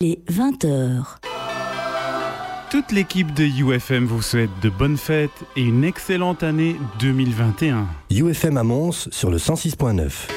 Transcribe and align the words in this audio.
Les 0.00 0.22
20h. 0.30 1.18
Toute 2.70 2.92
l'équipe 2.92 3.34
de 3.34 3.42
UFM 3.42 4.04
vous 4.04 4.22
souhaite 4.22 4.50
de 4.62 4.68
bonnes 4.68 4.96
fêtes 4.96 5.42
et 5.56 5.62
une 5.62 5.82
excellente 5.82 6.44
année 6.44 6.76
2021. 7.00 7.88
UFM 8.08 8.58
à 8.58 8.62
Mons 8.62 9.08
sur 9.10 9.28
le 9.28 9.38
106.9. 9.38 10.28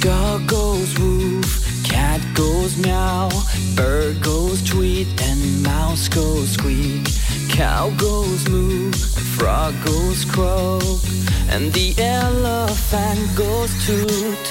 Dog 0.00 0.46
goes 0.46 0.98
woof, 0.98 1.82
cat 1.84 2.20
goes 2.34 2.78
meow, 2.78 3.28
bird 3.76 4.18
goes 4.22 4.64
tweet, 4.64 5.08
and 5.20 5.62
mouse 5.62 6.08
goes 6.08 6.52
squeak. 6.52 7.06
Cow 7.50 7.90
goes 7.98 8.48
moo, 8.48 8.90
frog 9.38 9.74
goes 9.84 10.24
croak, 10.24 11.02
and 11.48 11.72
the 11.72 11.94
elephant 11.98 13.22
goes 13.36 13.70
toot. 13.86 14.44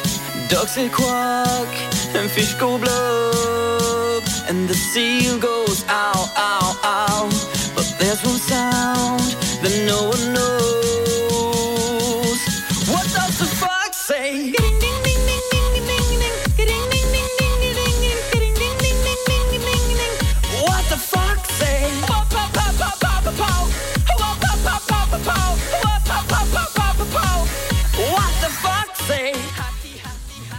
Ducks 0.49 0.71
say 0.75 0.89
quack, 0.89 1.71
and 2.15 2.31
fish 2.31 2.53
go 2.53 2.77
blub, 2.77 4.23
and 4.49 4.67
the 4.69 4.73
seal 4.73 5.37
goes 5.39 5.83
ow, 5.89 6.21
ow, 6.37 6.67
ow. 6.83 7.23
But 7.75 7.87
there's 7.99 8.23
one 8.23 8.41
sound 8.53 9.27
that 9.61 9.75
no 9.91 10.09
one 10.09 10.33
knows. 10.33 10.56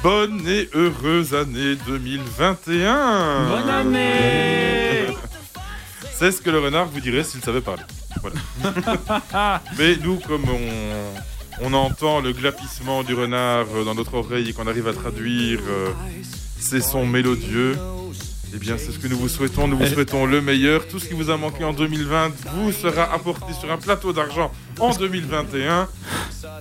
Bonne 0.03 0.47
et 0.47 0.69
heureuse 0.75 1.35
année 1.35 1.75
2021 1.87 3.49
Bonne 3.49 3.69
année 3.69 5.07
C'est 6.15 6.31
ce 6.31 6.41
que 6.41 6.51
le 6.51 6.61
renard 6.61 6.87
vous 6.87 7.01
dirait 7.01 7.25
s'il 7.25 7.41
savait 7.41 7.61
parler. 7.61 7.83
Voilà. 8.21 9.63
Mais 9.79 9.97
nous, 9.97 10.19
comme 10.19 10.45
on, 10.49 11.67
on 11.67 11.73
entend 11.75 12.21
le 12.21 12.33
glapissement 12.33 13.03
du 13.03 13.15
renard 13.15 13.67
dans 13.85 13.95
notre 13.95 14.15
oreille 14.15 14.49
et 14.49 14.53
qu'on 14.53 14.67
arrive 14.67 14.89
à 14.89 14.93
traduire 14.93 15.61
euh, 15.69 15.91
ces 16.59 16.81
sons 16.81 17.07
mélodieux, 17.07 17.77
eh 18.55 18.59
bien 18.59 18.77
c'est 18.79 18.93
ce 18.93 18.99
que 18.99 19.09
nous 19.09 19.19
vous 19.19 19.29
souhaitons. 19.29 19.69
Nous 19.69 19.79
vous 19.79 19.87
souhaitons 19.87 20.27
le 20.27 20.41
meilleur. 20.41 20.87
Tout 20.87 20.99
ce 20.99 21.07
qui 21.07 21.15
vous 21.15 21.31
a 21.31 21.37
manqué 21.37 21.65
en 21.65 21.73
2020 21.73 22.33
vous 22.55 22.73
sera 22.73 23.13
apporté 23.13 23.53
sur 23.53 23.71
un 23.71 23.77
plateau 23.77 24.13
d'argent 24.13 24.51
en 24.79 24.95
2021. 24.95 25.89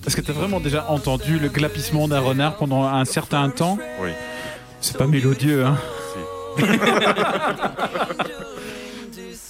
Est-ce 0.05 0.15
que 0.15 0.21
t'as 0.21 0.33
vraiment 0.33 0.59
déjà 0.59 0.89
entendu 0.89 1.39
le 1.39 1.49
glapissement 1.49 2.07
d'un 2.07 2.19
renard 2.19 2.57
pendant 2.57 2.83
un 2.83 3.05
certain 3.05 3.49
temps 3.49 3.77
Oui. 4.01 4.09
C'est 4.81 4.97
pas 4.97 5.07
mélodieux, 5.07 5.65
hein 5.65 5.77
Si. 6.57 6.65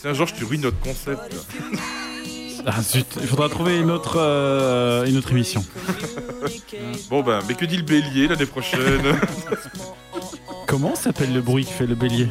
Tiens, 0.02 0.14
Georges, 0.14 0.34
tu 0.36 0.44
ruines 0.46 0.62
notre 0.62 0.80
concept. 0.80 1.36
Ah 2.66 2.82
zut, 2.82 3.06
il 3.22 3.28
faudra 3.28 3.48
trouver 3.48 3.78
une 3.78 3.90
autre, 3.92 4.18
euh, 4.18 5.06
une 5.06 5.18
autre 5.18 5.32
émission. 5.32 5.64
Bon 7.10 7.22
ben, 7.24 7.40
mais 7.48 7.54
que 7.54 7.66
dit 7.66 7.78
le 7.78 7.84
bélier 7.84 8.28
l'année 8.28 8.46
prochaine? 8.46 9.02
Comment 10.68 10.96
s'appelle 10.96 11.34
le 11.34 11.42
bruit 11.42 11.66
qui 11.66 11.74
fait 11.74 11.88
le 11.88 11.96
bélier. 11.96 12.28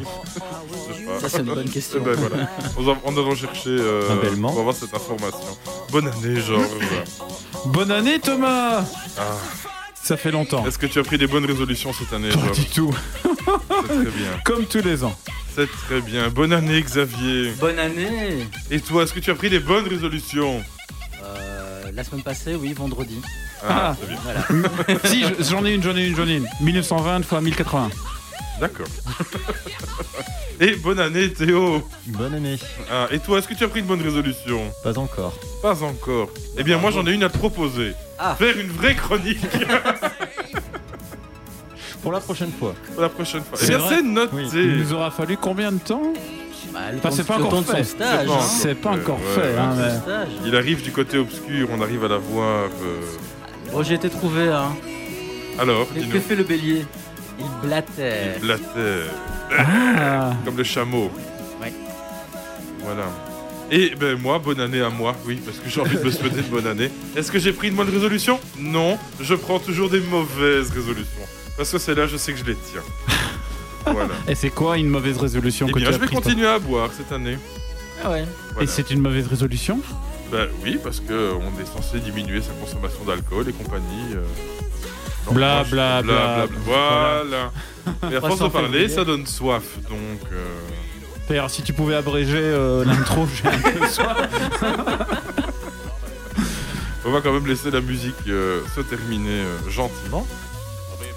Ça, 1.19 1.27
c'est 1.29 1.39
une 1.39 1.45
bonne 1.45 1.69
question. 1.69 1.99
Eh 2.01 2.05
ben, 2.05 2.13
voilà. 2.15 2.47
On 2.77 2.83
va, 2.83 2.95
on 3.03 3.11
va 3.11 3.35
chercher 3.35 3.69
euh, 3.69 4.09
Un 4.11 4.41
pour 4.41 4.59
avoir 4.59 4.75
cette 4.75 4.93
information. 4.93 5.57
Bonne 5.91 6.07
année, 6.07 6.39
Georges. 6.39 6.67
Bonne 7.65 7.91
année 7.91 8.19
Thomas 8.19 8.83
Ah. 9.17 9.23
Ça 10.03 10.15
fait 10.15 10.31
longtemps. 10.31 10.65
Est-ce 10.65 10.77
que 10.77 10.85
tu 10.85 10.99
as 10.99 11.03
pris 11.03 11.17
des 11.17 11.27
bonnes 11.27 11.45
résolutions 11.45 11.91
cette 11.93 12.13
année, 12.13 12.29
Pas 12.29 12.39
Georges 12.39 12.59
du 12.59 12.65
tout. 12.65 12.95
C'est 13.23 13.85
très 13.87 14.11
bien. 14.11 14.31
Comme 14.45 14.65
tous 14.65 14.81
les 14.83 15.03
ans. 15.03 15.17
C'est 15.55 15.67
très 15.87 16.01
bien. 16.01 16.29
Bonne 16.29 16.53
année, 16.53 16.81
Xavier. 16.81 17.51
Bonne 17.59 17.79
année 17.79 18.45
Et 18.69 18.79
toi, 18.79 19.03
est-ce 19.03 19.13
que 19.13 19.19
tu 19.19 19.31
as 19.31 19.35
pris 19.35 19.49
des 19.49 19.59
bonnes 19.59 19.87
résolutions 19.87 20.63
Euh, 21.23 21.91
La 21.93 22.03
semaine 22.03 22.21
passée, 22.23 22.53
oui, 22.55 22.73
vendredi. 22.73 23.19
Ah, 23.67 23.95
très 23.99 24.07
bien. 24.07 24.19
Voilà. 24.23 24.99
si, 25.05 25.23
je- 25.23 25.43
j'en 25.49 25.65
ai 25.65 25.73
une, 25.73 25.81
j'en 25.81 25.97
ai 25.97 26.05
une, 26.05 26.15
j'en 26.15 26.27
ai 26.27 26.35
une. 26.35 26.47
1920 26.61 27.23
fois 27.25 27.41
1080. 27.41 27.89
D'accord. 28.59 28.87
Et 30.59 30.75
bonne 30.75 30.99
année, 30.99 31.31
Théo. 31.31 31.83
Bonne 32.07 32.33
année. 32.33 32.57
Ah, 32.91 33.07
et 33.11 33.19
toi, 33.19 33.37
est-ce 33.37 33.47
que 33.47 33.53
tu 33.53 33.63
as 33.63 33.67
pris 33.67 33.81
une 33.81 33.85
bonne 33.85 34.01
résolution 34.01 34.71
Pas 34.83 34.97
encore. 34.97 35.37
Pas 35.61 35.83
encore. 35.83 36.29
Eh 36.57 36.63
bien, 36.63 36.79
moi, 36.79 36.89
j'en 36.89 37.05
ai 37.05 37.11
une 37.11 37.23
à 37.23 37.29
te 37.29 37.37
proposer. 37.37 37.93
Ah. 38.17 38.35
Faire 38.35 38.57
une 38.57 38.69
vraie 38.71 38.95
chronique 38.95 39.39
Pour 42.01 42.11
la 42.11 42.19
prochaine 42.19 42.51
fois. 42.51 42.73
pour 42.93 43.01
la 43.01 43.09
prochaine 43.09 43.41
fois. 43.43 43.57
Eh 43.61 43.65
C'est 43.65 43.77
bien, 43.77 43.87
c'est 43.89 44.01
noté. 44.01 44.31
Oui. 44.35 44.49
Il 44.53 44.77
nous 44.77 44.93
aura 44.93 45.11
fallu 45.11 45.35
combien 45.37 45.71
de 45.71 45.77
temps 45.79 46.13
Bah, 46.73 46.79
Enfin, 46.97 47.11
c'est 47.11 47.23
de- 47.23 47.27
pas 47.27 47.37
le 47.37 47.43
encore 47.45 47.63
temps 47.65 47.71
de 47.73 47.77
fait. 47.77 47.83
stage. 47.83 48.27
C'est 48.27 48.27
pas 48.27 48.29
hein. 48.29 48.33
encore 48.33 48.43
C'est 48.43 48.75
pas 48.75 48.91
Ouais, 48.91 48.99
encore 49.01 49.19
ouais, 49.19 49.33
fait. 49.35 49.41
ouais. 49.53 49.57
hein, 49.59 49.75
mais- 49.77 49.97
stage. 49.99 50.27
Il 50.45 50.55
arrive 50.55 50.81
du 50.81 50.91
côté 50.91 51.17
obscur, 51.17 51.67
on 51.71 51.81
arrive 51.81 52.05
à 52.05 52.07
la 52.07 52.17
voir. 52.17 52.69
euh, 52.81 53.01
Bon, 53.71 53.83
j'ai 53.83 53.95
été 53.95 54.09
trouvé. 54.09 54.47
Hein. 54.47 54.75
Alors, 55.59 55.87
Et 55.95 56.01
que 56.07 56.19
fait 56.19 56.35
le 56.35 56.43
bélier? 56.43 56.85
Il 57.39 57.67
blatère. 57.67 58.35
Il 58.37 58.41
blatère. 58.41 59.05
Ah, 59.57 60.33
Comme 60.45 60.57
le 60.57 60.63
chameau. 60.63 61.11
Ouais. 61.61 61.73
Voilà. 62.83 63.05
Et 63.69 63.93
ben 63.99 64.17
moi, 64.17 64.39
bonne 64.39 64.59
année 64.61 64.81
à 64.81 64.89
moi, 64.89 65.15
oui, 65.25 65.41
parce 65.45 65.57
que 65.57 65.69
j'ai 65.69 65.81
envie 65.81 65.97
de 65.97 66.03
me 66.03 66.09
souhaiter 66.11 66.39
une 66.39 66.47
bonne 66.47 66.67
année. 66.67 66.89
Est-ce 67.15 67.31
que 67.31 67.37
j'ai 67.39 67.51
pris 67.51 67.67
une 67.67 67.75
bonne 67.75 67.89
résolution? 67.89 68.39
Non, 68.57 68.97
je 69.19 69.35
prends 69.35 69.59
toujours 69.59 69.89
des 69.89 69.99
mauvaises 69.99 70.71
résolutions. 70.71 71.21
Parce 71.57 71.71
que 71.71 71.77
celles-là, 71.77 72.07
je 72.07 72.15
sais 72.17 72.31
que 72.31 72.39
je 72.39 72.45
les 72.45 72.55
tiens. 72.55 72.81
voilà. 73.85 74.13
Et 74.27 74.35
c'est 74.35 74.49
quoi 74.51 74.77
une 74.77 74.87
mauvaise 74.89 75.17
résolution 75.17 75.65
Eh 75.69 75.73
que 75.73 75.79
bien, 75.79 75.89
tu 75.89 75.95
as 75.95 75.97
je 75.97 76.01
vais 76.05 76.15
continuer 76.15 76.47
à 76.47 76.59
boire 76.59 76.91
cette 76.95 77.11
année. 77.11 77.37
Ah 78.03 78.11
ouais. 78.11 78.25
Et 78.61 78.67
c'est 78.67 78.89
une 78.91 79.01
mauvaise 79.01 79.27
résolution? 79.27 79.79
Ben 80.31 80.47
oui, 80.63 80.77
parce 80.81 80.99
que 80.99 81.33
on 81.35 81.59
est 81.61 81.65
censé 81.65 81.99
diminuer 81.99 82.41
sa 82.41 82.51
consommation 82.53 83.03
d'alcool 83.05 83.49
et 83.49 83.53
compagnie. 83.53 84.13
euh. 84.13 84.23
Bla, 85.31 85.63
bla, 85.63 86.01
bla, 86.01 86.01
bla. 86.03 86.47
Voilà. 86.65 87.51
Et 88.11 88.15
à 88.15 88.21
force 88.21 88.35
de 88.35 88.39
sans 88.39 88.49
parler, 88.49 88.89
ça 88.89 89.03
donne 89.03 89.25
soif. 89.25 89.77
Donc, 89.89 90.31
euh, 90.31 90.45
D'ailleurs, 91.27 91.49
si 91.49 91.61
tu 91.61 91.73
pouvais 91.73 91.95
abréger 91.95 92.39
euh, 92.39 92.85
l'intro, 92.85 93.27
j'ai 93.27 93.49
un 93.49 93.59
peu 93.59 93.87
soif. 93.87 94.17
on 97.05 97.11
va 97.11 97.21
quand 97.21 97.33
même 97.33 97.47
laisser 97.47 97.71
la 97.71 97.81
musique 97.81 98.15
euh, 98.27 98.61
se 98.75 98.81
terminer 98.81 99.41
euh, 99.41 99.69
gentiment. 99.69 100.25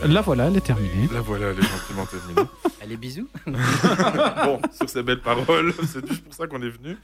La 0.05 0.21
voilà, 0.21 0.47
elle 0.47 0.57
est 0.57 0.61
terminée. 0.63 1.09
La 1.13 1.21
voilà, 1.21 1.49
elle 1.49 1.59
est 1.59 1.63
gentiment 1.63 2.07
terminée. 2.07 2.49
Allez, 2.83 2.97
bisous. 2.97 3.29
bon, 3.47 4.61
sur 4.73 4.89
ces 4.89 5.03
belles 5.03 5.21
paroles, 5.21 5.75
c'est 5.87 6.07
juste 6.09 6.25
pour 6.25 6.35
ça 6.35 6.47
qu'on 6.47 6.63
est 6.63 6.71
venu. 6.71 6.97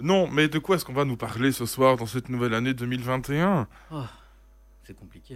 Non, 0.00 0.28
mais 0.30 0.48
de 0.48 0.58
quoi 0.58 0.76
est-ce 0.76 0.84
qu'on 0.84 0.92
va 0.92 1.04
nous 1.04 1.16
parler 1.16 1.52
ce 1.52 1.66
soir 1.66 1.96
dans 1.96 2.06
cette 2.06 2.28
nouvelle 2.28 2.54
année 2.54 2.72
2021 2.72 3.66
C'est 4.88 4.96
compliqué. 4.96 5.34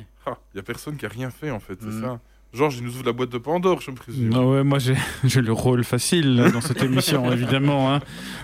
Il 0.54 0.56
y 0.56 0.60
a 0.60 0.62
personne 0.62 0.96
qui 0.96 1.04
a 1.04 1.10
rien 1.10 1.28
fait 1.28 1.50
en 1.50 1.60
fait, 1.60 1.76
c'est 1.78 1.86
Mhm. 1.88 2.00
ça. 2.02 2.20
Georges, 2.54 2.78
il 2.78 2.84
nous 2.84 2.94
ouvre 2.94 3.04
la 3.04 3.12
boîte 3.12 3.28
de 3.28 3.36
Pandore, 3.36 3.82
je 3.82 3.90
me 3.90 3.96
présume. 3.96 4.30
Non, 4.30 4.50
ouais, 4.50 4.64
moi 4.64 4.78
j'ai 4.78 4.94
j'ai 5.24 5.42
le 5.42 5.52
rôle 5.52 5.84
facile 5.84 6.36
là, 6.36 6.50
dans 6.50 6.62
cette 6.62 6.82
émission, 6.82 7.30
évidemment. 7.32 7.92
hein. 7.94 8.00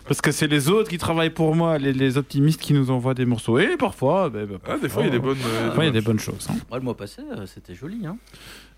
parce 0.07 0.21
que 0.21 0.33
c'est 0.33 0.47
les 0.49 0.69
autres 0.69 0.91
qui 0.91 0.99
travaillent 0.99 1.31
pour 1.31 1.55
moi, 1.55 1.79
les, 1.79 1.95
les 1.95 2.19
optimistes 2.19 2.61
qui 2.61 2.75
nous 2.75 2.91
envoient 2.91 3.15
des 3.15 3.25
morceaux. 3.25 3.59
Et 3.59 3.79
parfois, 3.79 4.29
ben, 4.29 4.45
ben, 4.47 4.59
Ah, 4.67 4.77
des 4.77 4.91
fois, 4.91 5.03
il 5.03 5.07
y 5.07 5.09
a 5.09 5.13
des 5.13 5.19
bonnes. 5.19 5.39
euh, 5.47 5.67
parfois, 5.69 5.85
il 5.85 5.87
y 5.87 5.91
a 5.91 5.93
des 5.93 6.03
bonnes 6.03 6.19
choses. 6.19 6.47
hein. 6.51 6.57
Ouais, 6.71 6.77
le 6.79 6.85
mois 6.85 6.97
passé, 6.97 7.23
euh, 7.23 7.47
c'était 7.47 7.75
joli. 7.75 8.05
Hein. 8.07 8.19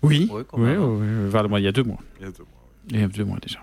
Oui, 0.01 0.29
Ouais, 0.31 0.43
quand 0.47 0.57
oui, 0.57 0.63
même. 0.69 0.81
oui, 0.83 1.05
oui. 1.05 1.27
Enfin, 1.27 1.43
moi, 1.49 1.59
il 1.59 1.63
y 1.63 1.67
a 1.67 1.73
deux 1.73 1.83
mois. 1.83 1.99
Il 2.21 2.23
y 2.25 2.29
a 2.29 2.31
deux 2.31 2.43
mois. 2.43 2.69
Il 2.89 2.99
y 2.99 3.03
a 3.03 3.07
deux 3.09 3.25
mois 3.25 3.39
déjà. 3.41 3.59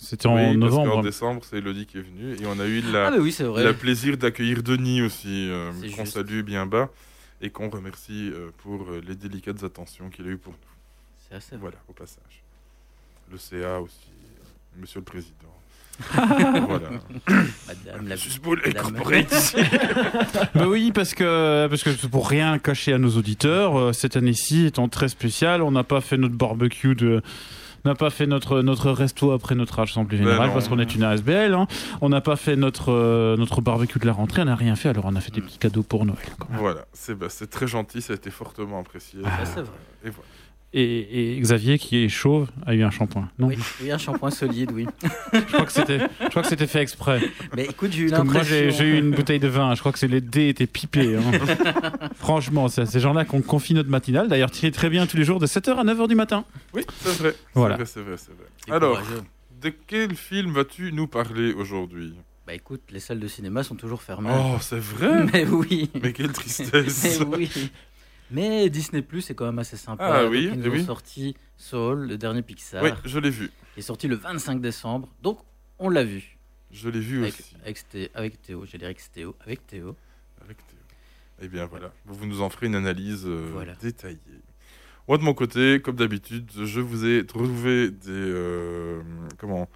C'était 0.00 0.28
en 0.28 0.36
Oui, 0.36 0.56
parce 0.58 0.72
qu'en 0.74 0.84
novembre. 0.86 1.02
décembre, 1.02 1.42
c'est 1.44 1.58
Elodie 1.58 1.86
qui 1.86 1.98
est 1.98 2.02
venue 2.02 2.34
et 2.40 2.46
on 2.46 2.58
a 2.60 2.66
eu 2.66 2.80
la, 2.92 3.08
Ah, 3.08 3.10
bah 3.10 3.16
oui, 3.20 3.30
c'est 3.32 3.44
vrai. 3.44 3.64
le 3.64 3.74
plaisir 3.74 4.16
d'accueillir 4.16 4.62
Denis 4.62 5.02
aussi, 5.02 5.48
euh, 5.50 5.72
qu'on 5.96 6.06
salue 6.06 6.40
bien 6.42 6.64
bas 6.66 6.88
et 7.40 7.50
qu'on 7.50 7.68
remercie 7.68 8.30
euh, 8.32 8.50
pour 8.58 8.90
euh, 8.90 9.00
les 9.06 9.14
délicates 9.14 9.62
attentions 9.64 10.10
qu'il 10.10 10.26
a 10.26 10.30
eues 10.30 10.38
pour 10.38 10.52
nous. 10.52 10.58
C'est 11.28 11.36
assez. 11.36 11.56
Voilà, 11.56 11.76
au 11.88 11.92
passage. 11.92 12.42
Le 13.30 13.38
CA 13.38 13.80
aussi, 13.80 14.10
euh, 14.10 14.80
monsieur 14.80 15.00
le 15.00 15.04
président. 15.04 15.56
voilà. 16.68 16.90
Madame 17.66 18.08
la. 18.08 18.16
Bah 20.54 20.68
oui, 20.68 20.92
parce 20.92 21.14
que, 21.14 21.66
parce 21.68 21.82
que 21.82 22.06
pour 22.06 22.28
rien 22.28 22.58
cacher 22.58 22.92
à 22.92 22.98
nos 22.98 23.16
auditeurs, 23.16 23.78
euh, 23.78 23.92
cette 23.92 24.16
année-ci 24.16 24.66
étant 24.66 24.88
très 24.88 25.08
spéciale, 25.08 25.62
on 25.62 25.70
n'a 25.70 25.84
pas 25.84 26.00
fait 26.00 26.18
notre 26.18 26.34
barbecue 26.34 26.94
de. 26.94 27.22
On 27.84 27.88
n'a 27.88 27.94
pas 27.94 28.10
fait 28.10 28.26
notre, 28.26 28.62
notre 28.62 28.90
resto 28.90 29.30
après 29.32 29.54
notre 29.54 29.78
assemblée 29.78 30.18
Ben 30.18 30.24
générale 30.24 30.48
non. 30.48 30.54
parce 30.54 30.68
qu'on 30.68 30.78
est 30.78 30.94
une 30.94 31.02
ASBL. 31.04 31.54
hein. 31.54 31.66
On 32.00 32.08
n'a 32.08 32.20
pas 32.20 32.36
fait 32.36 32.56
notre, 32.56 32.90
euh, 32.92 33.36
notre 33.36 33.60
barbecue 33.60 33.98
de 33.98 34.06
la 34.06 34.12
rentrée, 34.12 34.42
on 34.42 34.46
n'a 34.46 34.56
rien 34.56 34.74
fait, 34.76 34.88
alors 34.88 35.04
on 35.06 35.14
a 35.16 35.20
fait 35.20 35.32
des 35.32 35.40
petits 35.40 35.58
cadeaux 35.58 35.82
pour 35.84 36.04
Noël. 36.04 36.18
quand 36.38 36.48
même. 36.50 36.58
Voilà, 36.58 36.84
c'est 36.92 37.14
bah, 37.14 37.26
c'est 37.28 37.48
très 37.48 37.66
gentil, 37.66 38.02
ça 38.02 38.12
a 38.12 38.16
été 38.16 38.30
fortement 38.30 38.80
apprécié. 38.80 39.20
C'est 39.44 39.60
vrai. 39.60 39.70
Et 40.04 40.10
voilà. 40.10 40.28
Et, 40.72 41.36
et 41.36 41.40
Xavier, 41.40 41.78
qui 41.78 42.04
est 42.04 42.08
chauve, 42.08 42.48
a 42.66 42.74
eu 42.74 42.82
un 42.82 42.90
shampoing. 42.90 43.30
Non, 43.38 43.46
Oui, 43.46 43.56
oui, 43.82 43.90
un 43.90 43.96
shampoing 43.98 44.30
solide, 44.30 44.72
oui. 44.74 44.86
je 45.32 45.38
crois 45.40 45.64
que 45.64 45.72
c'était, 45.72 46.00
je 46.20 46.28
crois 46.28 46.42
que 46.42 46.48
c'était 46.48 46.66
fait 46.66 46.80
exprès. 46.82 47.20
Mais 47.56 47.64
écoute, 47.64 47.92
j'ai 47.92 48.02
eu 48.02 48.10
moi, 48.24 48.42
j'ai, 48.42 48.68
eu 48.84 48.98
une 48.98 49.12
bouteille 49.12 49.38
de 49.38 49.48
vin. 49.48 49.74
Je 49.74 49.80
crois 49.80 49.92
que 49.92 49.98
c'est 49.98 50.08
les 50.08 50.20
dés 50.20 50.48
étaient 50.48 50.66
pipés. 50.66 51.16
hein. 51.16 51.22
Franchement, 52.16 52.68
c'est 52.68 52.82
à 52.82 52.86
ces 52.86 53.00
gens-là 53.00 53.24
qu'on 53.24 53.40
confie 53.42 53.72
notre 53.74 53.88
matinale. 53.90 54.28
D'ailleurs, 54.28 54.50
tiré 54.50 54.70
très 54.70 54.90
bien 54.90 55.06
tous 55.06 55.16
les 55.16 55.24
jours 55.24 55.38
de 55.40 55.46
7h 55.46 55.76
à 55.76 55.84
9h 55.84 56.08
du 56.08 56.14
matin. 56.14 56.44
Oui, 56.74 56.82
c'est 57.00 57.16
vrai. 57.18 57.34
Voilà. 57.54 57.76
C'est 57.86 58.00
vrai, 58.00 58.16
c'est 58.18 58.32
vrai, 58.32 58.44
vrai. 58.68 58.76
Alors, 58.76 58.98
courageux. 59.00 59.22
de 59.62 59.72
quel 59.86 60.14
film 60.14 60.52
vas-tu 60.52 60.92
nous 60.92 61.06
parler 61.06 61.52
aujourd'hui? 61.54 62.12
Bah 62.46 62.54
écoute, 62.54 62.82
les 62.92 63.00
salles 63.00 63.18
de 63.18 63.26
cinéma 63.26 63.64
sont 63.64 63.74
toujours 63.74 64.02
fermées. 64.02 64.30
Oh, 64.32 64.56
c'est 64.60 64.78
vrai? 64.78 65.24
Mais 65.32 65.44
oui. 65.46 65.90
Mais 66.00 66.12
quelle 66.12 66.30
tristesse 66.30 67.20
Mais 67.28 67.36
oui. 67.36 67.50
Mais 68.30 68.68
Disney 68.70 69.02
Plus 69.02 69.30
est 69.30 69.34
quand 69.34 69.46
même 69.46 69.58
assez 69.58 69.76
sympa. 69.76 70.04
Ah 70.04 70.22
Donc, 70.22 70.32
oui, 70.32 70.50
ils 70.52 70.64
eh 70.64 70.68
ont 70.68 70.72
oui. 70.72 70.84
sorti 70.84 71.36
Soul, 71.56 72.08
le 72.08 72.18
dernier 72.18 72.42
Pixar, 72.42 72.82
Oui, 72.82 72.90
je 73.04 73.18
l'ai 73.18 73.30
vu. 73.30 73.50
qui 73.74 73.80
est 73.80 73.82
sorti 73.82 74.08
le 74.08 74.16
25 74.16 74.60
décembre. 74.60 75.08
Donc 75.22 75.38
on 75.78 75.88
l'a 75.88 76.04
vu 76.04 76.38
Je 76.70 76.88
l'ai 76.88 77.00
vu 77.00 77.20
avec, 77.22 77.34
aussi. 77.34 77.56
avec, 77.62 77.78
Sté- 77.78 78.10
avec 78.14 78.42
Théo. 78.42 78.64
Dit 78.64 78.84
avec 78.84 78.98
Théo. 79.12 79.36
Avec 79.40 79.66
Théo. 79.66 79.96
Avec 80.42 80.56
Théo. 80.66 80.78
Eh 81.42 81.48
bien 81.48 81.66
voilà, 81.66 81.92
vous 82.06 82.26
nous 82.26 82.40
en 82.40 82.48
ferez 82.50 82.66
une 82.66 82.74
analyse 82.74 83.24
euh, 83.26 83.50
Voilà. 83.52 83.74
détaillée. 83.74 84.18
Moi 85.06 85.18
de 85.18 85.22
mon 85.22 85.34
côté, 85.34 85.80
comme 85.80 85.96
d'habitude, 85.96 86.50
je 86.64 86.80
vous 86.80 87.06
ai 87.06 87.24
trouvé 87.26 87.90
des 87.90 88.08
euh, 88.08 89.02
comment 89.38 89.68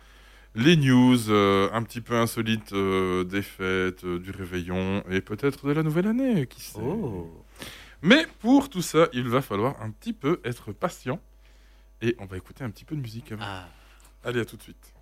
les 0.57 0.77
news 0.77 1.31
euh, 1.31 1.69
un 1.73 1.83
petit 1.85 2.01
peu 2.01 2.17
insolites 2.17 2.73
euh, 2.73 3.23
des 3.25 3.43
fêtes, 3.43 4.05
du 4.05 4.33
réveillon 4.33 5.05
et 5.09 5.21
peut-être 5.21 5.69
de 5.69 5.73
la 5.73 5.83
nouvelle 5.85 6.09
année, 6.09 6.47
qui 6.49 6.61
sait. 6.63 6.81
Oh. 6.83 7.31
Mais 8.03 8.27
pour 8.39 8.71
tout 8.71 8.83
ça, 8.83 9.09
il 9.13 9.29
va 9.29 9.43
falloir 9.43 9.81
un 9.83 9.91
petit 9.91 10.13
peu 10.13 10.41
être 10.45 10.73
patient 10.73 11.21
et 12.01 12.17
on 12.19 12.27
va 12.27 12.37
écouter 12.37 12.65
un 12.65 12.71
petit 12.71 12.85
peu 12.85 12.97
de 12.97 13.01
musique 13.01 13.33
avant. 13.33 13.43
Ah. 13.45 13.69
Allez, 14.25 14.41
à 14.41 14.45
tout 14.45 14.57
de 14.57 14.63
suite. 14.63 14.95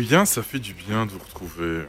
Eh 0.00 0.02
bien, 0.02 0.24
ça 0.24 0.42
fait 0.42 0.58
du 0.58 0.72
bien 0.72 1.04
de 1.04 1.10
vous 1.10 1.18
retrouver. 1.18 1.82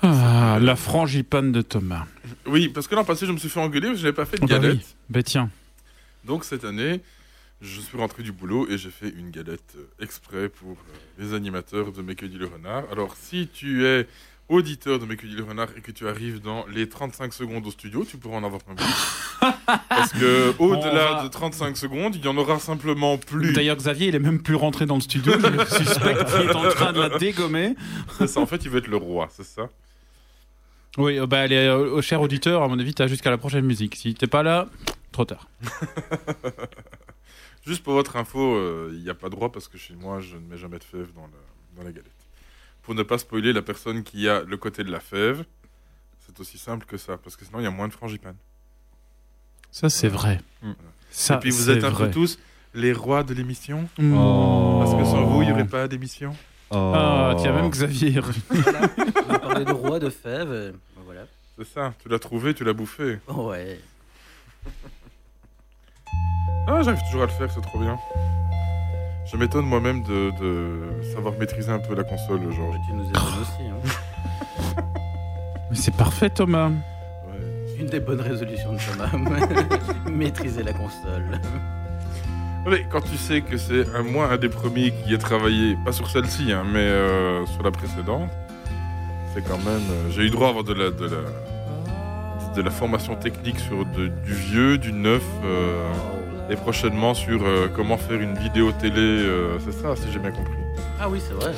Ah, 0.00 0.58
la 0.60 0.76
frangipane 0.76 1.50
de 1.50 1.60
Thomas. 1.60 2.06
Oui, 2.46 2.68
parce 2.68 2.86
que 2.86 2.94
l'an 2.94 3.04
passé, 3.04 3.26
je 3.26 3.32
me 3.32 3.36
suis 3.38 3.48
fait 3.48 3.58
engueuler 3.58 3.88
parce 3.88 3.94
que 3.96 4.00
je 4.02 4.04
n'avais 4.06 4.14
pas 4.16 4.24
fait 4.26 4.36
de 4.38 4.44
Oh 4.44 4.46
bah 4.46 4.58
galette. 4.60 4.76
oui. 4.78 4.86
Bah 5.08 5.22
tiens. 5.24 5.50
Donc 6.24 6.44
cette 6.44 6.64
année, 6.64 7.00
je 7.60 7.80
suis 7.80 7.98
rentré 7.98 8.22
du 8.22 8.30
boulot 8.30 8.68
et 8.70 8.78
j'ai 8.78 8.90
fait 8.90 9.08
une 9.10 9.30
galette 9.32 9.74
euh, 9.76 9.90
exprès 10.04 10.48
pour 10.48 10.70
euh, 10.78 10.92
les 11.18 11.34
animateurs 11.34 11.90
de 11.90 12.00
Mercredi 12.00 12.38
le 12.38 12.46
Renard. 12.46 12.84
Alors 12.92 13.16
si 13.20 13.48
tu 13.52 13.84
es 13.86 14.06
auditeur 14.50 14.98
de 14.98 15.06
Mercredi 15.06 15.34
le 15.34 15.44
Renard 15.44 15.68
et 15.76 15.80
que 15.80 15.92
tu 15.92 16.06
arrives 16.06 16.40
dans 16.42 16.66
les 16.66 16.88
35 16.88 17.32
secondes 17.32 17.66
au 17.66 17.70
studio, 17.70 18.04
tu 18.04 18.18
pourras 18.18 18.36
en 18.38 18.44
avoir 18.44 18.60
un 18.68 18.74
plus. 18.74 18.84
Parce 19.88 20.12
que 20.12 20.52
au-delà 20.58 21.14
va- 21.14 21.22
de 21.24 21.28
35 21.28 21.76
secondes, 21.76 22.16
il 22.16 22.24
y 22.24 22.28
en 22.28 22.36
aura 22.36 22.58
simplement 22.58 23.16
plus. 23.16 23.52
D'ailleurs, 23.52 23.76
Xavier, 23.76 24.08
il 24.08 24.14
est 24.14 24.18
même 24.20 24.42
plus 24.42 24.56
rentré 24.56 24.84
dans 24.86 24.96
le 24.96 25.00
studio. 25.00 25.32
Je 25.32 25.74
suspecte 25.76 26.24
qu'il 26.26 26.50
est 26.50 26.54
en 26.54 26.68
train 26.68 26.92
de 26.92 27.00
la 27.00 27.18
dégommer. 27.18 27.74
C'est 28.18 28.26
ça, 28.26 28.40
en 28.40 28.46
fait, 28.46 28.64
il 28.64 28.70
va 28.70 28.78
être 28.78 28.88
le 28.88 28.96
roi, 28.96 29.28
c'est 29.30 29.44
ça 29.46 29.70
Oui, 30.98 31.18
euh, 31.18 31.26
bah, 31.26 31.46
les, 31.46 31.56
euh, 31.56 31.94
au 31.94 32.02
cher 32.02 32.20
auditeur, 32.20 32.62
à 32.62 32.68
mon 32.68 32.78
avis, 32.78 32.92
t'as 32.92 33.06
jusqu'à 33.06 33.30
la 33.30 33.38
prochaine 33.38 33.64
musique. 33.64 33.94
Si 33.96 34.14
t'es 34.14 34.26
pas 34.26 34.42
là, 34.42 34.68
trop 35.12 35.24
tard. 35.24 35.48
Juste 37.66 37.82
pour 37.82 37.92
votre 37.92 38.16
info, 38.16 38.56
euh, 38.56 38.90
il 38.94 39.02
n'y 39.02 39.10
a 39.10 39.14
pas 39.14 39.28
droit 39.28 39.52
parce 39.52 39.68
que 39.68 39.76
chez 39.78 39.94
moi, 39.94 40.18
je 40.20 40.36
ne 40.36 40.40
mets 40.48 40.56
jamais 40.56 40.78
de 40.78 40.84
fève 40.84 41.12
dans 41.14 41.22
la, 41.22 41.28
dans 41.76 41.82
la 41.84 41.92
galette. 41.92 42.10
Pour 42.90 42.96
ne 42.96 43.04
pas 43.04 43.18
spoiler 43.18 43.52
la 43.52 43.62
personne 43.62 44.02
qui 44.02 44.28
a 44.28 44.42
le 44.42 44.56
côté 44.56 44.82
de 44.82 44.90
la 44.90 44.98
fève, 44.98 45.44
c'est 46.26 46.40
aussi 46.40 46.58
simple 46.58 46.86
que 46.86 46.96
ça, 46.96 47.16
parce 47.18 47.36
que 47.36 47.44
sinon, 47.44 47.60
il 47.60 47.62
y 47.62 47.66
a 47.68 47.70
moins 47.70 47.86
de 47.86 47.92
frangipane. 47.92 48.34
Ça, 49.70 49.88
c'est 49.88 50.08
vrai. 50.08 50.40
Mm. 50.60 50.72
Ça, 51.08 51.36
Et 51.36 51.38
puis 51.38 51.50
vous 51.52 51.70
êtes 51.70 51.84
un 51.84 51.90
vrai. 51.90 52.06
peu 52.06 52.10
tous 52.10 52.40
les 52.74 52.92
rois 52.92 53.22
de 53.22 53.32
l'émission 53.32 53.88
Oh. 54.02 54.80
Parce 54.82 54.96
que 55.00 55.04
sans 55.08 55.24
vous, 55.24 55.40
il 55.42 55.46
n'y 55.46 55.52
aurait 55.52 55.68
pas 55.68 55.86
d'émission 55.86 56.34
Ah, 56.72 57.36
tiens, 57.38 57.52
même 57.52 57.70
Xavier. 57.70 58.18
On 59.30 59.38
parlé 59.38 59.64
de 59.64 59.70
roi 59.70 60.00
de 60.00 60.10
fèves. 60.10 60.50
euh, 60.50 60.72
ben 60.96 61.02
Voilà. 61.04 61.26
C'est 61.58 61.68
ça, 61.68 61.94
tu 62.02 62.08
l'as 62.08 62.18
trouvé, 62.18 62.54
tu 62.54 62.64
l'as 62.64 62.72
bouffé. 62.72 63.20
Ouais. 63.28 63.78
Ah, 66.66 66.82
j'arrive 66.82 67.00
toujours 67.08 67.22
à 67.22 67.26
le 67.26 67.32
faire, 67.32 67.52
c'est 67.52 67.60
trop 67.60 67.78
bien. 67.78 67.96
Je 69.30 69.36
m'étonne 69.36 69.64
moi-même 69.66 70.02
de, 70.02 70.30
de 70.40 71.02
savoir 71.14 71.34
maîtriser 71.38 71.70
un 71.70 71.78
peu 71.78 71.94
la 71.94 72.02
console, 72.04 72.40
genre. 72.52 72.74
Tu 72.88 72.92
nous 72.94 73.08
étonnes 73.08 73.22
aussi. 73.40 73.62
hein. 73.68 74.82
Mais 75.70 75.76
c'est 75.76 75.94
parfait, 75.94 76.30
Thomas. 76.30 76.68
Ouais. 76.68 77.76
Une 77.78 77.86
des 77.86 78.00
bonnes 78.00 78.20
résolutions 78.20 78.72
de 78.72 78.78
Thomas. 78.78 79.46
Maîtriser 80.10 80.62
la 80.64 80.72
console. 80.72 81.40
Mais 82.66 82.84
quand 82.90 83.00
tu 83.02 83.16
sais 83.16 83.40
que 83.40 83.56
c'est 83.56 83.86
un, 83.94 84.02
moi 84.02 84.30
un 84.32 84.36
des 84.36 84.48
premiers 84.48 84.90
qui 84.90 85.14
a 85.14 85.18
travaillé, 85.18 85.76
pas 85.84 85.92
sur 85.92 86.10
celle-ci, 86.10 86.52
hein, 86.52 86.64
mais 86.70 86.80
euh, 86.80 87.46
sur 87.46 87.62
la 87.62 87.70
précédente, 87.70 88.30
c'est 89.32 89.42
quand 89.46 89.58
même. 89.58 89.80
euh, 89.90 90.10
J'ai 90.10 90.22
eu 90.24 90.30
droit 90.30 90.48
à 90.48 90.50
avoir 90.50 90.64
de 90.64 90.74
la, 90.74 90.90
de 90.90 91.04
la, 91.04 92.52
de 92.56 92.62
la 92.62 92.70
formation 92.70 93.14
technique 93.14 93.60
sur 93.60 93.86
de- 93.86 94.08
du 94.08 94.34
vieux, 94.34 94.76
du 94.76 94.92
neuf, 94.92 95.22
euh, 95.44 95.88
et 96.50 96.56
prochainement 96.56 97.14
sur 97.14 97.42
euh, 97.44 97.68
comment 97.74 97.96
faire 97.96 98.20
une 98.20 98.34
vidéo 98.36 98.72
télé. 98.72 98.94
euh, 98.98 99.58
c'est 99.64 99.72
ça, 99.72 99.94
si 99.96 100.10
j'ai 100.12 100.18
bien 100.18 100.30
compris. 100.32 100.52
Ah 101.00 101.08
oui, 101.08 101.20
c'est 101.26 101.34
vrai. 101.34 101.52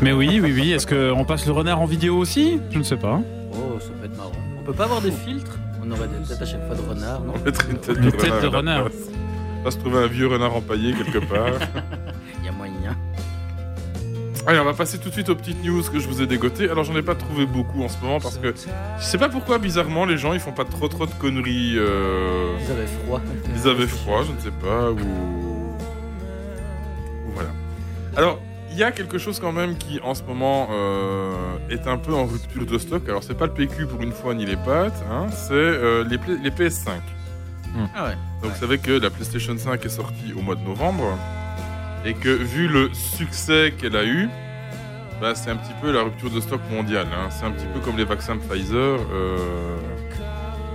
Mais 0.00 0.12
oui, 0.12 0.40
oui, 0.42 0.52
oui. 0.54 0.72
Est-ce 0.72 0.86
qu'on 0.86 1.24
passe 1.24 1.46
le 1.46 1.52
renard 1.52 1.80
en 1.80 1.84
vidéo 1.86 2.16
aussi? 2.16 2.60
Je 2.70 2.78
ne 2.78 2.82
sais 2.82 2.96
pas. 2.96 3.20
Oh, 3.52 3.78
ça 3.80 3.88
peut 4.00 4.06
être 4.06 4.16
marrant. 4.16 4.32
On 4.58 4.62
peut 4.64 4.72
pas 4.72 4.84
avoir 4.84 5.00
des 5.00 5.12
filtres? 5.12 5.56
On 5.84 5.90
aurait 5.92 6.08
des 6.08 6.26
têtes 6.26 6.42
à 6.42 6.46
chaque 6.46 6.66
fois 6.66 6.74
de 6.76 6.82
renard, 6.82 7.20
non? 7.20 7.34
On 7.40 7.44
mettrait 7.44 7.70
une 7.70 7.78
tête 7.78 7.96
Une 7.96 8.04
de 8.06 8.10
tête 8.10 8.22
renard. 8.30 8.40
de 8.42 8.46
à 8.46 8.50
la 8.50 8.58
renard. 8.58 8.84
place. 8.86 8.94
On 9.60 9.64
va 9.64 9.70
se 9.70 9.78
trouver 9.78 9.98
un 9.98 10.06
vieux 10.06 10.26
renard 10.26 10.54
empaillé 10.56 10.92
quelque 10.92 11.18
part. 11.26 11.52
Allez, 14.48 14.60
on 14.60 14.64
va 14.64 14.72
passer 14.72 14.96
tout 14.96 15.10
de 15.10 15.12
suite 15.12 15.28
aux 15.28 15.34
petites 15.34 15.62
news 15.62 15.82
que 15.82 15.98
je 15.98 16.08
vous 16.08 16.22
ai 16.22 16.26
dégotées. 16.26 16.70
Alors, 16.70 16.82
j'en 16.82 16.96
ai 16.96 17.02
pas 17.02 17.14
trouvé 17.14 17.44
beaucoup 17.44 17.82
en 17.82 17.88
ce 17.90 17.98
moment 18.00 18.18
parce 18.18 18.38
que 18.38 18.54
je 18.98 19.04
sais 19.04 19.18
pas 19.18 19.28
pourquoi, 19.28 19.58
bizarrement, 19.58 20.06
les 20.06 20.16
gens 20.16 20.32
ils 20.32 20.40
font 20.40 20.52
pas 20.52 20.64
trop 20.64 20.88
trop 20.88 21.04
de 21.04 21.12
conneries. 21.12 21.74
euh, 21.76 22.56
Ils 22.64 22.72
avaient 22.72 22.86
froid. 22.86 23.20
Ils 23.54 23.68
avaient 23.68 23.86
froid, 23.86 24.22
je 24.26 24.32
ne 24.32 24.40
sais 24.40 24.58
pas, 24.58 24.90
ou. 24.90 24.96
voilà. 27.34 27.50
Alors, 28.16 28.38
il 28.70 28.78
y 28.78 28.82
a 28.82 28.90
quelque 28.90 29.18
chose 29.18 29.38
quand 29.38 29.52
même 29.52 29.76
qui, 29.76 30.00
en 30.02 30.14
ce 30.14 30.22
moment, 30.22 30.68
euh, 30.72 31.34
est 31.68 31.86
un 31.86 31.98
peu 31.98 32.14
en 32.14 32.24
rupture 32.24 32.64
de 32.64 32.78
stock. 32.78 33.06
Alors, 33.06 33.22
c'est 33.24 33.36
pas 33.36 33.46
le 33.48 33.52
PQ 33.52 33.84
pour 33.86 34.00
une 34.00 34.12
fois 34.12 34.32
ni 34.32 34.46
les 34.46 34.56
pattes, 34.56 35.04
hein, 35.10 35.26
c'est 35.30 35.52
euh, 35.52 36.04
les 36.08 36.16
PS5. 36.50 36.88
Ah 37.94 38.06
ouais. 38.06 38.16
Donc, 38.42 38.52
vous 38.52 38.60
savez 38.60 38.78
que 38.78 38.92
la 38.92 39.10
PlayStation 39.10 39.54
5 39.58 39.84
est 39.84 39.88
sortie 39.90 40.32
au 40.34 40.40
mois 40.40 40.54
de 40.54 40.62
novembre 40.62 41.18
et 42.04 42.14
que, 42.14 42.28
vu 42.28 42.68
le 42.68 42.90
succès 42.92 43.74
qu'elle 43.76 43.96
a 43.96 44.04
eu, 44.04 44.28
bah, 45.20 45.34
c'est 45.34 45.50
un 45.50 45.56
petit 45.56 45.72
peu 45.82 45.90
la 45.92 46.02
rupture 46.02 46.30
de 46.30 46.40
stock 46.40 46.60
mondiale. 46.70 47.08
hein. 47.12 47.28
C'est 47.30 47.44
un 47.44 47.50
petit 47.50 47.66
peu 47.74 47.80
comme 47.80 47.96
les 47.96 48.04
vaccins 48.04 48.36
de 48.36 48.40
Pfizer. 48.40 48.98
euh, 49.12 49.36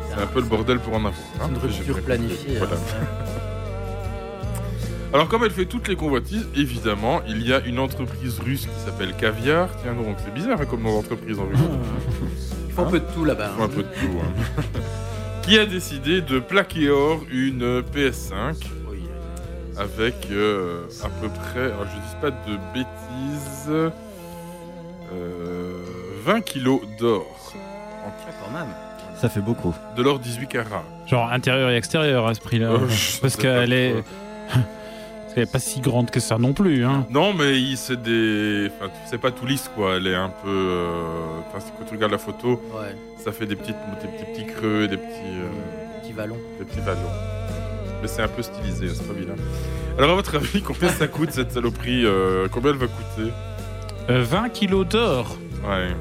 c'est 0.10 0.22
un 0.22 0.28
peu 0.28 0.42
le 0.42 0.48
bordel 0.48 0.80
pour 0.80 0.94
en 0.94 0.98
avoir. 1.06 1.14
hein. 1.42 1.48
Une 1.50 1.58
rupture 1.58 2.02
planifiée. 2.02 2.58
Voilà. 2.58 2.76
hein. 2.76 3.06
Alors 5.14 5.28
comme 5.28 5.44
elle 5.44 5.52
fait 5.52 5.66
toutes 5.66 5.88
les 5.88 5.96
convoitises, 5.96 6.48
évidemment, 6.56 7.22
il 7.28 7.46
y 7.48 7.54
a 7.54 7.60
une 7.66 7.78
entreprise 7.80 8.40
russe 8.40 8.66
qui 8.66 8.80
s'appelle 8.84 9.14
Caviar. 9.16 9.70
Tiens 9.84 9.94
donc, 9.94 10.18
c'est 10.24 10.34
bizarre 10.34 10.60
hein, 10.60 10.66
comme 10.66 10.82
nom 10.82 10.96
d'entreprise 10.96 11.38
en 11.40 11.46
Russie. 11.46 11.62
Ils 12.68 12.74
font 12.74 12.88
un 12.88 12.90
peu 12.90 13.00
de 13.00 13.06
tout 13.14 13.24
là-bas. 13.24 13.52
Ils 13.54 13.58
font 13.58 13.64
un 13.64 13.70
peu 13.70 13.84
de 13.84 13.88
tout. 13.88 14.20
qui 15.44 15.60
a 15.60 15.66
décidé 15.68 16.22
de 16.22 16.40
plaquer 16.40 16.90
hors 16.90 17.22
une 17.32 17.82
PS5. 17.82 18.56
Avec 19.78 20.16
euh, 20.32 20.84
à 21.04 21.10
peu 21.10 21.30
près, 21.30 21.66
alors 21.66 21.86
je 21.86 21.96
dis 21.96 22.16
pas 22.22 22.32
de 22.32 22.58
bêtises, 22.74 23.70
euh, 25.14 25.78
20 26.26 26.42
kilos 26.42 26.82
d'or. 27.00 27.26
Ah, 28.06 28.10
quand 28.44 28.52
même. 28.52 28.68
Ça 29.20 29.30
fait 29.30 29.42
beaucoup. 29.42 29.74
De 29.96 30.04
l'or 30.04 30.20
18 30.20 30.48
carats. 30.48 30.84
Genre 31.08 31.32
intérieur 31.32 31.70
et 31.70 31.78
extérieur 31.78 32.28
à 32.28 32.34
ce 32.34 32.40
prix-là. 32.42 32.72
Oh, 32.76 32.80
parce 33.22 33.36
qu'elle 33.36 33.74
est... 33.74 33.92
trop. 33.94 34.02
parce 35.24 35.34
qu'elle 35.34 35.44
est 35.44 35.52
pas 35.52 35.60
si 35.60 35.80
grande 35.80 36.10
que 36.12 36.20
ça 36.20 36.38
non 36.38 36.54
plus. 36.54 36.86
Hein. 36.86 37.06
Non, 37.10 37.34
mais 37.34 37.54
c'est 37.76 38.02
des. 38.02 38.70
Enfin, 38.80 38.92
c'est 39.10 39.18
pas 39.20 39.32
tout 39.32 39.46
lisse, 39.46 39.70
quoi. 39.76 39.96
Elle 39.98 40.08
est 40.08 40.16
un 40.16 40.30
peu. 40.44 40.50
euh, 40.50 41.40
Enfin, 41.48 41.60
si- 41.66 41.72
quand 41.78 41.86
tu 41.86 41.94
regardes 41.96 42.12
la 42.12 42.18
photo, 42.18 42.62
Ouais, 42.74 42.96
ça 43.24 43.32
fait 43.32 43.46
des, 43.46 43.56
petites, 43.56 43.76
des, 44.02 44.08
petits- 44.08 44.32
petits 44.34 44.46
creux 44.54 44.84
et 44.84 44.88
des 44.88 44.98
petits, 44.98 45.40
euh, 45.40 46.02
des 46.60 46.66
petits 46.66 46.80
vallons. 46.82 47.10
Mais 48.04 48.08
c'est 48.10 48.22
un 48.22 48.28
peu 48.28 48.42
stylisé, 48.44 48.90
c'est 48.94 49.08
pas 49.08 49.14
vilain. 49.14 49.34
Alors, 49.98 50.12
à 50.12 50.16
votre 50.16 50.36
avis, 50.36 50.62
combien 50.62 50.90
ça 50.90 51.08
coûte 51.08 51.32
cette 51.32 51.52
saloperie 51.54 52.06
euh, 52.06 52.48
Combien 52.52 52.72
elle 52.72 52.78
va 52.78 52.88
coûter 52.88 53.32
Euh, 54.10 54.24
20 54.30 54.50
kilos 54.50 54.86
d'or. 54.88 55.38
Ouais. 55.64 55.96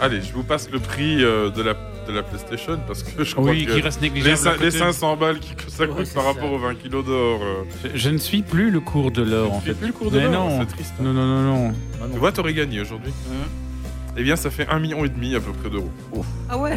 Allez, 0.00 0.22
je 0.22 0.32
vous 0.32 0.42
passe 0.44 0.70
le 0.70 0.78
prix 0.78 1.22
euh, 1.22 1.50
de, 1.50 1.62
la, 1.62 1.74
de 1.74 2.12
la 2.12 2.22
PlayStation 2.22 2.78
parce 2.86 3.02
que 3.02 3.22
je 3.24 3.34
crois 3.34 3.50
Oui, 3.50 3.66
que 3.66 3.72
qui 3.74 3.80
reste 3.82 4.00
les, 4.00 4.08
négligeable. 4.08 4.36
cin- 4.38 4.48
à 4.48 4.52
côté. 4.52 4.64
les 4.64 4.70
500 4.70 5.16
balles 5.16 5.40
qui- 5.40 5.54
que 5.54 5.70
ça 5.70 5.82
Ouais, 5.84 5.88
coûte 5.88 6.14
par 6.14 6.22
ça. 6.22 6.28
rapport 6.32 6.52
aux 6.52 6.58
20 6.58 6.74
kilos 6.76 7.04
d'or. 7.04 7.40
euh, 7.42 7.64
Je, 7.92 7.98
je 7.98 8.10
ne 8.10 8.16
suis 8.18 8.42
plus 8.42 8.70
le 8.70 8.80
cours 8.80 9.10
de 9.10 9.22
l'or, 9.22 9.52
en 9.52 9.60
fait. 9.60 9.74
plus 9.74 9.88
le 9.88 9.92
cours 9.92 10.10
de 10.10 10.18
l'or, 10.20 10.30
non. 10.30 10.60
c'est 10.60 10.66
triste. 10.74 10.94
hein. 11.00 11.02
Non, 11.02 11.12
non, 11.12 11.26
non, 11.26 11.42
non. 11.42 11.74
Ah, 12.00 12.06
non. 12.06 12.12
Tu 12.14 12.18
vois, 12.18 12.32
t'aurais 12.32 12.54
gagné 12.54 12.80
aujourd'hui. 12.80 13.12
Eh 14.16 14.22
bien, 14.22 14.36
ça 14.36 14.50
fait 14.50 14.66
un 14.68 14.78
million 14.78 15.04
et 15.04 15.08
demi 15.08 15.34
à 15.34 15.40
peu 15.40 15.52
près 15.52 15.68
d'euros. 15.68 15.90
Ah 16.48 16.56
ouais 16.58 16.76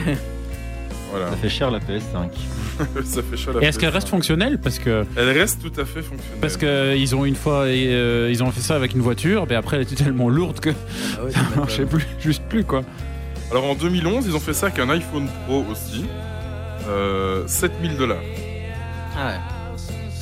Voilà, 1.15 1.29
Ça 1.29 1.37
fait 1.37 1.49
cher 1.49 1.69
la 1.69 1.79
PS5. 1.79 2.29
ça 3.05 3.21
fait 3.21 3.53
la 3.53 3.61
Et 3.61 3.65
est-ce 3.67 3.77
qu'elle 3.77 3.89
PS5. 3.91 3.93
reste 3.93 4.07
fonctionnelle 4.09 4.57
Parce 4.59 4.79
que 4.79 5.05
Elle 5.15 5.29
reste 5.29 5.61
tout 5.61 5.79
à 5.79 5.85
fait 5.85 6.01
fonctionnelle. 6.01 6.39
parce 6.41 6.57
que 6.57 6.95
ils 6.97 7.15
ont 7.15 7.23
une 7.25 7.35
fois 7.35 7.65
euh, 7.65 8.29
ils 8.31 8.41
ont 8.43 8.49
fait 8.51 8.61
ça 8.61 8.75
avec 8.75 8.93
une 8.95 9.01
voiture, 9.01 9.45
mais 9.47 9.55
après 9.55 9.77
elle 9.77 9.83
était 9.83 9.95
tellement 9.95 10.27
lourde 10.29 10.59
que 10.59 10.71
Ah 11.19 11.23
ouais, 11.25 11.31
ça 11.31 11.39
marchait 11.55 11.85
plus, 11.85 12.07
juste 12.19 12.41
plus 12.49 12.63
quoi. 12.63 12.81
Alors 13.51 13.65
en 13.65 13.75
2011, 13.75 14.25
ils 14.25 14.35
ont 14.35 14.39
fait 14.39 14.53
ça 14.53 14.67
avec 14.67 14.79
un 14.79 14.89
iPhone 14.89 15.27
Pro 15.45 15.63
aussi. 15.71 16.05
Euh, 16.89 17.43
7000 17.47 17.95
dollars. 17.97 18.17
Ah 19.15 19.27
ouais. 19.27 19.33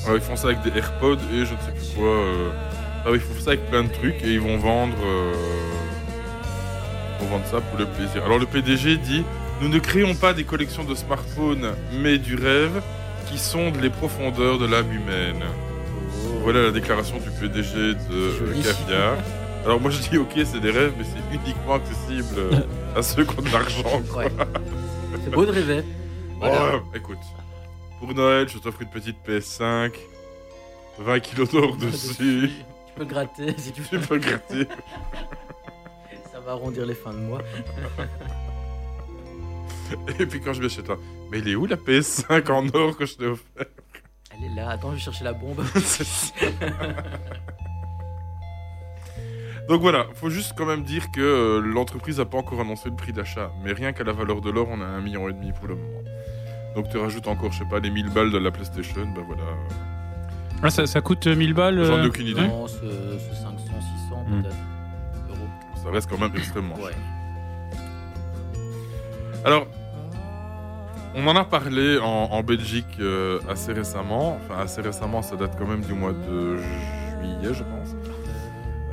Alors 0.05 0.17
ils 0.17 0.21
font 0.23 0.35
ça 0.35 0.47
avec 0.49 0.61
des 0.63 0.77
AirPods 0.77 1.15
et 1.33 1.37
je 1.37 1.41
ne 1.41 1.45
sais 1.45 1.71
plus 1.73 1.95
quoi. 1.95 2.07
euh, 2.09 2.49
Ah 3.05 3.11
oui, 3.11 3.17
ils 3.17 3.21
font 3.21 3.41
ça 3.41 3.51
avec 3.51 3.69
plein 3.69 3.83
de 3.83 3.89
trucs 3.89 4.21
et 4.23 4.33
ils 4.33 4.41
vont 4.41 4.57
vendre. 4.57 4.95
euh, 5.05 5.31
Ils 7.21 7.25
vont 7.27 7.37
vendre 7.37 7.45
ça 7.49 7.61
pour 7.61 7.79
le 7.79 7.85
plaisir. 7.85 8.23
Alors 8.25 8.39
le 8.39 8.45
PDG 8.45 8.97
dit 8.97 9.23
Nous 9.61 9.67
ne 9.69 9.79
créons 9.79 10.15
pas 10.15 10.33
des 10.33 10.43
collections 10.43 10.83
de 10.83 10.95
smartphones, 10.95 11.75
mais 11.93 12.17
du 12.17 12.35
rêve 12.35 12.81
qui 13.29 13.37
sondent 13.37 13.79
les 13.79 13.91
profondeurs 13.91 14.57
de 14.57 14.65
l'âme 14.65 14.91
humaine. 14.91 15.43
Voilà 16.41 16.63
la 16.63 16.71
déclaration 16.71 17.17
du 17.19 17.29
PDG 17.39 17.93
de 17.93 17.99
euh. 18.11 18.63
Caviar. 18.63 19.17
Alors 19.63 19.79
moi 19.79 19.91
je 19.91 19.99
dis 20.09 20.17
ok 20.17 20.31
c'est 20.43 20.59
des 20.59 20.71
rêves 20.71 20.93
mais 20.97 21.03
c'est 21.03 21.35
uniquement 21.35 21.75
accessible 21.75 22.35
euh, 22.39 22.61
à 22.95 23.03
ceux 23.03 23.23
qui 23.23 23.37
ont 23.37 23.43
de 23.43 23.49
l'argent. 23.51 24.01
C'est 25.23 25.29
beau 25.29 25.45
de 25.45 25.51
rêver. 25.51 25.83
Voilà. 26.39 26.77
Ouais, 26.77 26.81
écoute, 26.95 27.19
pour 27.99 28.11
Noël 28.15 28.49
je 28.49 28.57
t'offre 28.57 28.81
une 28.81 28.89
petite 28.89 29.17
PS5, 29.27 29.91
20 30.97 31.19
kilos 31.19 31.51
d'or 31.51 31.75
dessus, 31.77 32.49
Tu 32.87 32.93
peux 32.95 33.05
gratter 33.05 33.53
si 33.59 33.71
tu 33.71 33.83
tu 33.83 33.95
veux. 33.97 34.01
peux 34.07 34.15
le 34.15 34.21
gratter. 34.21 34.67
Ça 36.33 36.39
va 36.39 36.53
arrondir 36.53 36.87
les 36.87 36.95
fins 36.95 37.13
de 37.13 37.19
mois. 37.19 37.41
Et 40.19 40.25
puis 40.25 40.39
quand 40.41 40.53
je 40.53 40.59
viens 40.59 40.69
chez 40.69 40.83
toi, 40.83 40.97
mais 41.31 41.39
il 41.39 41.47
est 41.49 41.55
où 41.55 41.65
la 41.65 41.75
PS5 41.77 42.51
en 42.51 42.67
or 42.73 42.97
que 42.97 43.05
je 43.05 43.15
t'ai 43.15 43.25
offert? 43.27 43.65
Elle 44.37 44.45
est 44.51 44.55
là. 44.55 44.69
Attends, 44.71 44.89
je 44.91 44.95
vais 44.95 45.01
chercher 45.01 45.23
la 45.23 45.33
bombe. 45.33 45.61
Donc 49.69 49.81
voilà, 49.81 50.07
faut 50.15 50.29
juste 50.29 50.53
quand 50.57 50.65
même 50.65 50.83
dire 50.83 51.11
que 51.11 51.21
euh, 51.21 51.59
l'entreprise 51.61 52.17
n'a 52.17 52.25
pas 52.25 52.37
encore 52.39 52.59
annoncé 52.59 52.89
le 52.89 52.95
prix 52.95 53.13
d'achat, 53.13 53.51
mais 53.63 53.71
rien 53.71 53.93
qu'à 53.93 54.03
la 54.03 54.11
valeur 54.11 54.41
de 54.41 54.49
l'or, 54.49 54.67
on 54.69 54.81
a 54.81 54.85
un 54.85 54.99
million 55.01 55.29
et 55.29 55.33
demi 55.33 55.51
pour 55.53 55.67
le 55.67 55.75
moment. 55.75 56.01
Donc 56.75 56.89
tu 56.89 56.97
rajoutes 56.97 57.27
encore, 57.27 57.51
je 57.51 57.59
sais 57.59 57.65
pas, 57.69 57.79
les 57.79 57.89
1000 57.89 58.09
balles 58.09 58.31
de 58.31 58.37
la 58.37 58.51
PlayStation, 58.51 59.05
ben 59.15 59.23
voilà. 59.25 59.43
Ah, 60.63 60.69
ça, 60.69 60.85
ça 60.87 60.99
coûte 61.01 61.25
1000 61.27 61.53
balles. 61.53 61.83
J'en 61.85 61.99
ai 61.99 62.01
euh, 62.01 62.07
aucune 62.07 62.27
idée. 62.27 62.47
Non, 62.47 62.67
c'est 62.67 62.79
c'est 62.79 63.35
500, 63.41 63.55
600 63.57 64.25
Hmm. 64.27 64.41
peut-être. 64.41 64.55
Euros. 65.29 65.47
Ça 65.83 65.89
reste 65.89 66.09
quand 66.09 66.19
même 66.19 66.31
extrêmement 66.35 66.75
cher. 66.75 66.85
Ouais. 66.85 66.91
Alors, 69.45 69.67
on 71.15 71.27
en 71.27 71.35
a 71.35 71.43
parlé 71.43 71.97
en, 71.99 72.05
en 72.05 72.43
Belgique 72.43 72.85
euh, 72.99 73.39
assez 73.49 73.73
récemment. 73.73 74.39
Enfin, 74.43 74.61
assez 74.61 74.81
récemment, 74.81 75.21
ça 75.21 75.35
date 75.35 75.55
quand 75.57 75.67
même 75.67 75.81
du 75.81 75.93
mois 75.93 76.13
de 76.13 76.57
juillet, 76.57 77.53
je 77.53 77.63
pense. 77.63 77.95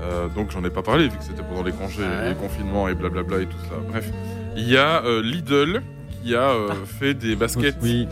Euh, 0.00 0.28
donc, 0.28 0.50
j'en 0.50 0.64
ai 0.64 0.70
pas 0.70 0.82
parlé 0.82 1.08
vu 1.08 1.16
que 1.18 1.24
c'était 1.24 1.42
pendant 1.42 1.62
les 1.62 1.72
congés, 1.72 2.02
Ouais. 2.02 2.28
les 2.30 2.34
confinements 2.34 2.88
et 2.88 2.94
blablabla 2.94 3.38
et 3.40 3.46
tout 3.46 3.58
ça. 3.68 3.74
Bref, 3.88 4.08
il 4.56 4.68
y 4.68 4.76
a 4.76 5.02
euh, 5.04 5.22
Lidl 5.22 5.82
qui 6.22 6.34
a 6.34 6.50
euh, 6.50 6.68
fait 6.84 7.14
des 7.14 7.34
baskets. 7.36 7.76
Oui, 7.82 8.06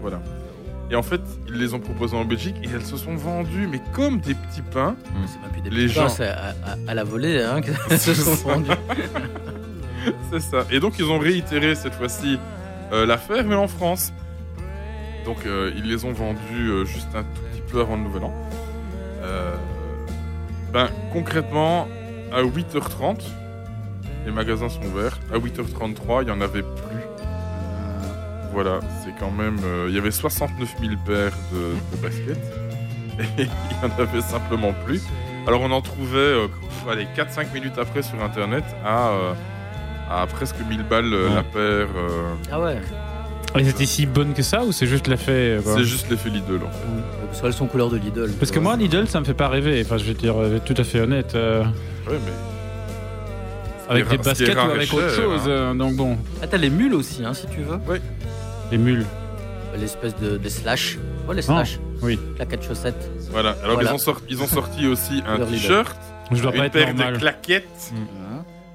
Voilà. 0.00 0.20
Et 0.90 0.96
en 0.96 1.02
fait, 1.02 1.20
ils 1.48 1.54
les 1.54 1.72
ont 1.74 1.80
proposées 1.80 2.16
en 2.16 2.24
Belgique 2.26 2.56
et 2.62 2.68
elles 2.72 2.84
se 2.84 2.96
sont 2.98 3.16
vendues, 3.16 3.66
mais 3.70 3.80
comme 3.94 4.20
des 4.20 4.34
petits 4.34 4.60
pains. 4.62 4.94
C'est 5.26 5.40
même 5.40 5.50
plus 5.50 5.62
des 5.62 5.70
Les 5.70 5.88
gens- 5.88 6.08
c'est 6.10 6.28
à, 6.28 6.50
à- 6.64 6.76
à 6.90 6.94
la 6.94 7.04
volée 7.04 7.42
hein, 7.42 7.60
que 7.62 7.72
se 7.96 8.12
sont 8.14 8.34
vendus. 8.48 8.70
C'est 10.30 10.40
ça. 10.40 10.58
Et 10.70 10.80
donc 10.80 10.98
ils 10.98 11.06
ont 11.06 11.18
réitéré 11.18 11.74
cette 11.74 11.94
fois-ci 11.94 12.38
euh, 12.94 13.06
l'affaire, 13.06 13.44
mais 13.44 13.54
en 13.54 13.68
France. 13.68 14.12
Donc 15.24 15.46
euh, 15.46 15.72
ils 15.76 15.88
les 15.88 16.04
ont 16.04 16.12
vendus 16.12 16.68
euh, 16.68 16.84
juste 16.84 17.08
un 17.14 17.24
petit 17.24 17.62
peu 17.68 17.80
avant 17.80 17.96
le 17.96 18.02
Nouvel 18.02 18.24
An. 18.24 18.32
Ben 20.72 20.88
concrètement, 21.12 21.86
à 22.32 22.42
8h30, 22.42 23.20
les 24.26 24.32
magasins 24.32 24.68
sont 24.68 24.82
ouverts. 24.82 25.20
À 25.32 25.38
8h33, 25.38 26.22
il 26.22 26.28
y 26.28 26.30
en 26.32 26.40
avait 26.40 26.62
plus. 26.62 27.04
Voilà, 28.52 28.80
c'est 29.04 29.14
quand 29.18 29.30
même. 29.30 29.58
il 29.88 29.94
y 29.94 29.98
avait 29.98 30.10
69 30.10 30.74
000 30.80 30.94
paires 31.06 31.36
de, 31.52 32.02
baskets. 32.02 32.38
Et 33.38 33.42
il 33.42 33.46
y 33.46 33.84
en 33.84 34.02
avait 34.02 34.20
simplement 34.20 34.72
plus. 34.84 35.00
Alors 35.46 35.60
on 35.60 35.70
en 35.72 35.82
trouvait 35.82 36.18
euh, 36.18 36.48
allez, 36.90 37.06
4-5 37.16 37.52
minutes 37.52 37.78
après 37.78 38.02
sur 38.02 38.22
internet 38.22 38.64
à, 38.84 39.10
à 40.10 40.26
presque 40.26 40.56
1000 40.68 40.82
balles 40.84 41.12
euh, 41.12 41.28
Ouais. 41.28 41.34
la 41.34 41.42
paire. 41.42 41.88
euh, 41.96 42.34
Ah 42.52 42.60
ouais. 42.60 42.78
Elles 43.56 43.68
étaient 43.68 43.86
si 43.86 44.04
bonnes 44.06 44.34
que 44.34 44.42
ça 44.42 44.64
ou 44.64 44.72
c'est 44.72 44.86
juste 44.88 45.06
l'effet 45.06 45.30
euh, 45.32 45.60
c'est 45.64 45.84
juste 45.84 46.10
l'effet 46.10 46.28
Lidl 46.28 46.56
en 46.66 46.70
fait. 46.70 47.26
Parce 47.28 47.40
qu'elles 47.40 47.52
sont 47.52 47.66
couleur 47.66 47.88
de 47.88 47.96
Lidl. 47.96 48.30
Parce 48.38 48.50
que 48.50 48.58
moi, 48.58 48.76
Lidl, 48.76 49.06
ça 49.06 49.20
me 49.20 49.24
fait 49.24 49.34
pas 49.34 49.48
rêver. 49.48 49.80
Enfin, 49.84 49.96
je 49.96 50.04
vais 50.04 50.14
dire 50.14 50.34
tout 50.64 50.74
à 50.76 50.82
fait 50.84 51.00
honnête. 51.00 51.34
euh, 51.36 51.62
Ouais, 52.08 52.18
mais. 52.24 52.32
avec 53.88 54.08
des 54.08 54.18
baskets 54.18 54.56
ou 54.56 54.58
avec 54.58 54.88
cher, 54.88 54.98
autre 54.98 55.10
chose. 55.14 55.40
hein. 55.44 55.48
euh, 55.50 55.74
donc 55.74 55.94
bon, 55.94 56.16
Ah, 56.42 56.46
t'as 56.48 56.56
les 56.56 56.70
mules 56.70 56.94
aussi, 56.94 57.24
hein, 57.24 57.32
si 57.34 57.46
tu 57.46 57.60
veux. 57.60 57.78
les 58.72 58.78
mules. 58.78 59.04
L'espèce 59.78 60.16
de 60.16 60.36
des 60.36 60.50
slash. 60.50 60.98
Ouais, 61.28 61.34
les 61.34 61.42
Ah, 61.50 61.64
slash. 61.64 61.78
oui. 62.02 62.18
Claquettes 62.36 62.64
chaussettes. 62.66 63.10
Voilà. 63.30 63.56
Alors 63.62 63.74
Voilà. 63.74 63.90
Ils, 63.90 63.94
ont 63.94 63.98
sorti, 63.98 64.24
ils 64.30 64.42
ont 64.42 64.46
sorti 64.46 64.86
aussi 64.86 65.22
un 65.26 65.38
t-shirt, 65.44 65.96
Je 66.32 66.42
dois 66.42 66.50
pas 66.52 66.58
une 66.58 66.64
être 66.64 66.72
paire 66.72 66.88
normal. 66.94 67.14
de 67.14 67.18
claquettes 67.18 67.92
Hein. 67.92 67.96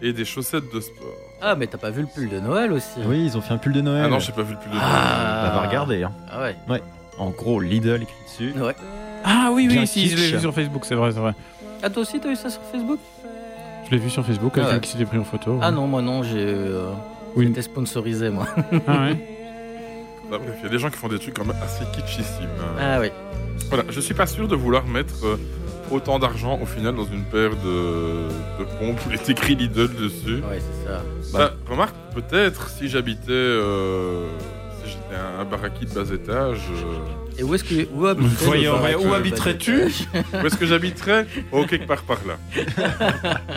Et 0.01 0.13
des 0.13 0.25
chaussettes 0.25 0.73
de 0.73 0.79
sport. 0.79 1.07
Ah, 1.41 1.55
mais 1.55 1.67
t'as 1.67 1.77
pas 1.77 1.89
vu 1.89 2.01
le 2.01 2.07
pull 2.07 2.29
de 2.29 2.39
Noël 2.39 2.71
aussi 2.71 2.99
oui, 3.05 3.23
ils 3.25 3.37
ont 3.37 3.41
fait 3.41 3.53
un 3.53 3.57
pull 3.57 3.73
de 3.73 3.81
Noël. 3.81 4.03
Ah 4.05 4.09
non, 4.09 4.19
j'ai 4.19 4.31
pas 4.31 4.41
vu 4.43 4.53
le 4.53 4.59
plus 4.59 4.69
de 4.69 4.75
Ah. 4.79 5.51
On 5.53 5.55
va 5.61 5.67
regarder. 5.67 6.03
Hein. 6.03 6.11
Ah 6.31 6.41
ouais. 6.41 6.81
En 7.17 7.29
gros, 7.31 7.59
Lidl 7.59 8.01
écrit 8.03 8.13
dessus. 8.25 8.53
Ouais. 8.59 8.75
Ah 9.23 9.49
oui, 9.51 9.67
Bien 9.67 9.81
oui, 9.81 9.87
si, 9.87 10.07
je 10.07 10.15
l'ai 10.15 10.31
vu 10.31 10.39
sur 10.39 10.53
Facebook, 10.53 10.83
c'est 10.85 10.95
vrai, 10.95 11.11
c'est 11.11 11.19
vrai. 11.19 11.33
Ah, 11.83 11.89
toi 11.89 12.01
aussi, 12.01 12.19
t'as 12.19 12.29
eu 12.31 12.35
ça 12.35 12.49
sur 12.49 12.61
Facebook? 12.71 12.99
Je 13.85 13.91
l'ai 13.91 13.97
vu 13.97 14.09
sur 14.09 14.25
Facebook, 14.25 14.51
Ah 14.55 14.59
quelqu'un 14.59 14.73
ouais. 14.75 14.79
qui 14.81 14.89
s'était 14.91 15.05
pris 15.05 15.17
en 15.17 15.23
photo. 15.23 15.59
Ah 15.61 15.71
non, 15.71 15.87
moi 15.87 16.01
non, 16.01 16.23
j'ai. 16.23 16.37
Euh... 16.37 16.91
Oui. 17.35 17.47
J'étais 17.47 17.61
sponsorisé, 17.61 18.29
moi. 18.29 18.45
Ah 18.87 19.01
ouais. 19.01 19.17
Ah, 20.31 20.37
bref, 20.37 20.57
il 20.59 20.63
y 20.65 20.67
a 20.67 20.69
des 20.69 20.77
gens 20.77 20.91
qui 20.91 20.97
font 20.97 21.07
des 21.07 21.17
trucs 21.17 21.33
quand 21.33 21.43
même 21.43 21.55
assez 21.63 21.83
kitschissimes. 21.91 22.47
Ah 22.79 22.99
oui. 23.01 23.07
Voilà, 23.69 23.83
je 23.89 23.99
suis 23.99 24.13
pas 24.13 24.27
sûr 24.27 24.47
de 24.47 24.55
vouloir 24.55 24.85
mettre 24.85 25.25
euh, 25.25 25.37
autant 25.91 26.19
d'argent 26.19 26.59
au 26.61 26.65
final 26.65 26.95
dans 26.95 27.05
une 27.05 27.23
paire 27.23 27.51
de, 27.51 28.27
de 28.59 28.63
pompes 28.79 28.99
où 29.07 29.09
il 29.09 29.15
est 29.15 29.29
écrit 29.29 29.55
Lidl 29.55 29.87
dessus. 29.95 30.35
Ouais, 30.49 30.59
c'est 30.59 30.87
ça. 30.89 31.01
Bah, 31.33 31.53
remarque, 31.69 31.95
peut-être 32.15 32.69
si 32.69 32.87
j'habitais. 32.89 33.31
euh, 33.31 34.25
si 34.83 34.91
j'étais 34.91 35.15
un, 35.15 35.41
un 35.41 35.45
baraki 35.45 35.85
de 35.85 35.93
bas 35.93 36.13
étage. 36.13 36.61
euh, 36.71 37.37
Et 37.39 37.43
où 37.43 37.53
est-ce 37.55 37.63
que. 37.63 37.87
Où, 37.93 38.05
habiterais 38.07 38.45
Voyons, 38.45 38.77
le 38.77 38.83
ouais, 38.83 38.91
baraque, 38.93 39.07
où 39.09 39.13
habiterais-tu 39.13 39.83
où 40.33 40.45
est-ce 40.45 40.55
que 40.57 40.65
j'habiterais? 40.65 41.25
Oh, 41.51 41.65
quelque 41.65 41.87
part 41.87 42.03
par 42.03 42.19
là. 42.27 42.37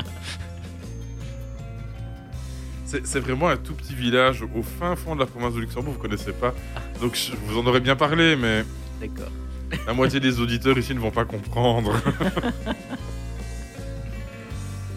C'est 2.84 3.06
c'est 3.06 3.20
vraiment 3.20 3.48
un 3.48 3.56
tout 3.56 3.72
petit 3.72 3.94
village 3.94 4.42
au 4.54 4.62
fin 4.62 4.96
fond 4.96 5.14
de 5.14 5.20
la 5.20 5.26
province 5.26 5.54
de 5.54 5.60
Luxembourg, 5.60 5.94
vous 5.94 5.98
connaissez 5.98 6.32
pas. 6.32 6.52
Donc 7.00 7.14
je 7.14 7.32
vous 7.46 7.58
en 7.58 7.66
aurais 7.66 7.80
bien 7.80 7.96
parlé, 7.96 8.36
mais 8.36 8.64
D'accord. 9.00 9.32
la 9.86 9.92
moitié 9.92 10.20
des 10.20 10.40
auditeurs 10.40 10.76
ici 10.78 10.94
ne 10.94 11.00
vont 11.00 11.10
pas 11.10 11.24
comprendre. 11.24 11.92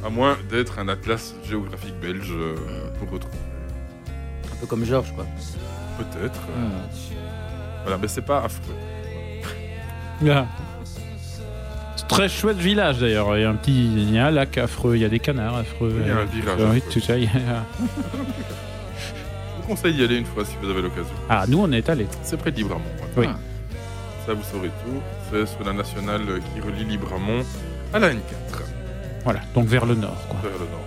à 0.05 0.09
moins 0.09 0.37
d'être 0.49 0.77
un 0.79 0.87
atlas 0.87 1.33
géographique 1.47 1.95
belge 1.99 2.31
euh, 2.31 2.55
pour 2.99 3.09
retrouver. 3.11 3.37
Un 4.51 4.55
peu 4.59 4.65
comme 4.67 4.85
Georges, 4.85 5.11
quoi. 5.15 5.25
Peut-être. 5.97 6.39
euh, 6.49 6.67
Hmm. 6.67 6.71
Voilà, 7.83 7.97
mais 7.99 8.07
c'est 8.07 8.21
pas 8.25 8.43
affreux. 8.43 8.73
Ah. 10.29 10.45
C'est 11.97 12.07
Très 12.07 12.29
chouette 12.29 12.57
village 12.57 12.99
d'ailleurs. 12.99 13.35
Il 13.37 13.41
y 13.41 13.43
a 13.43 13.49
un 13.49 13.55
petit, 13.55 13.85
il 13.85 14.13
y 14.13 14.17
a 14.17 14.27
un 14.27 14.31
lac 14.31 14.57
affreux, 14.57 14.95
il 14.95 15.01
y 15.01 15.05
a 15.05 15.09
des 15.09 15.19
canards 15.19 15.57
affreux. 15.57 15.93
Il 16.01 16.07
y 16.07 16.11
a 16.11 16.17
un 16.19 16.25
virage 16.25 16.55
Oui, 16.59 16.77
affreux. 16.77 16.91
tout 16.91 16.99
ça. 17.01 17.17
il 17.17 17.23
y 17.25 17.27
a- 17.27 17.65
Je 17.81 19.61
vous 19.61 19.67
conseille 19.67 19.93
d'y 19.93 20.03
aller 20.03 20.17
une 20.17 20.25
fois 20.25 20.45
si 20.45 20.55
vous 20.61 20.69
avez 20.69 20.81
l'occasion. 20.81 21.13
Ah, 21.29 21.43
nous 21.49 21.59
on 21.59 21.71
est 21.73 21.89
allés. 21.89 22.07
C'est 22.23 22.37
près 22.37 22.51
de 22.51 22.57
Libramont. 22.57 22.81
Oui. 23.17 23.25
Ah. 23.29 23.35
Ça, 24.25 24.33
vous 24.33 24.43
saurez 24.43 24.69
tout. 24.69 25.01
C'est 25.29 25.45
sur 25.45 25.63
la 25.63 25.73
nationale 25.73 26.21
qui 26.53 26.61
relie 26.61 26.83
Libramont 26.85 27.43
à 27.93 27.99
la 27.99 28.11
N4, 28.11 28.17
Voilà, 29.23 29.41
donc 29.53 29.65
vers 29.67 29.85
le 29.85 29.95
nord. 29.95 30.17
Quoi. 30.27 30.39
vers 30.49 30.59
le 30.59 30.65
nord. 30.65 30.81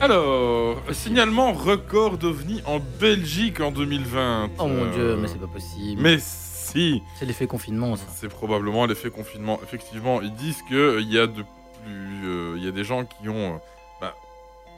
Alors, 0.00 0.76
signalement 0.92 1.52
record 1.52 2.18
d'OVNI 2.18 2.62
en 2.66 2.78
Belgique 3.00 3.60
en 3.60 3.72
2020. 3.72 4.50
Oh 4.58 4.66
mon 4.68 4.84
Euh, 4.84 4.92
dieu, 4.92 5.16
mais 5.20 5.26
c'est 5.26 5.40
pas 5.40 5.48
possible. 5.48 6.00
Mais 6.00 6.18
si 6.20 7.02
C'est 7.18 7.24
l'effet 7.26 7.48
confinement, 7.48 7.96
ça. 7.96 8.04
C'est 8.14 8.28
probablement 8.28 8.86
l'effet 8.86 9.10
confinement. 9.10 9.58
Effectivement, 9.64 10.20
ils 10.22 10.32
disent 10.34 10.62
qu'il 10.68 11.12
y 11.12 11.18
a 11.18 11.26
de 11.26 11.42
plus, 11.82 12.26
euh, 12.28 12.54
il 12.56 12.64
y 12.64 12.68
a 12.68 12.70
des 12.70 12.84
gens 12.84 13.04
qui 13.04 13.28
ont, 13.28 13.54
euh, 13.54 13.58
bah, 14.00 14.14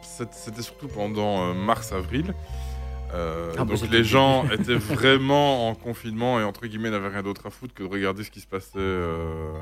c'était 0.01 0.63
surtout 0.63 0.89
pendant 0.89 1.51
euh, 1.51 1.53
mars-avril. 1.55 2.35
Euh, 3.15 3.53
Ah, 3.59 3.65
bah, 3.65 3.75
donc 3.75 3.91
les 3.91 3.99
le 3.99 4.05
gens 4.05 4.45
étaient 4.53 4.75
vraiment 4.75 5.69
en 5.69 5.75
confinement 5.75 6.39
et 6.41 6.45
entre 6.45 6.67
guillemets 6.67 6.91
n'avaient 6.91 7.09
rien 7.09 7.23
d'autre 7.23 7.47
à 7.47 7.51
foutre 7.51 7.75
que 7.75 7.83
de 7.83 7.89
regarder 7.89 8.23
ce 8.25 8.31
qui 8.31 8.41
se 8.41 8.47
passait 8.47 8.79
euh, 8.79 9.53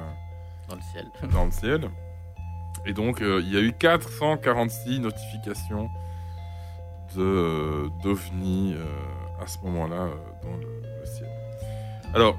Dans 0.68 0.76
le 0.76 0.82
ciel. 0.82 1.06
dans 1.32 1.44
le 1.46 1.50
ciel. 1.50 1.90
Et 2.86 2.92
donc 2.92 3.20
euh, 3.22 3.40
il 3.42 3.52
y 3.52 3.56
a 3.56 3.60
eu 3.60 3.72
446 3.72 5.00
notifications 5.00 5.88
de 7.16 7.88
d'ovnis 8.02 8.74
à 9.42 9.46
ce 9.46 9.58
moment-là 9.64 10.08
dans 10.42 10.56
le, 10.56 10.82
le 11.00 11.06
ciel. 11.06 11.28
Alors 12.14 12.36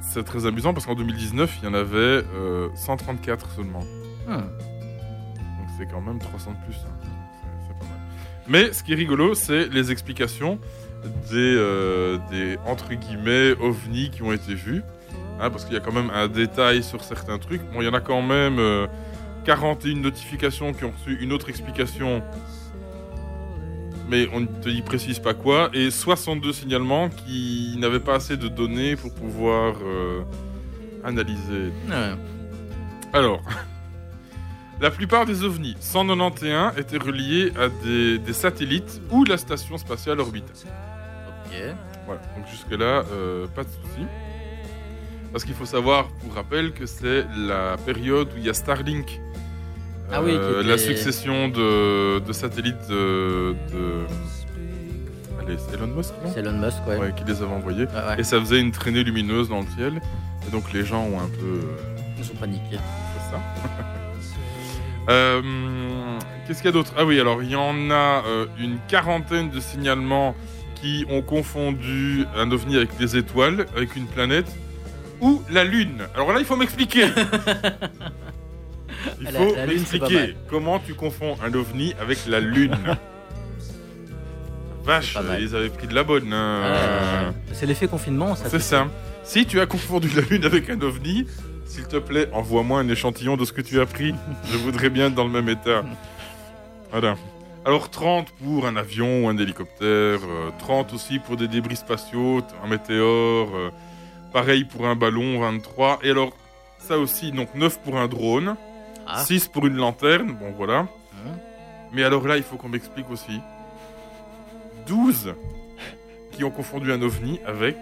c'est 0.00 0.24
très 0.24 0.46
amusant 0.46 0.72
parce 0.74 0.86
qu'en 0.86 0.94
2019 0.94 1.58
il 1.62 1.64
y 1.66 1.68
en 1.68 1.74
avait 1.74 1.96
euh, 2.34 2.68
134 2.74 3.50
seulement. 3.50 3.84
Hmm. 4.26 4.36
Donc 4.38 5.68
c'est 5.78 5.86
quand 5.86 6.00
même 6.00 6.18
300 6.18 6.52
de 6.52 6.56
plus. 6.64 6.76
hein. 6.86 6.99
Mais 8.50 8.72
ce 8.72 8.82
qui 8.82 8.92
est 8.92 8.96
rigolo, 8.96 9.34
c'est 9.34 9.68
les 9.68 9.92
explications 9.92 10.58
des, 11.30 11.36
euh, 11.36 12.18
des 12.32 12.58
entre 12.66 12.92
guillemets 12.92 13.52
ovnis 13.60 14.10
qui 14.10 14.22
ont 14.22 14.32
été 14.32 14.54
vus. 14.54 14.82
Hein, 15.40 15.50
parce 15.50 15.64
qu'il 15.64 15.72
y 15.74 15.76
a 15.76 15.80
quand 15.80 15.92
même 15.92 16.10
un 16.10 16.26
détail 16.26 16.82
sur 16.82 17.02
certains 17.04 17.38
trucs. 17.38 17.62
Bon, 17.72 17.80
il 17.80 17.84
y 17.84 17.88
en 17.88 17.94
a 17.94 18.00
quand 18.00 18.20
même 18.22 18.58
euh, 18.58 18.88
41 19.44 20.00
notifications 20.00 20.72
qui 20.74 20.84
ont 20.84 20.90
reçu 20.90 21.16
une 21.22 21.32
autre 21.32 21.48
explication. 21.48 22.22
Mais 24.08 24.28
on 24.34 24.40
ne 24.40 24.46
te 24.46 24.68
y 24.68 24.82
précise 24.82 25.20
pas 25.20 25.32
quoi. 25.32 25.70
Et 25.72 25.92
62 25.92 26.52
signalements 26.52 27.08
qui 27.08 27.76
n'avaient 27.78 28.00
pas 28.00 28.16
assez 28.16 28.36
de 28.36 28.48
données 28.48 28.96
pour 28.96 29.14
pouvoir 29.14 29.76
euh, 29.84 30.22
analyser 31.04 31.70
Ouais. 31.88 32.14
alors, 33.12 33.40
la 34.80 34.90
plupart 34.90 35.26
des 35.26 35.44
ovnis, 35.44 35.76
191, 35.80 36.78
étaient 36.78 36.96
reliés 36.98 37.52
à 37.58 37.68
des, 37.84 38.18
des 38.18 38.32
satellites 38.32 39.00
ou 39.10 39.24
la 39.24 39.36
station 39.36 39.76
spatiale 39.78 40.20
orbitale. 40.20 40.54
Ok. 41.46 41.52
Voilà, 42.06 42.20
donc 42.36 42.46
jusque-là, 42.50 43.04
euh, 43.12 43.46
pas 43.54 43.62
de 43.64 43.68
souci. 43.68 44.06
Parce 45.32 45.44
qu'il 45.44 45.54
faut 45.54 45.66
savoir, 45.66 46.08
pour 46.08 46.34
rappel, 46.34 46.72
que 46.72 46.86
c'est 46.86 47.24
la 47.36 47.76
période 47.84 48.28
où 48.34 48.38
il 48.38 48.44
y 48.46 48.50
a 48.50 48.54
Starlink. 48.54 49.20
Ah 50.12 50.22
oui, 50.22 50.32
Euh, 50.34 50.60
était- 50.60 50.68
La 50.68 50.78
succession 50.78 51.48
de, 51.48 52.18
de 52.18 52.32
satellites 52.32 52.88
de, 52.88 53.54
de- 53.72 54.06
Allez, 55.40 55.56
c'est 55.58 55.76
Elon 55.76 55.86
Musk, 55.86 56.10
non? 56.24 56.30
C'est 56.34 56.40
Elon 56.40 56.58
Musk, 56.58 56.78
ouais. 56.88 56.96
Ouais, 56.98 57.14
qui 57.16 57.22
les 57.24 57.40
avait 57.42 57.52
envoyés. 57.54 57.84
Ouais. 57.84 58.18
Et 58.18 58.24
ça 58.24 58.40
faisait 58.40 58.60
une 58.60 58.72
traînée 58.72 59.04
lumineuse 59.04 59.48
dans 59.48 59.60
le 59.60 59.66
ciel. 59.76 60.00
Et 60.48 60.50
donc 60.50 60.72
les 60.72 60.84
gens 60.84 61.04
ont 61.04 61.20
un 61.20 61.28
peu... 61.28 61.60
euh, 61.64 61.76
Ils 62.18 62.24
sont 62.24 62.34
paniqués. 62.34 62.78
c'est 63.14 63.30
ça. 63.30 63.40
Euh, 65.08 65.40
Qu'est-ce 66.46 66.58
qu'il 66.58 66.66
y 66.66 66.68
a 66.68 66.72
d'autre? 66.72 66.92
Ah 66.98 67.04
oui, 67.04 67.20
alors 67.20 67.42
il 67.42 67.50
y 67.50 67.56
en 67.56 67.90
a 67.90 68.22
euh, 68.26 68.46
une 68.58 68.78
quarantaine 68.88 69.50
de 69.50 69.60
signalements 69.60 70.34
qui 70.74 71.04
ont 71.10 71.22
confondu 71.22 72.24
un 72.36 72.50
ovni 72.50 72.76
avec 72.76 72.96
des 72.96 73.16
étoiles, 73.16 73.66
avec 73.76 73.96
une 73.96 74.06
planète 74.06 74.46
ou 75.20 75.42
la 75.50 75.64
Lune. 75.64 76.06
Alors 76.14 76.32
là, 76.32 76.38
il 76.38 76.44
faut 76.44 76.56
m'expliquer. 76.56 77.06
il 79.20 79.24
La- 79.24 79.32
faut 79.32 79.54
la 79.54 79.66
Lune, 79.66 79.76
m'expliquer 79.78 80.36
comment 80.48 80.78
tu 80.78 80.94
confonds 80.94 81.36
un 81.44 81.52
ovni 81.54 81.94
avec 82.00 82.18
la 82.26 82.40
Lune. 82.40 82.76
Vache, 84.84 85.16
ils 85.40 85.54
avaient 85.54 85.68
pris 85.68 85.86
de 85.86 85.94
la 85.94 86.02
bonne. 86.04 86.32
hein. 86.32 86.62
Euh, 86.64 87.30
c'est 87.52 87.66
l'effet 87.66 87.86
confinement, 87.86 88.34
ça. 88.34 88.48
C'est 88.48 88.60
ça. 88.60 88.88
Si 89.22 89.44
tu 89.46 89.60
as 89.60 89.66
confondu 89.66 90.08
la 90.16 90.22
Lune 90.22 90.44
avec 90.46 90.70
un 90.70 90.80
ovni, 90.80 91.26
s'il 91.70 91.86
te 91.86 91.96
plaît, 91.96 92.28
envoie-moi 92.32 92.80
un 92.80 92.88
échantillon 92.88 93.36
de 93.36 93.44
ce 93.44 93.52
que 93.52 93.60
tu 93.60 93.80
as 93.80 93.86
pris. 93.86 94.12
Je 94.50 94.56
voudrais 94.58 94.90
bien 94.90 95.06
être 95.06 95.14
dans 95.14 95.24
le 95.24 95.30
même 95.30 95.48
état. 95.48 95.84
Voilà. 96.90 97.14
Alors 97.64 97.90
30 97.90 98.30
pour 98.42 98.66
un 98.66 98.74
avion 98.76 99.24
ou 99.24 99.28
un 99.28 99.36
hélicoptère, 99.36 100.18
euh, 100.24 100.50
30 100.58 100.94
aussi 100.94 101.18
pour 101.18 101.36
des 101.36 101.46
débris 101.46 101.76
spatiaux, 101.76 102.40
un 102.64 102.66
météore, 102.68 103.50
euh, 103.54 103.70
pareil 104.32 104.64
pour 104.64 104.86
un 104.86 104.96
ballon, 104.96 105.38
23. 105.40 106.00
Et 106.02 106.10
alors, 106.10 106.32
ça 106.78 106.98
aussi, 106.98 107.30
donc 107.32 107.54
9 107.54 107.80
pour 107.82 107.98
un 107.98 108.08
drone, 108.08 108.56
Ah. 109.06 109.24
6 109.24 109.48
pour 109.48 109.66
une 109.66 109.76
lanterne, 109.76 110.32
bon 110.40 110.52
voilà. 110.56 110.80
Hum. 110.80 111.36
Mais 111.92 112.02
alors 112.02 112.26
là, 112.26 112.36
il 112.36 112.42
faut 112.42 112.56
qu'on 112.56 112.68
m'explique 112.68 113.10
aussi. 113.10 113.40
12 114.86 115.34
qui 116.32 116.42
ont 116.44 116.50
confondu 116.50 116.92
un 116.92 117.02
ovni 117.02 117.40
avec... 117.46 117.76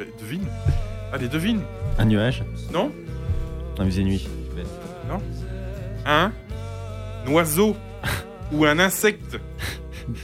Eh, 0.00 0.04
devine 0.20 0.46
Allez, 1.12 1.28
devine 1.28 1.62
Un 1.98 2.04
nuage 2.04 2.42
Non 2.72 2.92
Non, 3.78 3.84
mais 3.84 3.90
c'est 3.90 4.02
nuit. 4.04 4.28
Un 6.04 6.30
oiseau 7.28 7.76
ou 8.52 8.64
un 8.64 8.78
insecte 8.78 9.38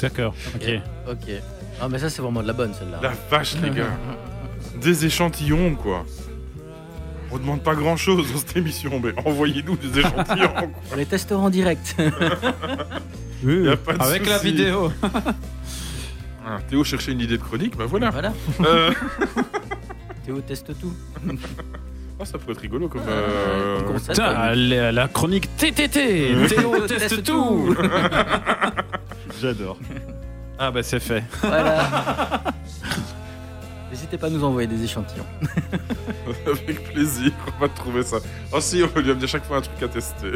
D'accord, 0.00 0.34
ok. 0.54 0.68
Ok. 1.10 1.28
Ah, 1.80 1.88
mais 1.88 1.98
ça, 1.98 2.08
c'est 2.08 2.22
vraiment 2.22 2.42
de 2.42 2.46
la 2.46 2.52
bonne, 2.52 2.72
celle-là. 2.72 3.00
La 3.02 3.12
vache, 3.30 3.56
les 3.60 3.70
gars 3.70 3.90
Des 4.80 5.04
échantillons, 5.06 5.74
quoi 5.74 6.04
On 7.32 7.38
demande 7.38 7.62
pas 7.64 7.74
grand-chose 7.74 8.30
dans 8.32 8.38
cette 8.38 8.56
émission, 8.56 9.00
mais 9.02 9.12
envoyez-nous 9.26 9.76
des 9.76 9.98
échantillons, 9.98 10.48
quoi. 10.52 10.68
On 10.92 10.96
les 10.96 11.06
testera 11.06 11.40
en 11.40 11.50
direct. 11.50 11.96
Oui, 13.44 13.64
Y 13.64 13.68
a 13.70 13.76
pas 13.76 13.94
de 13.94 14.02
Avec 14.04 14.24
la 14.28 14.38
souci. 14.38 14.52
vidéo. 14.52 14.92
Ah, 16.46 16.58
Théo 16.68 16.84
cherchait 16.84 17.10
une 17.10 17.18
idée 17.20 17.38
de 17.38 17.42
chronique, 17.42 17.76
bah 17.76 17.86
voilà 17.88 18.10
voilà. 18.10 18.32
Euh, 18.60 18.92
Théo 20.24 20.40
teste 20.40 20.78
tout. 20.78 20.92
oh, 22.18 22.24
Ça 22.24 22.38
pourrait 22.38 22.52
être 22.52 22.60
rigolo 22.60 22.88
comme... 22.88 23.02
euh, 23.08 23.78
Comme 23.80 23.92
concept, 23.94 24.10
Putain, 24.18 24.50
ouais. 24.50 24.54
la, 24.56 24.92
la 24.92 25.08
chronique 25.08 25.48
TTT. 25.56 26.46
Théo 26.48 26.86
teste 26.86 27.22
tout. 27.24 27.74
J'adore. 29.40 29.78
Ah 30.58 30.70
bah 30.70 30.82
c'est 30.82 31.00
fait. 31.00 31.24
Voilà. 31.40 32.42
N'hésitez 33.90 34.16
pas 34.16 34.28
à 34.28 34.30
nous 34.30 34.44
envoyer 34.44 34.68
des 34.68 34.82
échantillons. 34.84 35.26
Avec 36.46 36.92
plaisir, 36.92 37.32
on 37.56 37.60
va 37.60 37.68
trouver 37.68 38.02
ça. 38.04 38.18
Oh 38.52 38.60
si, 38.60 38.82
on 38.82 38.86
va 38.86 39.00
lui 39.00 39.10
amener 39.10 39.26
chaque 39.26 39.44
fois 39.44 39.56
un 39.58 39.60
truc 39.60 39.82
à 39.82 39.88
tester. 39.88 40.32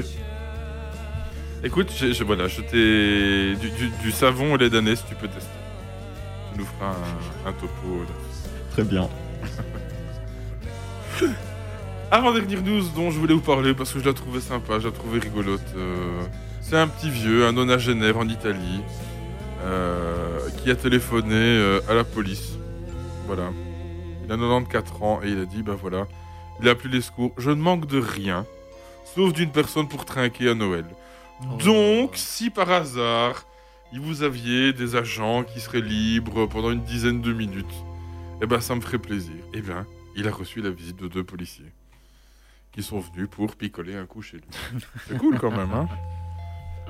Écoute, 1.62 1.90
j'ai- 1.96 2.12
j'ai- 2.12 2.24
voilà, 2.24 2.48
je 2.48 2.60
t'ai... 2.60 3.56
Du, 3.60 3.70
du- 3.70 3.92
du 4.02 4.10
savon 4.10 4.56
et 4.56 4.58
lait 4.58 4.70
d'anès, 4.70 5.02
tu 5.08 5.14
peux 5.14 5.26
tester. 5.28 5.48
Tu 6.52 6.58
nous 6.60 6.66
feras 6.66 6.90
un, 6.90 7.48
un 7.48 7.52
topo. 7.52 8.00
là. 8.00 8.14
Très 8.72 8.82
bien. 8.84 9.08
Avant-dernière 12.10 12.62
news 12.62 12.82
dont 12.94 13.10
je 13.10 13.18
voulais 13.18 13.34
vous 13.34 13.40
parler 13.40 13.74
parce 13.74 13.92
que 13.92 13.98
je 13.98 14.04
la 14.04 14.12
trouvais 14.12 14.40
sympa, 14.40 14.78
je 14.78 14.86
la 14.86 14.92
trouvais 14.92 15.18
rigolote. 15.18 15.60
euh, 15.76 16.22
c'est 16.60 16.76
un 16.76 16.88
petit 16.88 17.10
vieux, 17.10 17.46
un 17.46 17.52
nonagénaire 17.52 18.18
en 18.18 18.28
Italie, 18.28 18.80
euh, 19.62 20.38
qui 20.58 20.70
a 20.70 20.76
téléphoné 20.76 21.34
euh, 21.34 21.80
à 21.88 21.94
la 21.94 22.04
police. 22.04 22.54
Voilà. 23.26 23.50
Il 24.24 24.32
a 24.32 24.36
94 24.36 25.02
ans 25.02 25.20
et 25.22 25.28
il 25.30 25.38
a 25.40 25.44
dit, 25.44 25.62
ben 25.62 25.74
voilà, 25.74 26.06
il 26.60 26.68
a 26.68 26.72
appelé 26.72 26.94
les 26.94 27.00
secours. 27.00 27.32
Je 27.38 27.50
ne 27.50 27.56
manque 27.60 27.86
de 27.86 27.98
rien, 27.98 28.46
sauf 29.14 29.32
d'une 29.32 29.50
personne 29.50 29.88
pour 29.88 30.04
trinquer 30.04 30.48
à 30.48 30.54
Noël. 30.54 30.84
Oh. 31.42 31.56
Donc, 31.64 32.12
si 32.14 32.50
par 32.50 32.70
hasard, 32.70 33.46
il 33.92 34.00
vous 34.00 34.22
aviez 34.22 34.72
des 34.72 34.96
agents 34.96 35.44
qui 35.44 35.60
seraient 35.60 35.80
libres 35.80 36.46
pendant 36.46 36.70
une 36.70 36.82
dizaine 36.82 37.20
de 37.20 37.32
minutes, 37.32 37.84
eh 38.42 38.46
ben 38.46 38.60
ça 38.60 38.74
me 38.74 38.80
ferait 38.80 38.98
plaisir. 38.98 39.36
Eh 39.54 39.60
bien, 39.60 39.86
il 40.16 40.26
a 40.26 40.30
reçu 40.32 40.60
la 40.60 40.70
visite 40.70 40.96
de 41.00 41.08
deux 41.08 41.24
policiers 41.24 41.72
qui 42.72 42.82
sont 42.82 42.98
venus 43.00 43.28
pour 43.30 43.54
picoler 43.56 43.94
un 43.96 44.04
coup 44.06 44.20
chez 44.22 44.36
lui. 44.38 44.44
C'est 45.08 45.16
cool 45.18 45.38
quand 45.38 45.50
même, 45.50 45.70
hein 45.72 45.88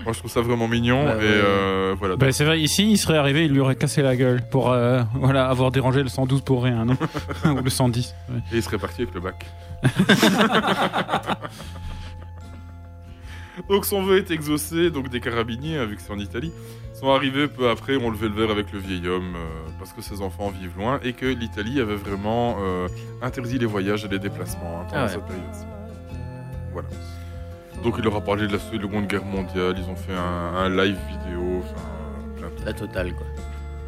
Moi, 0.05 0.13
je 0.13 0.19
trouve 0.19 0.31
ça 0.31 0.41
vraiment 0.41 0.67
mignon 0.69 1.05
Bah 1.05 1.15
et 1.15 1.19
ouais. 1.19 1.25
euh, 1.25 1.95
voilà. 1.99 2.17
Bah, 2.17 2.33
c'est 2.33 2.45
vrai, 2.45 2.61
ici, 2.61 2.91
il 2.91 2.97
serait 2.99 3.17
arrivé, 3.19 3.45
il 3.45 3.53
lui 3.53 3.61
aurait 3.61 3.77
cassé 3.77 4.03
la 4.03 4.17
gueule 4.17 4.43
pour 4.51 4.73
euh, 4.73 5.03
voilà, 5.15 5.49
avoir 5.49 5.71
dérangé 5.71 6.03
le 6.03 6.09
112 6.09 6.41
pour 6.43 6.65
rien, 6.65 6.85
non 6.85 6.97
Ou 7.45 7.63
le 7.63 7.71
110. 7.71 8.15
ouais. 8.31 8.37
Et 8.53 8.57
il 8.57 8.63
serait 8.63 8.79
parti 8.79 9.03
avec 9.03 9.15
le 9.15 9.21
bac. 9.21 9.47
Donc 13.69 13.85
son 13.87 14.03
vœu 14.03 14.19
est 14.19 14.31
exaucé, 14.31 14.91
donc 14.91 15.09
des 15.09 15.21
carabiniers, 15.21 15.85
vu 15.87 15.97
que 15.97 16.03
c'est 16.03 16.13
en 16.13 16.19
Italie, 16.19 16.53
sont 16.99 17.11
arrivés 17.11 17.47
peu 17.49 17.69
après, 17.71 17.97
ont 17.97 18.11
levé 18.11 18.29
le 18.29 18.35
verre 18.35 18.51
avec 18.51 18.73
le 18.73 18.79
vieil 18.79 19.07
homme, 19.09 19.35
euh, 19.37 19.69
parce 19.79 19.93
que 19.93 20.01
ses 20.03 20.23
enfants 20.23 20.49
vivent 20.51 20.77
loin, 20.79 20.99
et 21.03 21.13
que 21.13 21.27
l'Italie 21.27 21.81
avait 21.81 21.95
vraiment 21.97 22.57
euh, 22.61 22.89
interdit 23.23 23.59
les 23.59 23.67
voyages 23.67 24.05
et 24.05 24.09
les 24.09 24.19
déplacements 24.19 24.81
hein, 24.81 24.87
pendant 24.89 25.01
Ah 25.03 25.05
ouais. 25.05 25.13
cette 25.13 25.25
période-ci. 25.27 25.65
Voilà. 26.73 26.89
Donc 27.83 27.95
il 27.99 28.05
leur 28.05 28.17
a 28.17 28.21
parlé 28.23 28.47
de 28.47 28.53
la 28.53 28.59
Seconde 28.59 29.07
Guerre 29.07 29.25
mondiale, 29.25 29.75
ils 29.79 29.91
ont 29.91 29.97
fait 29.97 30.15
un, 30.15 30.57
un 30.57 30.69
live 30.71 30.97
vidéo, 31.09 31.63
enfin 31.63 31.83
plein 32.37 32.49
de 32.49 32.55
trucs. 32.55 32.67
La 32.67 32.73
totale, 32.73 33.13
quoi. 33.15 33.27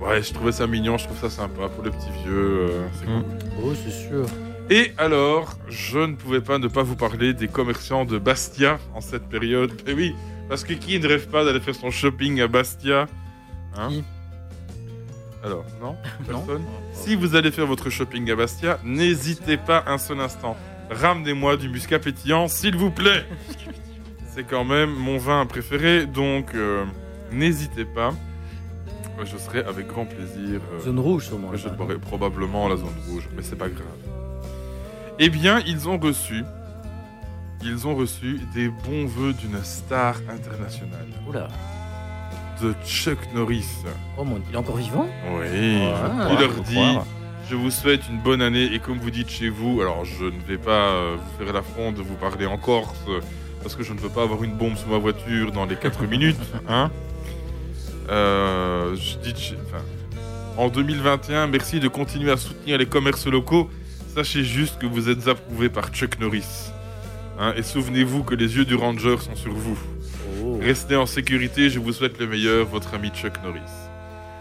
Ouais, 0.08 0.22
je 0.22 0.32
trouvais 0.32 0.52
ça 0.52 0.66
mignon, 0.66 0.96
je 0.98 1.04
trouve 1.06 1.18
ça 1.18 1.30
sympa 1.30 1.68
pour 1.68 1.82
les 1.84 1.90
petits 1.90 2.10
vieux, 2.24 2.68
euh, 2.70 2.86
c'est 2.94 3.06
Mm. 3.06 3.22
cool. 3.22 3.62
Oh, 3.64 3.72
c'est 3.74 3.90
sûr. 3.90 4.26
Et 4.70 4.92
alors, 4.98 5.56
je 5.70 5.98
ne 5.98 6.14
pouvais 6.14 6.42
pas 6.42 6.58
ne 6.58 6.68
pas 6.68 6.82
vous 6.82 6.94
parler 6.94 7.32
des 7.32 7.48
commerçants 7.48 8.04
de 8.04 8.18
Bastia 8.18 8.78
en 8.94 9.00
cette 9.00 9.26
période. 9.28 9.72
Et 9.86 9.94
oui, 9.94 10.14
parce 10.48 10.64
que 10.64 10.72
qui 10.72 10.98
ne 10.98 11.06
rêve 11.06 11.28
pas 11.28 11.44
d'aller 11.44 11.60
faire 11.60 11.74
son 11.74 11.90
shopping 11.90 12.40
à 12.40 12.48
Bastia 12.48 13.06
Hein 13.76 13.90
Alors, 15.44 15.64
non 15.80 15.96
Non. 16.30 16.40
Personne 16.40 16.62
Si 16.92 17.14
vous 17.16 17.36
allez 17.36 17.50
faire 17.50 17.66
votre 17.66 17.90
shopping 17.90 18.30
à 18.30 18.36
Bastia, 18.36 18.78
n'hésitez 18.84 19.56
pas 19.56 19.84
un 19.86 19.98
seul 19.98 20.20
instant. 20.20 20.56
Ramenez-moi 20.90 21.56
du 21.58 21.68
muscat 21.68 21.98
pétillant, 21.98 22.48
s'il 22.48 22.76
vous 22.76 22.90
plaît. 22.90 23.24
C'est 24.34 24.44
quand 24.44 24.64
même 24.64 24.90
mon 24.90 25.18
vin 25.18 25.44
préféré, 25.46 26.06
donc 26.06 26.54
euh, 26.54 26.84
n'hésitez 27.32 27.84
pas. 27.84 28.12
Je 29.24 29.36
serai 29.36 29.64
avec 29.64 29.88
grand 29.88 30.04
plaisir. 30.06 30.60
euh, 30.72 30.80
Zone 30.80 31.00
rouge, 31.00 31.26
sûrement. 31.26 31.50
je 31.54 31.68
boirai 31.68 31.96
probablement 31.98 32.68
la 32.68 32.76
zone 32.76 32.94
rouge, 33.08 33.28
mais 33.36 33.42
c'est 33.42 33.56
pas 33.56 33.68
grave. 33.68 33.84
Eh 35.18 35.28
bien, 35.28 35.60
ils 35.66 35.88
ont 35.88 35.98
reçu, 35.98 36.44
ils 37.62 37.86
ont 37.86 37.94
reçu 37.94 38.40
des 38.54 38.68
bons 38.68 39.06
voeux 39.06 39.32
d'une 39.32 39.62
star 39.64 40.16
internationale, 40.28 41.06
Oula. 41.28 41.48
de 42.62 42.74
Chuck 42.86 43.18
Norris. 43.34 43.66
Oh 44.16 44.24
mon, 44.24 44.40
il 44.48 44.54
est 44.54 44.58
encore 44.58 44.76
vivant? 44.76 45.06
Oui. 45.38 45.78
Ah. 45.84 46.28
il 46.32 46.38
leur 46.38 46.52
dit, 46.64 46.74
croire. 46.74 47.04
je 47.50 47.54
vous 47.56 47.70
souhaite 47.70 48.08
une 48.08 48.20
bonne 48.20 48.42
année 48.42 48.64
et 48.72 48.78
comme 48.78 48.98
vous 48.98 49.10
dites 49.10 49.28
chez 49.30 49.48
vous, 49.48 49.80
alors 49.80 50.04
je 50.04 50.24
ne 50.24 50.40
vais 50.46 50.58
pas 50.58 50.70
euh, 50.92 51.16
vous 51.16 51.44
faire 51.44 51.52
l'affront 51.52 51.92
de 51.92 52.02
vous 52.02 52.14
parler 52.16 52.46
en 52.46 52.58
Corse 52.58 52.94
parce 53.62 53.74
que 53.74 53.82
je 53.82 53.92
ne 53.92 53.98
veux 53.98 54.08
pas 54.08 54.22
avoir 54.22 54.44
une 54.44 54.54
bombe 54.56 54.76
sous 54.76 54.88
ma 54.88 54.98
voiture 54.98 55.50
dans 55.52 55.66
les 55.66 55.76
4 55.76 56.04
minutes, 56.06 56.36
hein. 56.68 56.90
Euh, 58.08 58.96
je 58.96 59.18
dis, 59.18 59.38
chez- 59.38 59.56
enfin, 59.66 59.82
en 60.56 60.68
2021, 60.68 61.46
merci 61.48 61.78
de 61.80 61.88
continuer 61.88 62.30
à 62.30 62.36
soutenir 62.36 62.78
les 62.78 62.86
commerces 62.86 63.26
locaux. 63.26 63.68
Sachez 64.14 64.42
juste 64.44 64.78
que 64.78 64.86
vous 64.86 65.08
êtes 65.08 65.28
approuvé 65.28 65.68
par 65.68 65.88
Chuck 65.90 66.18
Norris. 66.18 66.70
Hein, 67.38 67.52
et 67.56 67.62
souvenez-vous 67.62 68.24
que 68.24 68.34
les 68.34 68.56
yeux 68.56 68.64
du 68.64 68.74
ranger 68.74 69.16
sont 69.18 69.36
sur 69.36 69.52
vous. 69.52 69.78
Oh. 70.44 70.58
Restez 70.60 70.96
en 70.96 71.06
sécurité, 71.06 71.70
je 71.70 71.78
vous 71.78 71.92
souhaite 71.92 72.18
le 72.18 72.26
meilleur, 72.26 72.66
votre 72.66 72.94
ami 72.94 73.10
Chuck 73.10 73.34
Norris. 73.44 73.60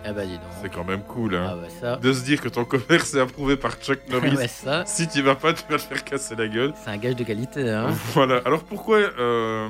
Eh 0.10 0.13
bah, 0.13 0.25
dis 0.25 0.39
C'est 0.62 0.69
donc. 0.69 0.73
quand 0.75 0.83
même 0.83 1.01
cool, 1.01 1.36
hein 1.36 1.47
Ah, 1.51 1.55
bah, 1.62 1.67
ça. 1.81 1.95
de 1.97 2.13
se 2.13 2.23
dire 2.23 2.39
que 2.41 2.47
ton 2.49 2.63
commerce 2.65 3.13
est 3.13 3.19
approuvé 3.19 3.55
par 3.57 3.73
Chuck 3.75 3.99
Norris. 4.10 4.36
ouais, 4.36 4.47
ça, 4.47 4.83
Si 4.86 5.07
tu 5.07 5.21
vas 5.21 5.36
pas, 5.36 5.53
tu 5.53 5.63
vas 5.69 5.77
te 5.77 5.83
faire 5.83 6.03
casser 6.03 6.36
la 6.36 6.47
gueule. 6.47 6.73
c'est 6.83 6.89
un 6.89 6.97
gage 6.97 7.15
de 7.15 7.23
qualité, 7.23 7.69
hein. 7.69 7.88
Voilà. 8.13 8.41
Alors 8.45 8.63
pourquoi 8.63 8.97
euh, 8.97 9.67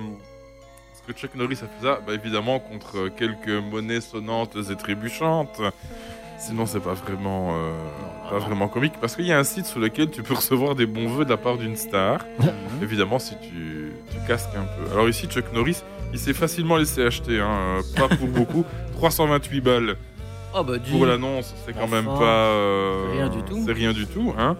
est-ce 0.94 1.02
que 1.12 1.20
Chuck 1.20 1.36
Norris 1.36 1.56
a 1.64 1.68
fait 1.68 1.84
ça? 1.86 2.00
Bah 2.06 2.14
évidemment 2.14 2.60
contre 2.60 3.10
quelques 3.10 3.50
monnaies 3.50 4.02
sonnantes 4.02 4.56
et 4.72 4.76
trébuchantes. 4.76 5.60
Sinon 6.40 6.66
c'est 6.68 6.82
pas 6.82 6.94
vraiment 6.94 7.50
euh, 7.56 7.72
Non, 7.72 8.17
pas 8.30 8.40
vraiment 8.40 8.68
comique 8.68 8.94
parce 9.02 9.16
qu'il 9.16 9.26
y 9.26 9.32
a 9.32 9.40
un 9.40 9.44
site 9.44 9.66
sur 9.66 9.80
lequel 9.80 10.10
tu 10.12 10.24
peux 10.24 10.34
recevoir 10.42 10.76
des 10.76 10.86
bons 10.86 11.08
vœux 11.08 11.26
de 11.26 11.30
la 11.30 11.38
part 11.38 11.58
d'une 11.58 11.76
star. 11.76 12.20
Mhm. 12.40 12.84
Évidemment 12.84 13.18
si 13.20 13.36
tu, 13.42 13.92
tu 14.12 14.18
casques 14.28 14.50
un 14.56 14.64
peu. 14.66 14.92
Alors 14.92 15.10
ici 15.10 15.28
Chuck 15.28 15.46
Norris, 15.54 15.82
il 16.14 16.20
s'est 16.20 16.34
facilement 16.34 16.78
laissé 16.78 17.04
acheter, 17.04 17.40
hein, 17.40 17.80
euh, 17.80 17.82
pas 17.96 18.08
pour 18.16 18.28
beaucoup, 18.28 18.64
328 18.94 19.62
balles. 19.62 19.96
Oh, 20.56 20.64
bah, 20.64 20.78
dis. 20.78 20.90
Pour 20.92 21.06
l'annonce, 21.06 21.54
c'est 21.66 21.74
quand 21.74 21.88
même 21.88 22.06
pas. 22.06 22.22
euh, 22.24 23.06
rien 23.14 23.30
du 23.30 23.42
tout. 23.44 23.62
C'est 23.66 23.74
rien 23.74 23.92
du 23.94 24.08
tout, 24.08 24.34
hein. 24.38 24.56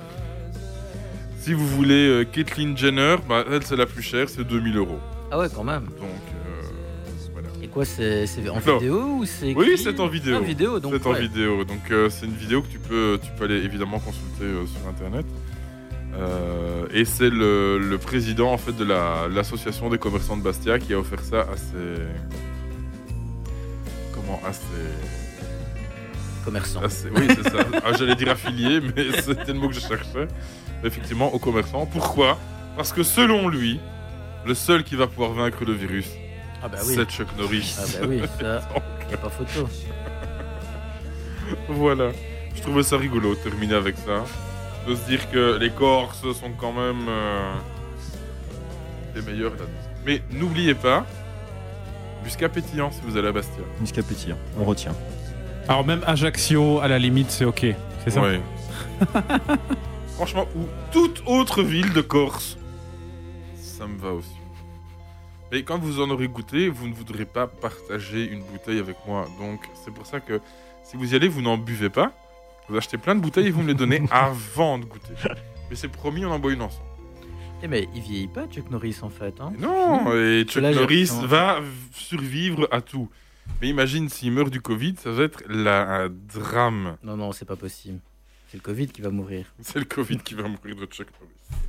Si 1.40 1.54
vous 1.54 1.66
voulez 1.66 2.08
euh, 2.10 2.24
Caitlyn 2.26 2.76
Jenner, 2.76 3.16
bah, 3.28 3.44
elle 3.50 3.64
c'est 3.64 3.78
la 3.78 3.86
plus 3.86 4.02
chère, 4.02 4.28
c'est 4.30 4.44
2000 4.44 4.78
euros. 4.78 5.00
Ah, 5.32 5.38
ouais, 5.40 5.48
quand 5.54 5.64
même. 5.64 5.86
Donc 5.86 5.96
euh, 6.04 6.37
quoi, 7.78 7.86
c'est 7.86 8.26
en 8.50 8.56
Non. 8.56 8.78
vidéo 8.80 9.04
ou 9.20 9.26
c'est. 9.26 9.54
Oui, 9.56 9.78
c'est 9.78 10.00
en 10.00 10.08
vidéo. 10.08 10.38
Ah, 10.40 10.44
vidéo, 10.44 10.80
donc. 10.80 10.94
C'est 10.96 11.08
en 11.08 11.14
vidéo, 11.14 11.64
donc 11.64 11.92
euh, 11.92 12.10
c'est 12.10 12.26
une 12.26 12.34
vidéo 12.34 12.62
que 12.62 12.68
tu 12.68 12.80
peux, 12.80 13.20
tu 13.22 13.30
peux 13.38 13.46
aller 13.46 13.58
évidemment 13.64 14.00
consulter 14.00 14.44
euh, 14.44 14.66
sur 14.66 14.88
internet. 14.90 15.26
Euh, 16.16 16.88
et 16.92 17.06
c'est 17.06 17.30
le, 17.30 17.78
le 17.78 17.98
président 18.00 18.52
en 18.52 18.58
fait 18.58 18.72
de 18.76 18.84
la- 18.84 19.28
l'association 19.28 19.90
des 19.90 20.00
commerçants 20.00 20.36
de 20.38 20.42
Bastia 20.42 20.80
qui 20.80 20.94
a 20.94 21.00
offert 21.00 21.20
ça 21.24 21.42
à 21.42 21.56
ses 21.58 22.02
comment 24.14 24.40
à 24.46 24.54
ses 24.54 24.64
Commerçant. 26.44 26.82
C'est- 26.90 27.10
oui, 27.12 27.28
c'est 27.28 27.50
ça. 27.50 27.58
Ah, 27.86 27.92
J'allais 27.98 28.16
dire 28.16 28.30
affilié, 28.30 28.80
mais 28.80 29.12
c'était 29.22 29.48
le 29.54 29.60
mot 29.60 29.68
que 29.68 29.76
je 29.76 29.82
cherchais. 29.82 30.28
Effectivement, 30.84 31.34
aux 31.34 31.40
commerçants. 31.40 31.86
Pourquoi? 31.86 32.38
Parce 32.76 32.94
que 32.94 33.04
selon 33.04 33.50
lui, 33.50 33.80
le 34.46 34.54
seul 34.54 34.84
qui 34.84 34.96
va 34.96 35.08
pouvoir 35.08 35.34
vaincre 35.34 35.66
le 35.66 35.74
virus, 35.74 36.08
Ah, 36.64 36.68
bah 36.68 36.78
oui. 36.86 36.96
c'est 36.96 37.10
Chuck 37.10 37.28
Norris. 37.38 37.76
Ah, 37.80 37.84
bah 37.94 38.08
oui, 38.08 38.22
ça. 38.40 38.60
Donc, 38.60 39.14
a 39.14 39.18
pas 39.18 39.30
photo. 39.30 39.68
voilà. 41.70 42.12
Je 42.56 42.62
trouvais 42.62 42.84
ça 42.84 42.98
rigolo 42.98 43.36
de 43.36 43.40
terminer 43.40 43.76
avec 43.76 43.96
ça. 43.98 44.24
De 44.88 44.96
se 44.96 45.06
dire 45.08 45.30
que 45.30 45.58
les 45.58 45.70
Corses 45.70 46.22
sont 46.34 46.52
quand 46.58 46.72
même 46.72 47.08
euh, 47.08 47.54
les 49.16 49.22
meilleurs 49.22 49.54
là 49.54 49.66
Mais 50.06 50.22
n'oubliez 50.32 50.74
pas, 50.74 51.06
Muscat 52.24 52.50
pétillant 52.50 52.92
si 52.92 53.02
vous 53.06 53.18
allez 53.18 53.28
à 53.28 53.32
Bastia. 53.32 53.64
Muscat 53.80 54.04
pétillant, 54.04 54.38
on 54.58 54.64
retient. 54.64 54.94
Alors 55.68 55.86
même 55.86 56.02
Ajaccio, 56.06 56.80
à 56.80 56.88
la 56.88 56.98
limite, 57.00 57.30
c'est 57.32 57.46
ok. 57.46 57.66
C'est 58.04 58.12
ça? 58.12 58.22
Ouais. 58.22 58.42
Franchement, 60.16 60.48
ou 60.56 60.62
toute 60.92 61.22
autre 61.26 61.62
ville 61.62 61.94
de 61.94 62.02
Corse, 62.02 62.58
ça 63.56 63.86
me 63.86 64.00
va 64.00 64.14
aussi. 64.14 64.37
Mais 65.52 65.64
quand 65.64 65.78
vous 65.80 66.02
en 66.02 66.10
aurez 66.10 66.28
goûté, 66.28 66.70
vous 66.70 66.88
ne 66.88 66.94
voudrez 66.94 67.26
pas 67.26 67.48
partager 67.48 68.26
une 68.30 68.42
bouteille 68.42 68.80
avec 68.80 68.98
moi. 69.06 69.28
Donc 69.40 69.62
c'est 69.84 69.94
pour 69.94 70.06
ça 70.06 70.20
que 70.20 70.42
si 70.84 70.98
vous 70.98 71.14
y 71.14 71.16
allez, 71.16 71.28
vous 71.28 71.42
n'en 71.42 71.58
buvez 71.58 71.90
pas. 71.90 72.12
Vous 72.70 72.76
achetez 72.76 72.98
plein 72.98 73.16
de 73.16 73.22
bouteilles 73.22 73.48
et 73.48 73.52
vous 73.52 73.62
me 73.62 73.68
les 73.68 73.74
donnez 73.74 74.02
avant 74.12 74.78
de 74.78 74.86
goûter. 74.86 75.14
Mais 75.70 75.76
c'est 75.76 75.88
promis, 75.88 76.26
on 76.26 76.32
en 76.32 76.40
boit 76.40 76.52
une 76.52 76.62
ensemble. 76.62 76.86
Eh, 77.64 77.68
mais 77.68 77.88
il 77.96 78.02
vieillit 78.02 78.28
pas, 78.28 78.46
Chuck 78.48 78.70
Norris, 78.70 78.98
en 79.02 79.10
fait. 79.10 79.40
Hein. 79.42 79.52
Non, 79.58 80.14
et 80.14 80.44
Chuck 80.48 80.62
Là, 80.62 80.74
Norris 80.74 81.10
va 81.24 81.60
survivre 81.92 82.68
à 82.72 82.82
tout. 82.82 83.10
Mais 83.62 83.70
imagine 83.70 84.10
s'il 84.10 84.32
meurt 84.32 84.50
du 84.50 84.62
Covid, 84.62 84.96
ça 84.98 85.12
va 85.12 85.24
être 85.24 85.44
la 85.50 86.04
un 86.04 86.10
drame. 86.10 86.98
Non, 87.04 87.18
non, 87.18 87.32
c'est 87.32 87.46
pas 87.46 87.56
possible. 87.56 88.00
C'est 88.50 88.58
le 88.58 88.62
Covid 88.64 88.88
qui 88.88 89.02
va 89.02 89.10
mourir. 89.10 89.46
C'est 89.62 89.80
le 89.80 89.86
Covid 89.86 90.20
qui 90.20 90.36
va 90.36 90.44
mourir 90.44 90.76
de 90.76 90.86
Chuck 90.86 91.08
Norris. 91.20 91.64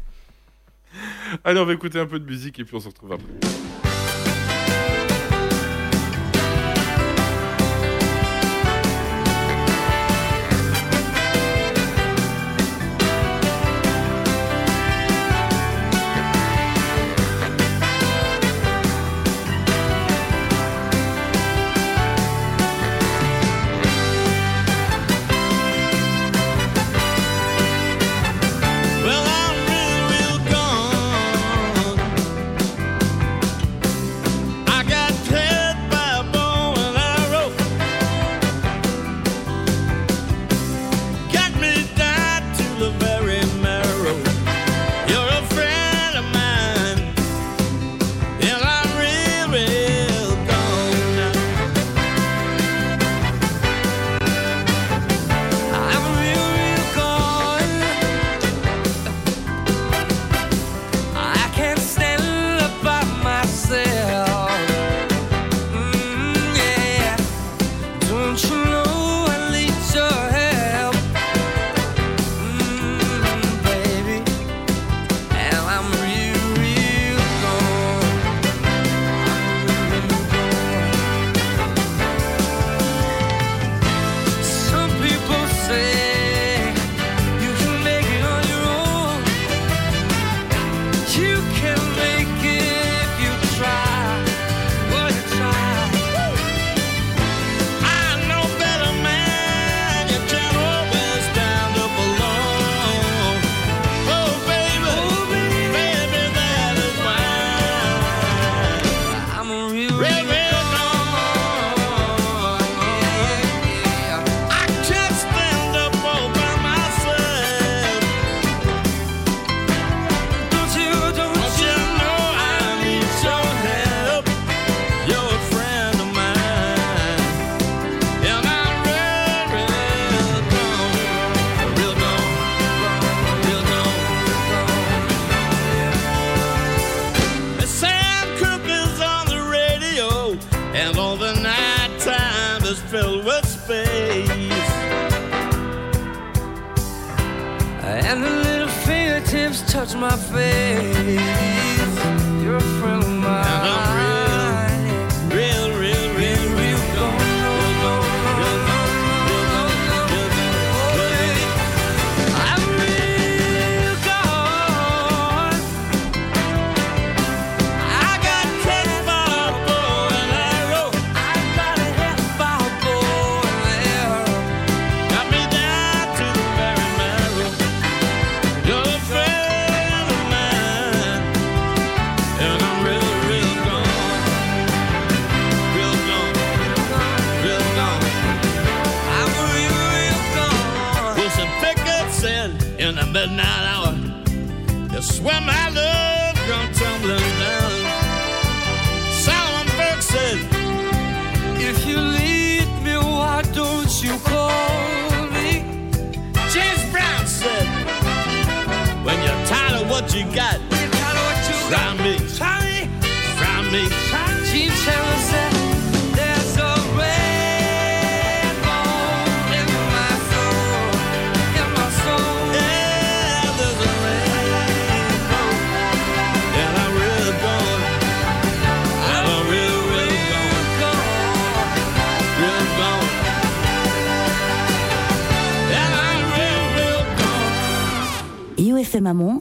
Allez, 1.44 1.60
on 1.60 1.64
va 1.64 1.72
écouter 1.74 1.98
un 1.98 2.06
peu 2.06 2.18
de 2.18 2.24
musique 2.24 2.58
et 2.58 2.64
puis 2.64 2.76
on 2.76 2.80
se 2.80 2.88
retrouve 2.88 3.12
après. 3.12 3.87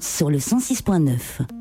Sur 0.02 0.30
le 0.30 0.38
106.9. 0.38 1.57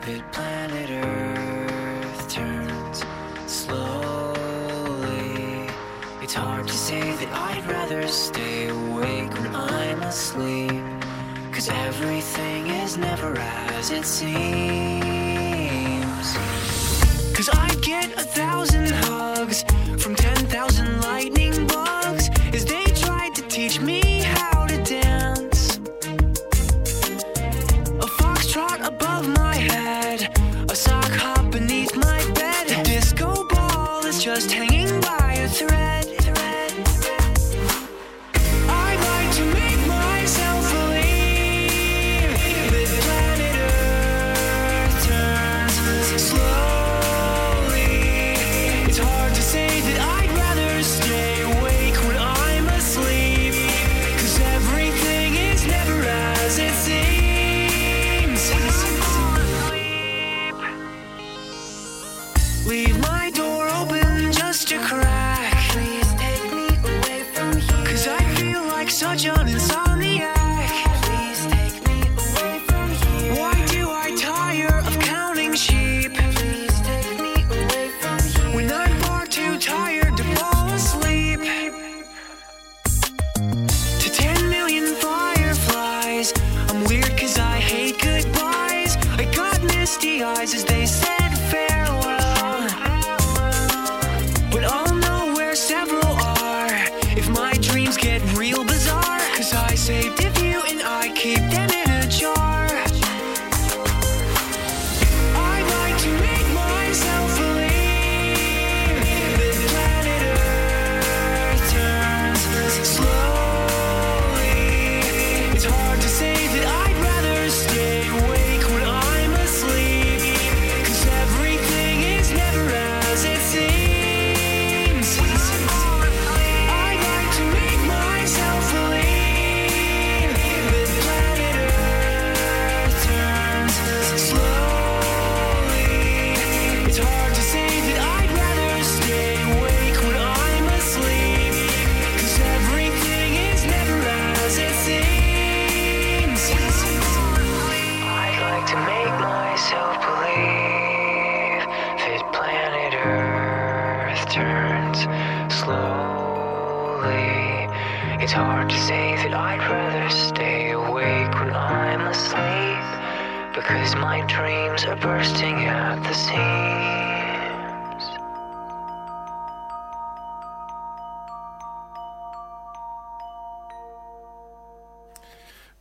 stupid 0.00 0.32
planet 0.32 0.90
Earth 0.90 2.28
turns 2.28 3.04
slowly. 3.46 4.36
It's 6.22 6.34
hard 6.34 6.66
to 6.68 6.74
say 6.74 7.00
that 7.00 7.28
I'd 7.32 7.66
rather 7.66 8.06
stay 8.08 8.68
awake 8.68 9.32
when 9.34 9.54
I'm 9.54 10.02
asleep. 10.02 10.84
Cause 11.52 11.68
everything 11.68 12.68
is 12.68 12.96
never 12.96 13.36
as 13.38 13.90
it 13.90 14.04
seems. 14.06 14.30
Cause 17.34 17.48
I 17.52 17.68
get 17.82 18.12
a 18.12 18.24
thousand 18.24 18.90
hugs 18.90 19.64
from 19.98 20.14
ten 20.14 20.46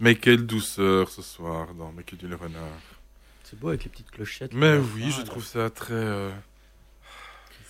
Mais 0.09 0.15
quelle 0.15 0.47
douceur 0.47 1.07
ce 1.11 1.21
soir 1.21 1.75
dans 1.75 1.91
Mais 1.91 2.01
que 2.01 2.15
du 2.15 2.27
le 2.27 2.35
renard. 2.35 2.81
C'est 3.43 3.59
beau 3.59 3.67
avec 3.67 3.83
les 3.83 3.91
petites 3.91 4.09
clochettes. 4.09 4.55
Mais 4.55 4.73
là. 4.77 4.81
oui, 4.95 5.11
je 5.11 5.21
trouve 5.21 5.45
ça 5.45 5.69
très 5.69 5.93
euh, 5.93 6.31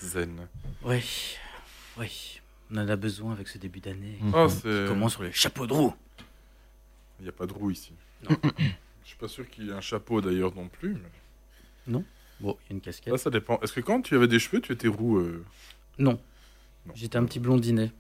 zen. 0.02 0.48
Oui, 0.86 1.04
oui. 1.98 2.40
On 2.72 2.78
en 2.78 2.88
a 2.88 2.96
besoin 2.96 3.34
avec 3.34 3.50
ce 3.50 3.58
début 3.58 3.82
d'année. 3.82 4.18
Qui 4.22 4.86
commence 4.88 5.12
sur 5.12 5.24
le 5.24 5.32
chapeau 5.32 5.68
de 5.68 5.74
roue. 5.74 5.94
Il 7.20 7.24
n'y 7.24 7.30
a 7.30 7.34
pas 7.34 7.46
de 7.46 7.52
roue 7.52 7.72
ici. 7.72 7.92
Non. 8.24 8.38
Je 9.04 9.10
suis 9.10 9.18
pas 9.18 9.28
sûr 9.28 9.50
qu'il 9.50 9.66
y 9.66 9.70
ait 9.72 9.74
un 9.74 9.82
chapeau 9.82 10.22
d'ailleurs 10.22 10.56
non 10.56 10.70
plus. 10.70 10.94
mais- 11.88 12.02
Bon, 12.40 12.58
il 12.62 12.70
y 12.70 12.72
a 12.72 12.76
une 12.76 12.80
casquette. 12.80 13.14
Ça, 13.18 13.24
ça 13.26 13.30
dépend. 13.30 13.60
Est-ce 13.60 13.74
que 13.74 13.82
quand 13.82 14.02
tu 14.02 14.16
avais 14.16 14.30
des 14.30 14.40
cheveux, 14.40 14.62
tu 14.62 14.72
étais 14.72 14.88
roux 14.88 15.18
euh, 15.18 15.44
Non. 15.98 16.18
Non. 16.86 16.94
J'étais 16.96 17.18
un 17.18 17.26
petit 17.26 17.40
blondinet. 17.40 17.92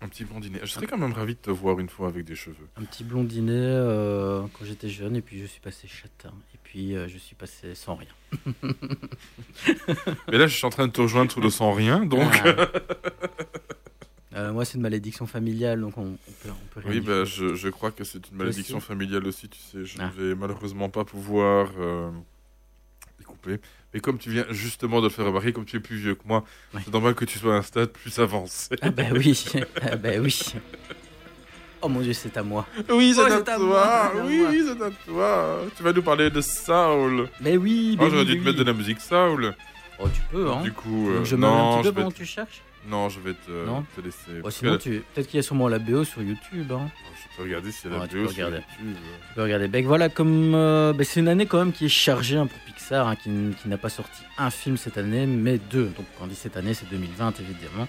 Un 0.00 0.08
petit 0.08 0.24
blondinet. 0.24 0.60
Je 0.62 0.66
serais 0.66 0.86
quand 0.86 0.96
même 0.98 1.12
ravi 1.12 1.34
de 1.34 1.40
te 1.40 1.50
voir 1.50 1.80
une 1.80 1.88
fois 1.88 2.06
avec 2.08 2.24
des 2.24 2.36
cheveux. 2.36 2.68
Un 2.76 2.84
petit 2.84 3.02
blondinet 3.02 3.52
euh, 3.52 4.42
quand 4.56 4.64
j'étais 4.64 4.88
jeune, 4.88 5.16
et 5.16 5.20
puis 5.22 5.40
je 5.40 5.46
suis 5.46 5.60
passé 5.60 5.88
châtain. 5.88 6.32
Et 6.54 6.58
puis 6.62 6.94
euh, 6.96 7.08
je 7.08 7.18
suis 7.18 7.34
passé 7.34 7.74
sans 7.74 7.96
rien. 7.96 8.08
Mais 10.28 10.38
là, 10.38 10.46
je 10.46 10.54
suis 10.56 10.64
en 10.66 10.70
train 10.70 10.86
de 10.86 10.92
te 10.92 11.00
rejoindre 11.00 11.32
sous 11.32 11.40
le 11.40 11.50
sans 11.50 11.72
rien, 11.72 12.04
donc. 12.06 12.32
Ah. 12.44 12.68
Euh, 14.34 14.52
moi, 14.52 14.64
c'est 14.64 14.76
une 14.76 14.82
malédiction 14.82 15.26
familiale, 15.26 15.80
donc 15.80 15.98
on, 15.98 16.02
on 16.02 16.32
peut, 16.42 16.50
on 16.50 16.66
peut 16.74 16.80
rien 16.80 16.90
Oui, 16.90 17.00
bah, 17.00 17.24
je, 17.24 17.54
je 17.56 17.68
crois 17.68 17.90
que 17.90 18.04
c'est 18.04 18.28
une 18.30 18.36
malédiction 18.36 18.76
aussi. 18.76 18.86
familiale 18.86 19.26
aussi, 19.26 19.48
tu 19.48 19.58
sais. 19.58 19.84
Je 19.84 19.96
Ah. 19.98 20.12
ne 20.16 20.28
vais 20.28 20.34
malheureusement 20.36 20.88
pas 20.90 21.04
pouvoir 21.04 21.70
Mais 23.94 24.00
comme 24.00 24.18
tu 24.18 24.30
viens 24.30 24.44
justement 24.50 24.98
de 25.00 25.04
le 25.06 25.10
faire 25.10 25.24
remarquer, 25.26 25.52
comme 25.52 25.64
tu 25.64 25.76
es 25.76 25.80
plus 25.80 25.96
vieux 25.96 26.14
que 26.14 26.26
moi, 26.26 26.44
Oui. 26.74 26.80
c'est 26.84 26.92
normal 26.92 27.14
que 27.14 27.24
tu 27.24 27.38
sois 27.38 27.54
à 27.54 27.58
un 27.58 27.62
stade 27.62 27.90
plus 27.90 28.18
avancé. 28.18 28.76
Ah 28.82 28.90
bah 28.90 29.04
oui, 29.12 29.44
ah 29.82 29.96
bah 29.96 30.10
oui. 30.20 30.38
Oh 31.80 31.88
mon 31.88 32.00
dieu, 32.00 32.12
c'est 32.12 32.36
à 32.36 32.42
moi. 32.42 32.66
Oui, 32.90 33.14
c'est 33.14 33.20
Oh, 33.22 33.32
à 33.32 33.40
toi. 33.40 33.58
moi, 33.58 34.12
Oui, 34.26 34.62
c'est 34.66 34.82
à 34.82 34.90
toi. 35.06 35.60
Tu 35.76 35.82
vas 35.82 35.92
nous 35.92 36.02
parler 36.02 36.28
de 36.28 36.40
Soul. 36.40 37.28
Mais 37.40 37.56
oui, 37.56 37.96
mais 37.98 38.04
Oh, 38.06 38.10
j'aurais 38.10 38.22
oui, 38.24 38.26
dû 38.36 38.40
te 38.40 38.44
mettre 38.44 38.58
de 38.58 38.64
la 38.64 38.72
musique 38.72 39.00
Soul. 39.00 39.54
Oh, 40.00 40.08
tu 40.12 40.20
peux, 40.30 40.50
hein. 40.50 40.60
Du 40.62 40.72
coup, 40.72 41.08
euh, 41.10 41.24
je 41.24 41.36
me 41.36 41.42
mets 41.42 41.46
un 41.46 41.50
non, 41.50 41.78
petit 41.82 41.88
peu 41.88 41.94
pendant 41.94 42.10
tu 42.10 42.24
cherches. 42.26 42.62
Non, 42.86 43.08
je 43.08 43.20
vais 43.20 43.34
te, 43.34 43.66
Non. 43.66 43.84
te 43.96 44.00
laisser. 44.00 44.18
Oh, 44.38 44.42
Parce 44.44 44.56
sinon, 44.56 44.78
tu... 44.78 45.02
peut-être 45.14 45.26
qu'il 45.28 45.36
y 45.36 45.40
a 45.40 45.42
sûrement 45.42 45.68
la 45.68 45.78
BO 45.78 46.04
sur 46.04 46.22
YouTube. 46.22 46.70
Hein. 46.72 46.88
Je 47.30 47.36
peux 47.36 47.42
regarder 47.44 47.70
s'il 47.72 47.90
y 47.90 47.94
a 47.94 47.96
la 47.96 48.02
Ouais, 48.02 48.08
tu 48.08 48.14
vidéo 48.16 48.28
peux 48.28 48.34
sur 48.34 48.44
regarder. 48.46 48.64
YouTube. 48.80 48.96
Tu 49.28 49.34
peux 49.34 49.42
regarder 49.42 49.68
Beck. 49.68 49.86
Voilà, 49.86 50.08
comme 50.08 50.54
euh, 50.54 50.92
bah, 50.92 51.04
c'est 51.04 51.20
une 51.20 51.28
année 51.28 51.46
quand 51.46 51.58
même 51.58 51.72
qui 51.72 51.84
est 51.86 51.88
chargée 51.90 52.36
hein, 52.36 52.46
pour 52.46 52.58
Pixar, 52.60 53.06
hein, 53.08 53.16
qui, 53.16 53.28
n- 53.28 53.54
qui 53.60 53.68
n'a 53.68 53.78
pas 53.78 53.88
sorti 53.90 54.22
un 54.38 54.50
film 54.50 54.76
cette 54.76 54.96
année, 54.98 55.26
mais 55.26 55.58
deux. 55.58 55.86
Donc 55.96 56.06
quand 56.18 56.24
on 56.24 56.26
dit 56.28 56.34
cette 56.34 56.56
année, 56.56 56.74
c'est 56.74 56.88
2020 56.88 57.40
évidemment. 57.40 57.88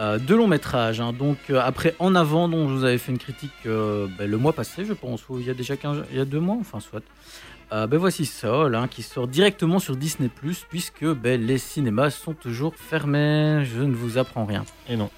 Euh, 0.00 0.18
deux 0.18 0.36
longs 0.36 0.46
métrages. 0.48 1.00
hein. 1.00 1.12
Donc 1.12 1.36
euh, 1.50 1.60
après 1.62 1.94
En 1.98 2.14
avant, 2.14 2.48
dont 2.48 2.68
je 2.68 2.74
vous 2.74 2.84
avais 2.84 2.96
fait 2.98 3.12
une 3.12 3.18
critique 3.18 3.50
euh, 3.66 4.06
bah, 4.18 4.26
le 4.26 4.36
mois 4.38 4.52
passé, 4.54 4.84
je 4.86 4.94
pense, 4.94 5.28
ou 5.28 5.38
il 5.40 5.46
y 5.46 5.50
a 5.50 5.54
déjà 5.54 5.76
15, 5.76 6.04
il 6.10 6.16
y 6.16 6.20
a 6.20 6.24
deux 6.24 6.40
mois, 6.40 6.56
enfin 6.58 6.80
soit. 6.80 7.02
Euh, 7.72 7.86
ben 7.86 7.98
voici 7.98 8.26
Sol, 8.26 8.74
hein, 8.74 8.88
qui 8.88 9.02
sort 9.02 9.28
directement 9.28 9.78
sur 9.78 9.96
Disney+, 9.96 10.28
puisque 10.68 11.04
ben, 11.04 11.40
les 11.40 11.58
cinémas 11.58 12.10
sont 12.10 12.34
toujours 12.34 12.74
fermés. 12.74 13.64
Je 13.64 13.82
ne 13.82 13.94
vous 13.94 14.18
apprends 14.18 14.44
rien. 14.44 14.64
Et 14.88 14.96
non. 14.96 15.08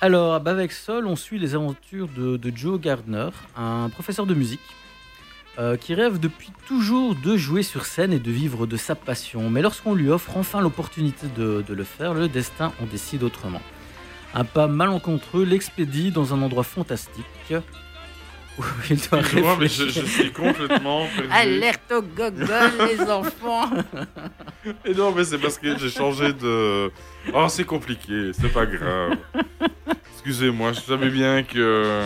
Alors, 0.00 0.34
avec 0.34 0.70
Sol, 0.70 1.06
on 1.06 1.16
suit 1.16 1.38
les 1.38 1.54
aventures 1.56 2.08
de, 2.16 2.36
de 2.36 2.56
Joe 2.56 2.80
Gardner, 2.80 3.30
un 3.56 3.88
professeur 3.88 4.26
de 4.26 4.34
musique 4.34 4.60
euh, 5.58 5.76
qui 5.76 5.94
rêve 5.94 6.20
depuis 6.20 6.50
toujours 6.68 7.16
de 7.16 7.36
jouer 7.36 7.62
sur 7.64 7.86
scène 7.86 8.12
et 8.12 8.20
de 8.20 8.30
vivre 8.30 8.66
de 8.66 8.76
sa 8.76 8.94
passion. 8.94 9.50
Mais 9.50 9.62
lorsqu'on 9.62 9.94
lui 9.94 10.10
offre 10.10 10.36
enfin 10.36 10.60
l'opportunité 10.60 11.26
de, 11.36 11.64
de 11.66 11.74
le 11.74 11.84
faire, 11.84 12.14
le 12.14 12.28
destin 12.28 12.72
en 12.80 12.86
décide 12.86 13.24
autrement. 13.24 13.62
Un 14.32 14.44
pas 14.44 14.68
malencontreux 14.68 15.44
l'expédie 15.44 16.12
dans 16.12 16.34
un 16.34 16.42
endroit 16.42 16.64
fantastique 16.64 17.54
où 18.58 18.62
il 18.90 18.96
doit 18.96 19.20
Excuse-moi, 19.20 19.56
mais 19.60 19.68
je, 19.68 19.82
réfléchir. 19.84 20.02
je 20.06 20.10
suis 20.22 20.32
complètement 20.32 21.06
perdu. 21.14 21.28
Alerte 21.32 21.92
au 21.92 22.02
gogol, 22.02 22.72
les 22.88 23.00
enfants 23.02 23.70
Et 24.84 24.94
non, 24.94 25.12
mais 25.12 25.24
c'est 25.24 25.38
parce 25.38 25.58
que 25.58 25.76
j'ai 25.78 25.90
changé 25.90 26.32
de. 26.32 26.90
Oh, 27.32 27.46
c'est 27.48 27.64
compliqué, 27.64 28.30
c'est 28.32 28.52
pas 28.52 28.66
grave. 28.66 29.16
Excusez-moi, 30.14 30.72
je 30.72 30.80
savais 30.80 31.10
bien 31.10 31.42
que. 31.42 32.00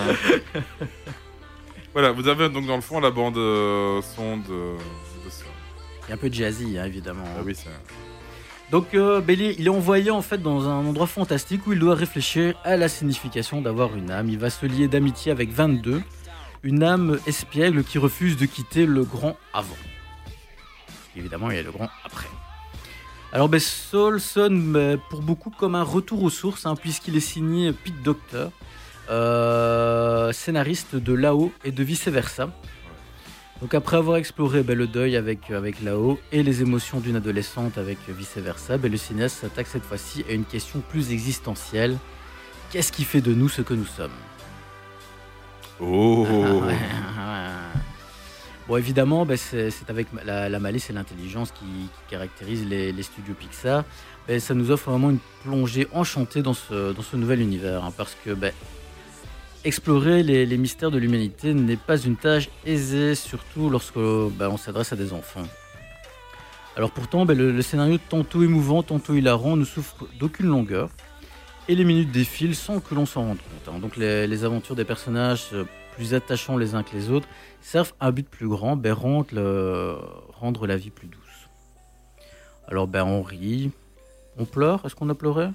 Voilà, 1.92 2.12
vous 2.12 2.28
avez 2.28 2.48
donc 2.48 2.66
dans 2.66 2.76
le 2.76 2.82
fond 2.82 3.00
la 3.00 3.10
bande 3.10 3.36
euh, 3.38 4.00
son 4.14 4.36
de, 4.36 4.44
de 5.24 5.30
ça. 5.30 5.44
Il 6.06 6.10
y 6.10 6.12
a 6.12 6.14
un 6.14 6.18
peu 6.18 6.28
de 6.28 6.34
jazzy, 6.34 6.78
hein, 6.78 6.84
évidemment. 6.84 7.24
Ah 7.36 7.42
oui, 7.44 7.54
c'est. 7.54 7.70
Donc 8.70 8.94
euh, 8.94 9.22
il 9.28 9.42
est- 9.42 9.56
il 9.58 9.66
est 9.66 9.70
envoyé 9.70 10.10
en 10.10 10.20
fait 10.20 10.38
dans 10.42 10.68
un 10.68 10.84
endroit 10.86 11.06
fantastique 11.06 11.66
où 11.66 11.72
il 11.72 11.78
doit 11.78 11.94
réfléchir 11.94 12.54
à 12.64 12.76
la 12.76 12.88
signification 12.88 13.62
d'avoir 13.62 13.96
une 13.96 14.10
âme. 14.10 14.28
Il 14.28 14.38
va 14.38 14.50
se 14.50 14.66
lier 14.66 14.88
d'amitié 14.88 15.32
avec 15.32 15.50
22, 15.50 16.02
une 16.62 16.82
âme 16.82 17.18
espiègle 17.26 17.84
qui 17.84 17.98
refuse 17.98 18.36
de 18.36 18.46
quitter 18.46 18.86
le 18.86 19.04
grand 19.04 19.36
avant. 19.52 19.76
Évidemment, 21.16 21.50
il 21.50 21.56
y 21.56 21.60
a 21.60 21.62
le 21.62 21.72
grand 21.72 21.90
après. 22.04 22.28
Alors 23.32 23.48
ben, 23.48 23.60
sonne 23.60 24.98
pour 25.10 25.20
beaucoup 25.20 25.50
comme 25.50 25.74
un 25.74 25.82
retour 25.82 26.22
aux 26.22 26.30
sources, 26.30 26.64
hein, 26.64 26.76
puisqu'il 26.76 27.16
est 27.16 27.20
signé 27.20 27.72
Pete 27.72 28.02
Docter, 28.02 28.46
euh, 29.10 30.32
scénariste 30.32 30.96
de 30.96 31.12
Là-haut 31.12 31.52
et 31.64 31.70
de 31.70 31.82
vice-versa. 31.82 32.50
Donc 33.60 33.74
après 33.74 33.96
avoir 33.96 34.16
exploré 34.16 34.62
le 34.62 34.86
deuil 34.86 35.16
avec, 35.16 35.50
Là-haut 35.82 36.18
et 36.32 36.42
les 36.42 36.62
émotions 36.62 37.00
d'une 37.00 37.16
adolescente 37.16 37.76
avec 37.76 37.98
vice-versa, 38.08 38.78
ben, 38.78 38.90
le 38.90 38.96
cinéaste 38.96 39.40
s'attaque 39.40 39.66
cette 39.66 39.84
fois-ci 39.84 40.24
à 40.28 40.32
une 40.32 40.44
question 40.44 40.80
plus 40.88 41.12
existentielle. 41.12 41.98
Qu'est-ce 42.70 42.92
qui 42.92 43.04
fait 43.04 43.20
de 43.20 43.34
nous 43.34 43.48
ce 43.48 43.62
que 43.62 43.74
nous 43.74 43.86
sommes? 43.86 44.10
Oh 45.80 46.26
Ouais, 46.28 46.50
ouais. 46.66 46.76
Bon, 48.68 48.76
évidemment, 48.76 49.24
ben, 49.24 49.38
c'est 49.38 49.72
avec 49.88 50.08
la, 50.26 50.58
malice 50.58 50.90
et 50.90 50.92
l'intelligence 50.92 51.52
qui, 51.52 51.64
caractérisent 52.10 52.66
les, 52.66 53.02
studios 53.02 53.32
Pixar. 53.32 53.84
Ben, 54.26 54.38
ça 54.40 54.52
nous 54.52 54.70
offre 54.70 54.90
vraiment 54.90 55.08
une 55.08 55.20
plongée 55.42 55.88
enchantée 55.94 56.42
dans 56.42 56.52
ce, 56.52 57.16
nouvel 57.16 57.40
univers. 57.40 57.82
hein, 57.82 57.92
parce 57.96 58.14
que 58.24 58.32
ben, 58.32 58.52
explorer 59.64 60.22
les, 60.22 60.58
mystères 60.58 60.90
de 60.90 60.98
l'humanité 60.98 61.54
n'est 61.54 61.78
pas 61.78 61.96
une 61.98 62.16
tâche 62.16 62.50
aisée, 62.66 63.14
surtout 63.14 63.70
lorsque 63.70 63.96
on 63.96 64.56
s'adresse 64.58 64.92
à 64.92 64.96
des 64.96 65.14
enfants. 65.14 65.48
Alors 66.76 66.90
pourtant, 66.90 67.24
le 67.24 67.62
scénario 67.62 67.96
tantôt 68.10 68.42
émouvant, 68.42 68.82
tantôt 68.82 69.14
hilarant 69.14 69.56
ne 69.56 69.64
souffre 69.64 70.06
d'aucune 70.18 70.46
longueur. 70.46 70.90
Et 71.68 71.74
les 71.74 71.84
minutes 71.84 72.10
défilent 72.10 72.56
sans 72.56 72.80
que 72.80 72.94
l'on 72.94 73.04
s'en 73.06 73.22
rende 73.24 73.38
compte. 73.38 73.74
hein. 73.74 73.78
Donc 73.78 73.96
les, 73.96 74.26
les 74.26 74.44
aventures 74.44 74.74
des 74.74 74.84
personnages 74.86 75.48
euh, 75.52 75.64
plus 75.94 76.14
attachants 76.14 76.56
les 76.56 76.74
uns 76.74 76.82
que 76.82 76.94
les 76.96 77.10
autres 77.10 77.28
servent 77.60 77.92
à 78.00 78.06
un 78.08 78.10
but 78.12 78.26
plus 78.28 78.48
grand, 78.48 78.76
ben, 78.76 78.92
rendre, 78.92 79.26
le- 79.32 79.98
rendre 80.40 80.66
la 80.66 80.76
vie 80.76 80.90
plus 80.90 81.08
douce. 81.08 81.18
Alors 82.68 82.86
ben 82.86 83.04
on 83.04 83.22
rit, 83.22 83.70
on 84.38 84.44
pleure, 84.46 84.84
est-ce 84.86 84.94
qu'on 84.94 85.08
a 85.10 85.14
pleuré? 85.14 85.48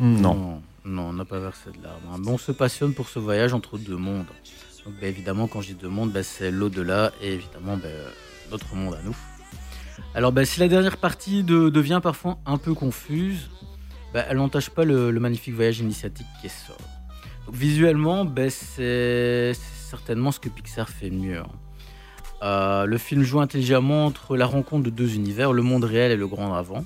Non. 0.00 0.34
non, 0.34 0.62
non, 0.84 1.02
on 1.08 1.12
n'a 1.12 1.24
pas 1.24 1.38
versé 1.38 1.70
de 1.76 1.82
larmes. 1.82 2.02
hein. 2.12 2.16
Mais 2.20 2.28
on 2.30 2.38
se 2.38 2.52
passionne 2.52 2.94
pour 2.94 3.08
ce 3.08 3.18
voyage 3.18 3.52
entre 3.54 3.78
deux 3.78 3.96
mondes. 3.96 4.26
Donc, 4.84 4.94
ben, 5.00 5.08
évidemment, 5.08 5.46
quand 5.46 5.60
je 5.60 5.68
dis 5.68 5.74
deux 5.74 5.88
mondes, 5.88 6.10
ben, 6.12 6.22
c'est 6.22 6.50
l'au-delà 6.50 7.12
et 7.22 7.32
évidemment 7.34 7.76
ben, 7.76 7.92
notre 8.50 8.74
monde 8.74 8.94
à 8.94 9.02
nous. 9.02 9.16
Alors, 10.14 10.32
ben, 10.32 10.44
si 10.44 10.58
la 10.60 10.68
dernière 10.68 10.96
partie 10.98 11.42
de- 11.44 11.68
devient 11.70 12.00
parfois 12.02 12.38
un 12.44 12.58
peu 12.58 12.74
confuse, 12.74 13.48
ben, 14.14 14.24
elle 14.28 14.36
n'entache 14.36 14.70
pas 14.70 14.84
le, 14.84 15.10
magnifique 15.18 15.54
voyage 15.54 15.80
initiatique 15.80 16.26
qui 16.40 16.46
est. 16.46 16.68
Donc, 17.46 17.56
visuellement, 17.56 18.24
ben, 18.24 18.48
c'est 18.48 19.52
certainement 19.90 20.30
ce 20.30 20.38
que 20.38 20.48
Pixar 20.48 20.88
fait 20.88 21.10
mieux. 21.10 21.40
hein. 21.40 21.48
Euh, 22.42 22.84
le 22.86 22.98
film 22.98 23.22
joue 23.22 23.40
intelligemment 23.40 24.06
entre 24.06 24.36
la 24.36 24.46
rencontre 24.46 24.84
de 24.84 24.90
deux 24.90 25.14
univers, 25.14 25.52
le 25.52 25.62
monde 25.62 25.84
réel 25.84 26.12
et 26.12 26.16
le 26.16 26.28
grand 26.28 26.54
avant. 26.54 26.84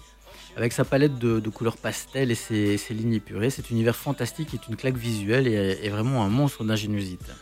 Avec 0.56 0.72
sa 0.72 0.84
palette 0.84 1.18
de, 1.18 1.48
couleurs 1.50 1.76
pastel 1.76 2.30
et 2.30 2.34
ses, 2.34 2.78
lignes 2.90 3.14
épurées, 3.14 3.50
cet 3.50 3.70
univers 3.70 3.94
fantastique 3.94 4.54
est 4.54 4.66
une 4.68 4.76
claque 4.76 4.96
visuelle 4.96 5.46
et 5.46 5.52
est 5.52 5.88
vraiment 5.90 6.24
un 6.24 6.28
monstre 6.28 6.64
d'ingéniosité. 6.64 7.32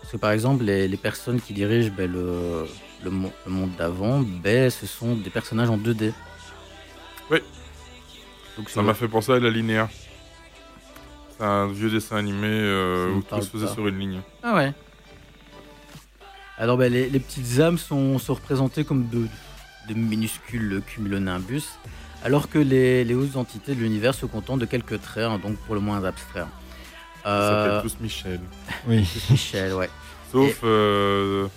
Parce 0.00 0.12
que 0.12 0.16
par 0.16 0.32
exemple, 0.32 0.64
les, 0.64 0.96
personnes 0.96 1.40
qui 1.40 1.52
dirigent 1.52 1.92
ben, 1.96 2.10
le, 2.10 2.66
le, 3.04 3.10
mo- 3.10 3.32
le 3.46 3.52
monde 3.52 3.70
d'avant, 3.78 4.24
ce 4.44 4.86
sont 4.86 5.14
des 5.14 5.30
personnages 5.30 5.70
en 5.70 5.78
2D. 5.78 6.12
Oui. 7.30 7.38
Donc, 8.56 8.68
Ça 8.70 8.82
m'a 8.82 8.94
fait 8.94 9.08
penser 9.08 9.32
à 9.32 9.38
la 9.40 9.50
linéa. 9.50 9.88
C'est 11.36 11.44
un 11.44 11.66
vieux 11.66 11.90
dessin 11.90 12.16
animé 12.16 12.46
euh, 12.48 13.14
où 13.14 13.22
tout 13.22 13.40
se 13.42 13.50
faisait 13.50 13.66
pas. 13.66 13.72
sur 13.74 13.88
une 13.88 13.98
ligne. 13.98 14.20
Ah 14.42 14.54
ouais. 14.54 14.72
Alors 16.58 16.76
ben, 16.76 16.92
les, 16.92 17.08
les 17.10 17.18
petites 17.18 17.58
âmes 17.60 17.78
sont, 17.78 18.18
sont 18.18 18.34
représentées 18.34 18.84
comme 18.84 19.08
de, 19.08 19.26
de 19.88 19.94
minuscules 19.94 20.82
cumulonimbus, 20.86 21.64
alors 22.22 22.48
que 22.48 22.58
les, 22.60 23.02
les 23.04 23.14
hautes 23.14 23.34
entités 23.36 23.74
de 23.74 23.80
l'univers 23.80 24.14
se 24.14 24.24
contentent 24.26 24.60
de 24.60 24.66
quelques 24.66 25.02
traits, 25.02 25.24
hein, 25.24 25.40
donc 25.42 25.56
pour 25.66 25.74
le 25.74 25.80
moins 25.80 26.04
abstraits. 26.04 26.46
Ils 27.24 27.28
Euh, 27.28 27.78
s'appellent 27.78 27.90
tous 27.90 28.00
Michel. 28.00 28.40
Oui. 28.86 29.04
Michel, 29.30 29.72
ouais. 29.74 29.90
Sauf. 30.30 30.60
euh, 30.62 31.48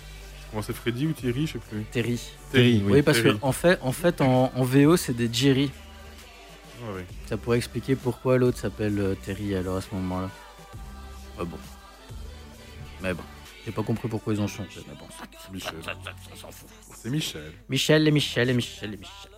comment 0.49 0.63
c'est 0.63 0.73
Freddy 0.75 1.05
ou 1.05 1.11
Thierry 1.11 1.45
Je 1.45 1.53
sais 1.53 1.59
plus. 1.59 1.83
Terry. 1.91 2.19
Terry, 2.51 2.81
oui. 2.83 2.93
Oui, 2.93 3.01
parce 3.03 3.21
Terry. 3.21 3.37
que 3.37 3.45
en 3.45 3.51
fait, 3.51 3.77
en, 3.83 3.91
fait 3.91 4.21
en, 4.21 4.51
en 4.55 4.63
VO, 4.63 4.97
c'est 4.97 5.13
des 5.13 5.29
Jerry. 5.31 5.69
Ah. 6.81 7.01
Ça 7.27 7.37
pourrait 7.37 7.57
expliquer 7.57 7.95
pourquoi 7.95 8.37
l'autre 8.37 8.57
s'appelle 8.57 8.99
euh, 8.99 9.15
Terry 9.15 9.55
alors 9.55 9.77
à 9.77 9.81
ce 9.81 9.93
moment-là. 9.95 10.29
Ouais, 11.39 11.45
bon. 11.45 11.57
Mais 13.01 13.13
bon, 13.13 13.23
j'ai 13.65 13.71
pas 13.71 13.83
compris 13.83 14.07
pourquoi 14.07 14.33
ils 14.33 14.41
ont 14.41 14.47
changé. 14.47 14.81
Mais 14.87 14.95
bon, 14.95 15.05
ça, 15.09 15.25
Michel. 15.51 15.73
ça, 15.83 15.93
ça, 16.03 16.11
ça 16.29 16.41
s'en 16.41 16.51
fout. 16.51 16.69
C'est 16.93 17.09
Michel. 17.09 17.51
Michel 17.69 18.07
et 18.07 18.11
Michel 18.11 18.49
et 18.49 18.53
Michel 18.53 18.93
et 18.93 18.97
Michel. 18.97 19.31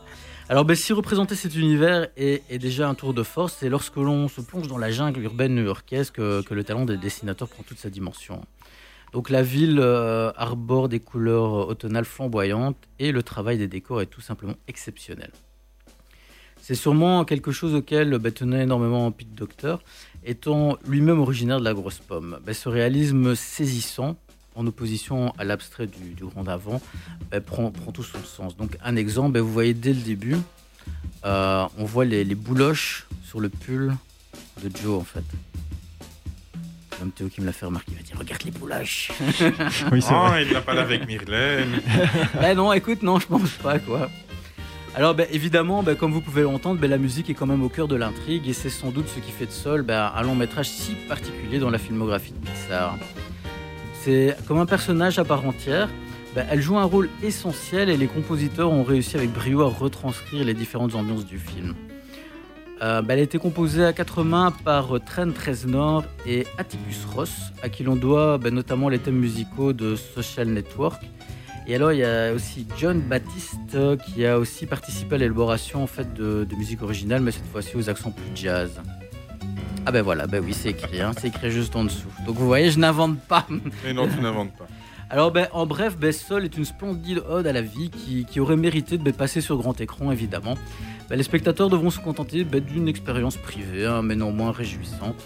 Alors, 0.51 0.65
ben, 0.65 0.75
si 0.75 0.93
représenter 0.93 1.35
cet 1.35 1.55
univers 1.55 2.07
est, 2.17 2.41
est 2.49 2.57
déjà 2.57 2.89
un 2.89 2.95
tour 2.95 3.13
de 3.13 3.21
force, 3.21 3.57
c'est 3.59 3.69
lorsque 3.69 3.97
l'on 3.97 4.27
se 4.27 4.41
plonge 4.41 4.67
dans 4.67 4.79
la 4.79 4.89
jungle 4.89 5.21
urbaine 5.21 5.53
new-yorkaise 5.53 6.09
que, 6.09 6.41
que 6.41 6.55
le 6.55 6.63
talent 6.63 6.85
des 6.85 6.97
dessinateurs 6.97 7.47
prend 7.47 7.61
toute 7.61 7.77
sa 7.77 7.91
dimension. 7.91 8.43
Donc, 9.13 9.29
la 9.29 9.43
ville 9.43 9.79
euh, 9.79 10.31
arbore 10.35 10.89
des 10.89 10.99
couleurs 10.99 11.67
automnales 11.67 12.05
flamboyantes 12.05 12.77
et 12.97 13.11
le 13.11 13.21
travail 13.21 13.59
des 13.59 13.67
décors 13.67 14.01
est 14.01 14.07
tout 14.07 14.21
simplement 14.21 14.55
exceptionnel. 14.67 15.31
C'est 16.69 16.75
sûrement 16.75 17.25
quelque 17.25 17.51
chose 17.51 17.73
auquel 17.73 18.15
ben, 18.19 18.31
tenait 18.31 18.61
énormément 18.61 19.09
Pete 19.11 19.33
Docter, 19.33 19.77
étant 20.23 20.77
lui-même 20.87 21.19
originaire 21.19 21.57
de 21.59 21.63
la 21.65 21.73
grosse 21.73 21.97
pomme. 21.97 22.37
Ben, 22.45 22.53
ce 22.53 22.69
réalisme 22.69 23.33
saisissant, 23.33 24.15
en 24.53 24.67
opposition 24.67 25.33
à 25.39 25.45
l'abstrait 25.45 25.87
du, 25.87 26.13
du 26.13 26.23
grand 26.25 26.47
avant, 26.47 26.79
ben, 27.31 27.41
prend, 27.41 27.71
prend 27.71 27.91
tout 27.91 28.03
son 28.03 28.23
sens. 28.23 28.55
Donc 28.55 28.77
un 28.85 28.95
exemple, 28.97 29.31
ben, 29.31 29.41
vous 29.41 29.51
voyez 29.51 29.73
dès 29.73 29.93
le 29.93 30.01
début, 30.01 30.37
euh, 31.25 31.65
on 31.79 31.85
voit 31.85 32.05
les, 32.05 32.23
les 32.23 32.35
bouloches 32.35 33.07
sur 33.23 33.39
le 33.39 33.49
pull 33.49 33.95
de 34.63 34.69
Joe 34.77 34.99
en 35.01 35.03
fait. 35.03 35.23
C'est 36.91 36.99
Même 36.99 37.09
Théo 37.11 37.29
qui 37.29 37.41
me 37.41 37.47
l'a 37.47 37.51
fait 37.51 37.65
remarquer, 37.65 37.93
il 37.93 37.97
m'a 37.97 38.03
dit 38.03 38.13
regarde 38.15 38.43
les 38.43 38.51
bouloches. 38.51 39.11
Oui, 39.91 40.03
c'est 40.03 40.13
Ah, 40.13 40.27
vrai. 40.29 40.45
il 40.45 40.53
l'a 40.53 40.61
pas 40.61 40.75
là 40.75 40.81
avec 40.83 41.07
Myrlène. 41.07 41.81
ben 42.39 42.55
non, 42.55 42.71
écoute, 42.73 43.01
non, 43.01 43.17
je 43.19 43.25
pense 43.25 43.53
pas 43.53 43.79
quoi. 43.79 44.07
Alors 44.99 45.15
ben, 45.15 45.27
évidemment, 45.31 45.81
ben, 45.81 45.95
comme 45.95 46.11
vous 46.11 46.19
pouvez 46.19 46.41
l'entendre, 46.41 46.81
ben, 46.81 46.89
la 46.89 46.97
musique 46.97 47.29
est 47.29 47.33
quand 47.33 47.45
même 47.45 47.63
au 47.63 47.69
cœur 47.69 47.87
de 47.87 47.95
l'intrigue 47.95 48.49
et 48.49 48.51
c'est 48.51 48.69
sans 48.69 48.91
doute 48.91 49.07
ce 49.07 49.21
qui 49.21 49.31
fait 49.31 49.45
de 49.45 49.51
Sol 49.51 49.85
un 49.89 50.21
long 50.23 50.35
métrage 50.35 50.67
si 50.67 50.91
particulier 51.07 51.57
dans 51.57 51.69
la 51.69 51.77
filmographie 51.77 52.33
de 52.33 52.45
Pixar. 52.45 52.97
C'est 53.93 54.35
comme 54.45 54.57
un 54.57 54.65
personnage 54.65 55.17
à 55.17 55.23
part 55.23 55.47
entière. 55.47 55.87
elle 56.35 56.61
joue 56.61 56.77
un 56.77 56.83
rôle 56.83 57.07
essentiel 57.23 57.87
et 57.87 57.95
les 57.95 58.07
compositeurs 58.07 58.71
ont 58.71 58.83
réussi 58.83 59.15
avec 59.15 59.31
brio 59.31 59.61
à 59.61 59.69
retranscrire 59.69 60.43
les 60.43 60.53
différentes 60.53 60.95
ambiances 60.95 61.25
du 61.25 61.39
film. 61.39 61.75
Euh, 62.81 63.01
elle 63.07 63.19
a 63.19 63.21
été 63.21 63.37
composée 63.37 63.85
à 63.85 63.93
quatre 63.93 64.25
mains 64.25 64.51
par 64.65 64.97
euh, 64.97 64.99
Trent 64.99 65.31
Reznor 65.45 66.03
et 66.25 66.45
Atticus 66.57 67.05
Ross, 67.05 67.53
à 67.63 67.69
qui 67.69 67.83
l'on 67.83 67.95
doit 67.95 68.37
notamment 68.51 68.89
les 68.89 68.99
thèmes 68.99 69.19
musicaux 69.19 69.71
de 69.71 69.95
Social 69.95 70.49
Network. 70.49 71.01
Et 71.69 71.75
alors, 71.75 71.93
il 71.93 71.99
y 71.99 72.03
a 72.03 72.33
aussi 72.33 72.65
John 72.79 72.99
Baptiste 72.99 73.75
euh, 73.75 73.95
qui 73.95 74.25
a 74.25 74.39
aussi 74.39 74.65
participé 74.65 75.13
à 75.13 75.17
l'élaboration 75.19 75.83
en 75.83 75.87
fait, 75.87 76.11
de, 76.15 76.43
de 76.43 76.55
musique 76.55 76.81
originale, 76.81 77.21
mais 77.21 77.29
cette 77.29 77.45
fois-ci 77.45 77.77
aux 77.77 77.91
accents 77.91 78.09
plus 78.09 78.31
jazz. 78.33 78.81
Ah 79.85 79.91
ben 79.91 80.01
voilà, 80.01 80.25
ben 80.25 80.43
oui, 80.43 80.55
c'est 80.55 80.69
écrit, 80.69 80.99
hein, 80.99 81.11
c'est 81.15 81.27
écrit 81.27 81.51
juste 81.51 81.75
en 81.75 81.83
dessous. 81.83 82.09
Donc 82.25 82.37
vous 82.37 82.47
voyez, 82.47 82.71
je 82.71 82.79
n'invente 82.79 83.19
pas. 83.19 83.45
Mais 83.83 83.93
non, 83.93 84.07
tu 84.07 84.19
n'inventes 84.19 84.51
pas. 84.57 84.65
Alors, 85.11 85.31
ben, 85.31 85.47
en 85.53 85.67
bref, 85.67 85.95
ben, 85.95 86.11
Sol 86.11 86.43
est 86.43 86.57
une 86.57 86.65
splendide 86.65 87.21
ode 87.29 87.45
à 87.45 87.53
la 87.53 87.61
vie 87.61 87.91
qui, 87.91 88.25
qui 88.25 88.39
aurait 88.39 88.57
mérité 88.57 88.97
de 88.97 89.03
ben, 89.03 89.13
passer 89.13 89.39
sur 89.39 89.55
grand 89.57 89.79
écran, 89.79 90.11
évidemment. 90.11 90.55
Ben, 91.07 91.17
les 91.17 91.23
spectateurs 91.23 91.69
devront 91.69 91.91
se 91.91 91.99
contenter 91.99 92.45
ben, 92.45 92.61
d'une 92.61 92.87
expérience 92.87 93.37
privée, 93.37 93.85
hein, 93.85 94.01
mais 94.01 94.15
non 94.15 94.31
moins 94.31 94.51
réjouissante. 94.51 95.23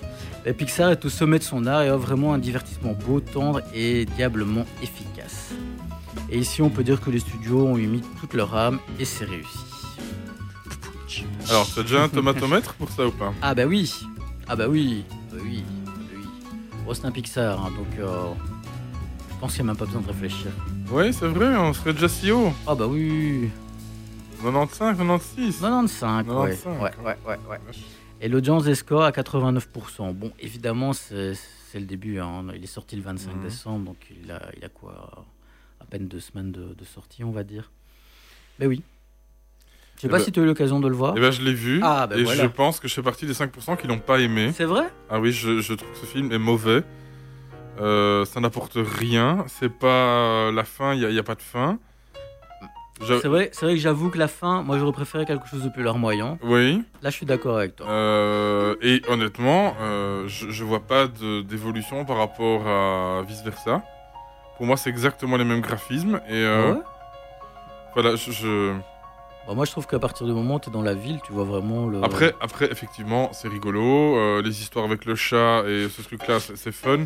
Pixar 0.57 0.91
est 0.91 1.05
au 1.05 1.09
sommet 1.09 1.39
de 1.39 1.43
son 1.43 1.65
art 1.67 1.83
et 1.83 1.89
offre 1.89 2.05
vraiment 2.05 2.33
un 2.33 2.37
divertissement 2.37 2.91
beau, 3.07 3.21
tendre 3.21 3.61
et 3.73 4.05
diablement 4.17 4.65
efficace. 4.81 5.12
Et 6.29 6.39
ici, 6.39 6.61
on 6.61 6.69
peut 6.69 6.83
dire 6.83 6.99
que 7.01 7.09
les 7.11 7.19
studios 7.19 7.67
ont 7.67 7.75
mis 7.75 8.01
toute 8.19 8.33
leur 8.33 8.55
âme 8.55 8.79
et 8.99 9.05
c'est 9.05 9.25
réussi. 9.25 9.57
Alors, 11.49 11.67
t'as 11.73 11.81
déjà 11.83 12.03
un 12.03 12.09
tomatomètre 12.09 12.73
pour 12.75 12.89
ça 12.89 13.05
ou 13.05 13.11
pas? 13.11 13.33
Ah 13.41 13.53
bah 13.53 13.65
oui 13.65 13.93
Ah 14.47 14.55
bah 14.55 14.67
oui 14.67 15.03
Bah 15.31 15.37
oui 15.43 15.63
Bah 15.85 15.91
oui 16.15 16.25
Bon, 16.85 16.93
c'est 16.93 17.05
un 17.05 17.11
Pixar, 17.11 17.63
hein, 17.65 17.71
donc 17.77 17.99
euh, 17.99 18.29
je 19.29 19.35
pense 19.39 19.53
qu'il 19.55 19.63
n'y 19.63 19.69
a 19.69 19.73
même 19.73 19.77
pas 19.77 19.85
besoin 19.85 20.01
de 20.01 20.07
réfléchir. 20.07 20.51
Oui, 20.89 21.13
c'est 21.13 21.27
vrai, 21.27 21.55
on 21.55 21.73
serait 21.73 21.93
déjà 21.93 22.09
si 22.09 22.31
haut. 22.31 22.51
Ah 22.65 22.73
bah 22.75 22.87
oui 22.87 23.49
95, 24.41 24.97
96. 24.97 25.59
95, 25.61 26.25
ouais. 26.27 26.57
95, 26.57 26.65
ouais, 26.65 26.91
ouais, 27.05 27.17
ouais, 27.27 27.37
ouais. 27.49 27.59
Et 28.21 28.27
l'audience 28.27 28.63
des 28.63 28.75
scores 28.75 29.03
à 29.03 29.11
89%. 29.11 30.13
Bon, 30.13 30.31
évidemment, 30.39 30.93
c'est 30.93 31.33
le 31.75 31.81
début. 31.85 32.19
hein. 32.19 32.43
Il 32.55 32.63
est 32.63 32.67
sorti 32.67 32.95
le 32.95 33.01
25 33.03 33.35
Mhm. 33.35 33.41
décembre, 33.41 33.85
donc 33.85 33.97
il 34.23 34.31
a, 34.31 34.41
il 34.57 34.63
a 34.65 34.69
quoi? 34.69 35.25
Peine 35.93 36.07
deux 36.07 36.19
semaines 36.19 36.51
de, 36.51 36.73
de 36.73 36.85
sortie, 36.85 37.23
on 37.23 37.29
va 37.29 37.43
dire. 37.43 37.71
Mais 38.59 38.65
oui. 38.65 38.81
Je 39.95 40.01
sais 40.01 40.07
Eh 40.07 40.09
pas 40.09 40.17
ben- 40.17 40.23
si 40.23 40.31
tu 40.31 40.39
as 40.39 40.43
eu 40.43 40.47
l'occasion 40.47 40.79
de 40.79 40.87
le 40.87 40.95
voir. 40.95 41.13
Eh 41.15 41.19
ben, 41.19 41.29
je 41.29 41.43
l'ai 41.43 41.53
vu. 41.53 41.81
Ah, 41.83 42.07
ben 42.07 42.17
et 42.17 42.23
voilà. 42.23 42.41
je 42.41 42.47
pense 42.47 42.79
que 42.79 42.87
je 42.87 42.95
fais 42.95 43.03
partie 43.03 43.27
des 43.27 43.33
5% 43.35 43.77
qui 43.77 43.85
l'ont 43.85 43.99
pas 43.99 44.19
aimé. 44.19 44.51
C'est 44.55 44.65
vrai? 44.65 44.85
Ah 45.11 45.19
oui, 45.19 45.31
je, 45.31 45.59
je 45.61 45.73
trouve 45.75 45.91
que 45.91 45.97
ce 45.99 46.07
film 46.07 46.31
est 46.31 46.39
mauvais. 46.39 46.81
Euh, 47.79 48.25
ça 48.25 48.39
n'apporte 48.39 48.75
rien. 48.83 49.45
C'est 49.47 49.69
pas 49.69 50.51
la 50.51 50.63
fin, 50.63 50.95
il 50.95 51.07
n'y 51.07 51.19
a, 51.19 51.23
pas 51.23 51.35
de 51.35 51.43
fin. 51.43 51.77
Je- 52.99 53.19
C'est 53.19 53.27
vrai, 53.27 53.51
c'est 53.53 53.65
vrai 53.67 53.75
que 53.75 53.81
j'avoue 53.81 54.09
que 54.09 54.17
la 54.17 54.27
fin, 54.27 54.63
moi 54.63 54.79
j'aurais 54.79 54.93
préféré 54.93 55.25
quelque 55.25 55.47
chose 55.47 55.63
de 55.63 55.69
plus 55.69 55.83
larmoyant. 55.83 56.39
Oui. 56.41 56.81
Là, 57.03 57.11
je 57.11 57.15
suis 57.15 57.25
d'accord 57.27 57.57
avec 57.57 57.75
toi. 57.75 57.87
Euh, 57.87 58.75
et 58.81 59.03
honnêtement, 59.07 59.75
euh, 59.79 60.27
je, 60.27 60.49
je 60.49 60.63
vois 60.63 60.79
pas 60.87 61.07
d'évolution 61.07 62.03
par 62.03 62.17
rapport 62.17 62.67
à 62.67 63.21
vice 63.27 63.43
versa. 63.43 63.83
Pour 64.57 64.65
moi, 64.65 64.77
c'est 64.77 64.89
exactement 64.89 65.37
les 65.37 65.43
mêmes 65.45 65.61
graphismes. 65.61 66.21
Et 66.29 66.33
euh, 66.33 66.69
Ah 66.69 66.71
ouais 66.73 66.81
voilà, 67.95 68.15
je, 68.15 68.31
je- 68.31 68.73
Bah, 69.47 69.53
moi, 69.53 69.65
je 69.65 69.71
trouve 69.71 69.85
qu'à 69.85 69.99
partir 69.99 70.25
du 70.25 70.33
moment 70.33 70.55
où 70.55 70.59
tu 70.59 70.69
es 70.69 70.71
dans 70.71 70.81
la 70.81 70.93
ville, 70.95 71.19
tu 71.25 71.31
vois 71.33 71.43
vraiment 71.43 71.85
le. 71.87 72.03
Après, 72.03 72.33
après, 72.41 72.71
effectivement, 72.71 73.29
c'est 73.33 73.47
rigolo. 73.47 73.81
euh, 74.17 74.41
les 74.41 74.61
histoires 74.61 74.85
avec 74.85 75.05
le 75.05 75.15
chat 75.15 75.63
et 75.67 75.87
ce 75.89 76.01
truc-là, 76.01 76.39
c'est 76.39 76.71
fun. 76.71 77.05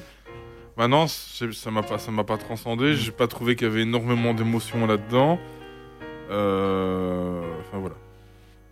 Maintenant, 0.77 1.07
ça 1.07 1.71
m'a 1.71 1.81
pas, 1.83 1.97
ça 1.97 2.11
m'a 2.11 2.23
pas 2.23 2.37
transcendé. 2.37 2.95
J'ai 2.95 3.11
pas 3.11 3.27
trouvé 3.27 3.55
qu'il 3.55 3.67
y 3.67 3.71
avait 3.71 3.81
énormément 3.81 4.33
d'émotions 4.33 4.85
là-dedans. 4.87 5.39
Euh, 6.29 7.41
Enfin 7.61 7.79
voilà. 7.79 7.95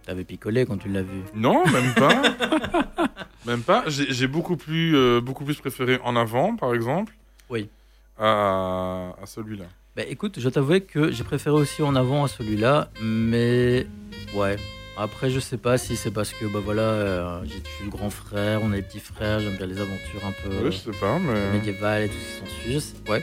T'avais 0.05 0.23
picolé 0.23 0.65
quand 0.65 0.77
tu 0.77 0.87
l'as 0.89 1.01
vu. 1.01 1.21
Non, 1.33 1.63
même 1.65 1.93
pas. 1.95 2.21
même 3.45 3.61
pas. 3.63 3.83
J'ai 3.87 4.13
j'ai 4.13 4.27
beaucoup 4.27 4.55
plus, 4.55 4.95
euh, 4.95 5.19
beaucoup 5.19 5.43
plus 5.43 5.55
préféré 5.59 5.99
en 6.03 6.15
avant, 6.15 6.55
par 6.55 6.73
exemple. 6.75 7.13
Oui. 7.49 7.69
À, 8.17 9.13
à 9.21 9.25
celui-là. 9.25 9.65
Bah 9.95 10.03
écoute, 10.07 10.39
je 10.39 10.49
t'avouais 10.49 10.81
que 10.81 11.11
j'ai 11.11 11.23
préféré 11.23 11.55
aussi 11.55 11.81
en 11.81 11.95
avant 11.95 12.23
à 12.23 12.27
celui-là, 12.27 12.89
mais 13.01 13.87
ouais. 14.33 14.57
Après, 14.97 15.29
je 15.29 15.41
sais 15.41 15.57
pas 15.57 15.77
si 15.77 15.97
c'est 15.97 16.11
parce 16.11 16.31
que 16.31 16.45
bah 16.45 16.59
voilà, 16.63 16.81
euh, 16.81 17.39
j'ai 17.43 17.59
tué 17.61 17.83
le 17.83 17.89
grand 17.89 18.09
frère, 18.09 18.61
on 18.63 18.71
est 18.71 18.77
les 18.77 18.81
petits 18.81 18.99
frères, 19.01 19.41
j'aime 19.41 19.57
bien 19.57 19.65
les 19.65 19.79
aventures 19.79 20.25
un 20.25 20.31
peu 20.43 20.55
Ouais, 20.63 20.71
je 20.71 20.77
sais 20.77 20.97
pas, 20.99 21.19
mais 21.19 21.51
médiévales 21.51 22.03
et 22.03 22.07
tout 22.09 22.15
ce 22.15 22.41
qui 22.69 22.73
s'ensuit. 22.79 22.93
Ouais. 23.09 23.21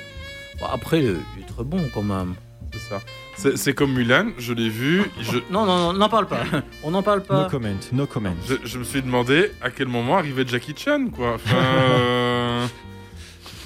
Bon, 0.60 0.66
après, 0.66 1.00
il 1.02 1.08
est 1.08 1.16
il 1.38 1.42
est 1.42 1.46
très 1.46 1.64
bon 1.64 1.80
quand 1.94 2.02
même. 2.02 2.34
c'est 2.74 2.78
ça. 2.78 3.00
C'est 3.36 3.56
c'est 3.56 3.72
comme 3.72 3.94
Mulan. 3.94 4.32
Je 4.36 4.52
l'ai 4.52 4.68
vu. 4.68 5.02
Je, 5.22 5.38
Non, 5.50 5.64
non, 5.64 5.78
non, 5.78 5.92
n'en 5.94 6.08
parle 6.10 6.26
pas. 6.26 6.44
On 6.82 6.90
n'en 6.90 7.02
parle 7.02 7.20
No 7.20 7.24
pas. 7.26 7.48
comment, 7.50 7.74
no 7.92 8.06
comment. 8.06 8.34
je, 8.46 8.54
je 8.64 8.78
me 8.78 8.84
suis 8.84 9.00
demandé 9.00 9.50
à 9.62 9.70
quel 9.70 9.88
moment 9.88 10.18
arrivait 10.18 10.46
Jackie 10.46 10.74
Chan, 10.76 11.06
quoi. 11.10 11.34
Enfin, 11.36 11.56
euh, 11.56 12.21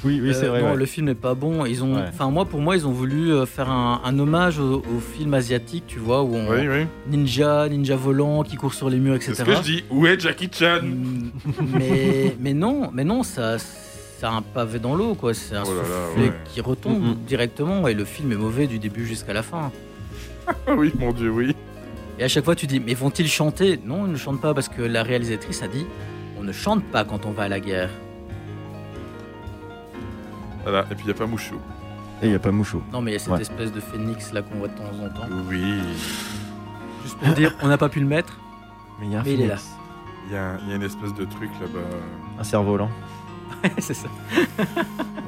Oui, 0.05 0.21
oui, 0.23 0.33
c'est 0.35 0.45
Euh, 0.45 0.51
vrai. 0.51 0.63
non, 0.63 0.71
ouais. 0.73 0.77
le 0.77 0.87
film 0.87 1.09
est 1.09 1.15
pas 1.15 1.35
bon. 1.35 1.65
Ils 1.65 1.83
ont, 1.83 1.97
Ouais. 1.97 2.03
enfin 2.09 2.31
moi 2.31 2.45
pour 2.45 2.61
moi 2.61 2.77
ils 2.77 2.87
ont 2.87 2.91
voulu 2.93 3.33
euh, 3.33 3.47
faire 3.47 3.71
un, 3.71 4.01
un 4.05 4.19
hommage 4.19 4.59
au, 4.59 4.77
au 4.81 5.01
film 5.01 5.35
asiatique, 5.35 5.85
tu 5.87 5.99
vois, 5.99 6.23
où 6.23 6.35
on 6.35 6.49
oui, 6.51 6.69
oui. 6.69 6.87
ninja, 7.11 7.69
ninja 7.69 7.97
volant 7.97 8.43
qui 8.43 8.57
court 8.57 8.75
sur 8.75 8.91
les 8.91 8.99
murs, 8.99 9.15
etc. 9.15 9.33
C'est 9.35 9.43
ce 9.43 9.47
que 9.51 9.57
je 9.57 9.63
dis. 9.63 9.85
Où 9.91 10.07
est 10.07 10.21
Jackie 10.21 10.51
Chan? 10.53 10.81
Mm, 10.83 11.31
mais 11.75 12.37
mais 12.41 12.55
non, 12.55 12.91
mais 12.93 13.05
non, 13.05 13.23
ça 13.23 13.57
c'est 13.59 14.27
un 14.27 14.43
pavé 14.43 14.79
dans 14.79 14.95
l'eau 14.95 15.15
quoi. 15.15 15.35
C'est 15.35 15.57
un 15.57 15.63
Oh 15.67 15.71
là 15.75 15.83
là, 15.83 15.89
soufflet 16.11 16.29
ouais. 16.29 16.35
qui 16.53 16.61
retombe 16.61 17.03
Mhm. 17.03 17.15
directement 17.27 17.89
et 17.89 17.95
le 17.95 18.05
film 18.05 18.33
est 18.33 18.37
mauvais 18.37 18.67
du 18.67 18.79
début 18.79 19.07
jusqu'à 19.07 19.33
la 19.33 19.43
fin. 19.43 19.71
Oui, 20.77 20.93
mon 20.99 21.13
Dieu, 21.13 21.31
oui. 21.31 21.55
Et 22.19 22.25
à 22.25 22.29
chaque 22.29 22.45
fois 22.45 22.55
tu 22.55 22.67
dis 22.67 22.81
mais 22.81 22.95
vont-ils 22.95 23.29
chanter? 23.29 23.79
Non, 23.85 24.07
ils 24.07 24.13
ne 24.13 24.17
chantent 24.17 24.41
pas 24.41 24.55
parce 24.55 24.69
que 24.69 24.81
la 24.83 25.03
réalisatrice 25.03 25.63
a 25.63 25.69
dit 25.69 25.87
on 26.39 26.43
ne 26.45 26.53
chante 26.53 26.85
pas 26.85 27.05
quand 27.05 27.27
on 27.27 27.31
va 27.33 27.45
à 27.45 27.49
la 27.49 27.61
guerre. 27.61 27.91
Voilà. 30.67 30.85
Et 30.91 30.95
puis 30.95 31.05
il 31.05 31.09
y 31.09 31.11
a 31.11 31.15
pas 31.15 31.27
Mouchou. 31.27 31.55
Et 32.23 32.27
il 32.27 32.29
n'y 32.31 32.35
a 32.35 32.39
pas 32.39 32.51
Mouchou. 32.51 32.83
Non 32.93 33.01
mais 33.01 33.13
il 33.13 33.15
y 33.15 33.17
a 33.17 33.21
cette 33.21 33.33
Ouais. 33.33 33.41
espèce 33.41 33.73
de 33.73 33.81
phénix 33.81 34.33
là 34.33 34.43
qu'on 34.43 34.57
voit 34.57 34.69
de 34.69 34.75
temps 34.75 34.85
en 35.05 35.09
temps. 35.09 35.29
Oui. 35.49 35.81
Juste 37.03 37.17
pour 37.19 37.29
dire 37.35 37.55
on 37.63 37.69
n'a 37.69 37.79
pas 37.79 37.89
pu 37.89 38.01
le 38.01 38.07
mettre. 38.07 38.39
Mais 39.01 39.07
il 39.07 39.13
y 39.13 39.17
a 39.17 39.21
un 39.21 39.23
Mais 39.23 39.35
il 39.35 39.43
est 39.43 39.47
là. 39.47 39.57
Il 40.29 40.33
y, 40.33 40.37
a, 40.37 40.57
il 40.65 40.71
y 40.71 40.73
a 40.73 40.77
une 40.77 40.83
espèce 40.83 41.15
de 41.15 41.25
truc 41.25 41.51
là-bas. 41.61 41.79
Un 42.41 42.43
cerf-volant. 42.43 42.91
c'est 43.79 43.95
ça. 43.95 44.09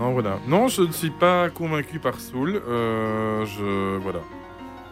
Non, 0.00 0.12
voilà. 0.12 0.38
Non, 0.48 0.66
je 0.68 0.82
ne 0.82 0.90
suis 0.92 1.10
pas 1.10 1.50
convaincu 1.50 1.98
par 2.00 2.18
Soul. 2.18 2.60
Euh, 2.68 3.44
je 3.46 3.96
voilà. 3.98 4.18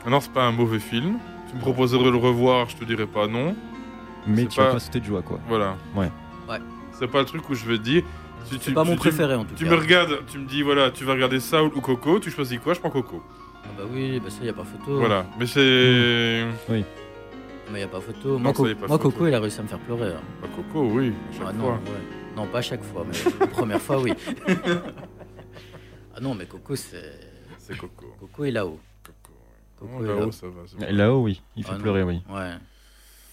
Non, 0.08 0.20
c'est 0.20 0.32
pas 0.32 0.44
un 0.44 0.52
mauvais 0.52 0.78
film. 0.78 1.18
Tu 1.50 1.56
me 1.56 1.60
proposerais 1.60 2.04
de 2.04 2.10
le 2.10 2.16
revoir, 2.18 2.68
je 2.68 2.76
te 2.76 2.84
dirais 2.84 3.06
pas 3.06 3.26
non. 3.26 3.56
Mais 4.28 4.46
tu 4.46 4.60
vas 4.60 4.66
pas- 4.66 4.72
pas 4.74 4.78
sauter 4.78 5.00
de 5.00 5.04
joie, 5.06 5.22
quoi. 5.22 5.40
Voilà. 5.48 5.76
Ouais. 5.96 6.10
Ouais. 6.48 6.58
C'est 6.92 7.08
pas 7.08 7.18
le 7.20 7.24
truc 7.24 7.48
où 7.50 7.54
je 7.54 7.64
vais 7.66 7.76
te 7.78 7.82
dire 7.82 8.02
Tu- 8.48 8.54
C'est 8.54 8.58
tu- 8.60 8.72
pas 8.74 8.84
mon 8.84 8.92
tu- 8.92 8.98
préféré 8.98 9.34
en 9.34 9.44
tout 9.44 9.54
Tu 9.56 9.64
cas. 9.64 9.70
me 9.70 9.76
regardes, 9.76 10.24
tu 10.26 10.38
me 10.38 10.46
dis 10.46 10.62
voilà, 10.62 10.90
tu 10.90 11.04
vas 11.04 11.12
regarder 11.14 11.40
Saul 11.40 11.70
ou 11.74 11.80
Coco, 11.80 12.20
tu 12.20 12.30
choisis 12.30 12.58
quoi 12.60 12.74
Je 12.74 12.80
prends 12.80 12.90
Coco. 12.90 13.22
Ah 13.64 13.68
bah 13.78 13.84
oui, 13.92 14.20
bah 14.20 14.30
ça 14.30 14.44
y 14.44 14.48
a 14.48 14.52
pas 14.52 14.64
photo. 14.64 14.98
Voilà, 14.98 15.26
mais 15.38 15.46
c'est. 15.46 16.44
Mais 17.72 17.80
y 17.80 17.82
a 17.82 17.88
pas 17.88 18.00
photo. 18.00 18.34
Non, 18.34 18.38
moi, 18.38 18.52
ça 18.52 18.56
Co- 18.58 18.66
y 18.68 18.70
est 18.70 18.74
pas 18.76 18.86
moi, 18.86 18.96
photo. 18.98 19.10
Coco, 19.10 19.26
il 19.26 19.34
a 19.34 19.40
réussi 19.40 19.58
à 19.58 19.62
me 19.64 19.68
faire 19.68 19.80
pleurer. 19.80 20.12
hein. 20.12 20.20
Bah, 20.40 20.48
Coco, 20.54 20.84
oui, 20.88 21.12
à 21.30 21.32
chaque 21.32 21.46
Ah 21.48 21.52
non, 21.52 21.70
ouais. 21.72 21.78
non, 22.36 22.46
pas 22.46 22.58
à 22.58 22.62
chaque 22.62 22.82
fois, 22.84 23.04
mais 23.08 23.16
la 23.40 23.46
première 23.48 23.80
fois, 23.82 24.00
oui. 24.00 24.12
ah 26.14 26.20
non, 26.20 26.34
mais 26.34 26.46
Coco, 26.46 26.76
c'est. 26.76 27.18
C'est 27.58 27.76
Coco. 27.76 28.14
Coco 28.20 28.44
est 28.44 28.50
là-haut. 28.52 28.78
Coco 29.78 30.04
est 30.04 30.06
là-haut, 30.06 30.18
là-haut. 30.20 30.32
ça 30.32 30.46
va. 30.46 30.62
c'est 30.66 30.76
bon. 30.78 30.86
Là-haut, 30.96 31.22
oui. 31.22 31.42
Il 31.56 31.64
fait 31.64 31.70
Ah 31.72 31.76
non. 31.76 31.82
pleurer, 31.82 32.02
oui. 32.04 32.22
Ouais. 32.30 32.52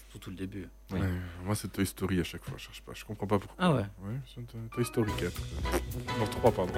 Surtout 0.10 0.32
le 0.32 0.36
début. 0.36 0.68
Oui. 0.94 1.00
Ouais, 1.00 1.08
moi, 1.46 1.56
c'est 1.56 1.72
Toy 1.72 1.86
Story 1.86 2.20
à 2.20 2.24
chaque 2.24 2.44
fois, 2.44 2.54
je 2.58 2.64
cherche 2.64 2.82
pas. 2.82 2.92
Je 2.96 3.04
comprends 3.06 3.28
pas 3.28 3.40
pourquoi. 3.40 3.56
Ah 3.60 3.72
ouais. 3.74 3.82
Ouais, 4.04 4.16
c'est 4.34 4.42
un 4.42 4.68
Toy 4.74 4.86
Story 4.86 5.12
4. 5.20 5.32
Non, 6.20 6.26
3, 6.28 6.52
pardon. 6.52 6.74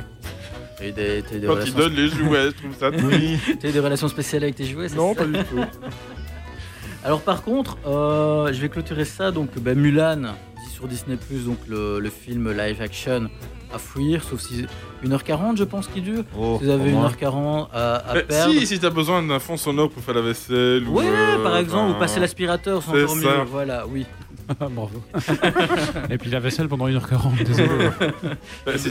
T'as 0.77 0.87
eu 0.87 0.91
des, 0.91 1.23
t'as 1.23 1.35
eu 1.35 1.39
des 1.39 1.47
Quand 1.47 1.53
relations... 1.53 1.77
donne 1.77 1.93
les 1.93 2.07
jouets, 2.09 2.45
je 2.45 2.49
trouve 2.51 2.75
ça. 2.75 2.89
Oui. 3.03 3.39
t'as 3.59 3.69
eu 3.69 3.71
des 3.71 3.79
relations 3.79 4.07
spéciales 4.07 4.43
avec 4.43 4.55
tes 4.55 4.65
jouets 4.65 4.89
c'est 4.89 4.95
Non, 4.95 5.13
ça 5.13 5.21
pas 5.21 5.27
du 5.27 5.43
tout. 5.43 5.59
Alors 7.03 7.21
par 7.21 7.43
contre, 7.43 7.77
euh, 7.85 8.51
je 8.51 8.59
vais 8.59 8.69
clôturer 8.69 9.05
ça. 9.05 9.31
Donc 9.31 9.57
bah, 9.59 9.75
Mulan, 9.75 10.21
dit 10.63 10.71
sur 10.71 10.87
Disney+, 10.87 11.17
donc 11.45 11.59
le, 11.67 11.99
le 11.99 12.09
film 12.09 12.51
live 12.51 12.81
action 12.81 13.29
à 13.73 13.77
fuir, 13.79 14.23
sauf 14.23 14.39
si 14.41 14.65
1h40 15.03 15.57
je 15.57 15.63
pense 15.63 15.87
qu'il 15.87 16.03
dure. 16.03 16.23
Oh, 16.37 16.57
Si 16.59 16.65
vous 16.65 16.71
avez 16.71 16.91
au 16.91 16.95
moins. 16.95 17.09
1h40 17.09 17.67
à, 17.73 17.95
à 18.11 18.21
perdre. 18.21 18.51
si, 18.53 18.65
si 18.67 18.79
t'as 18.79 18.89
besoin 18.89 19.21
d'un 19.23 19.39
fond 19.39 19.57
sonore 19.57 19.89
pour 19.89 20.01
faire 20.03 20.15
la 20.15 20.21
vaisselle. 20.21 20.87
ou, 20.87 20.97
Ouais, 20.99 21.05
euh, 21.07 21.43
par 21.43 21.57
exemple, 21.57 21.89
enfin, 21.91 21.97
ou 21.97 21.99
passer 21.99 22.19
l'aspirateur, 22.19 22.81
c'est 22.83 23.03
encore 23.03 23.15
mieux. 23.15 23.23
ça. 23.23 23.43
Voilà, 23.45 23.85
oui. 23.87 24.05
Bravo. 24.59 24.91
Et 26.11 26.17
puis 26.19 26.29
la 26.29 26.39
vaisselle 26.39 26.67
pendant 26.67 26.87
1h40, 26.87 27.43
désolé. 27.43 27.67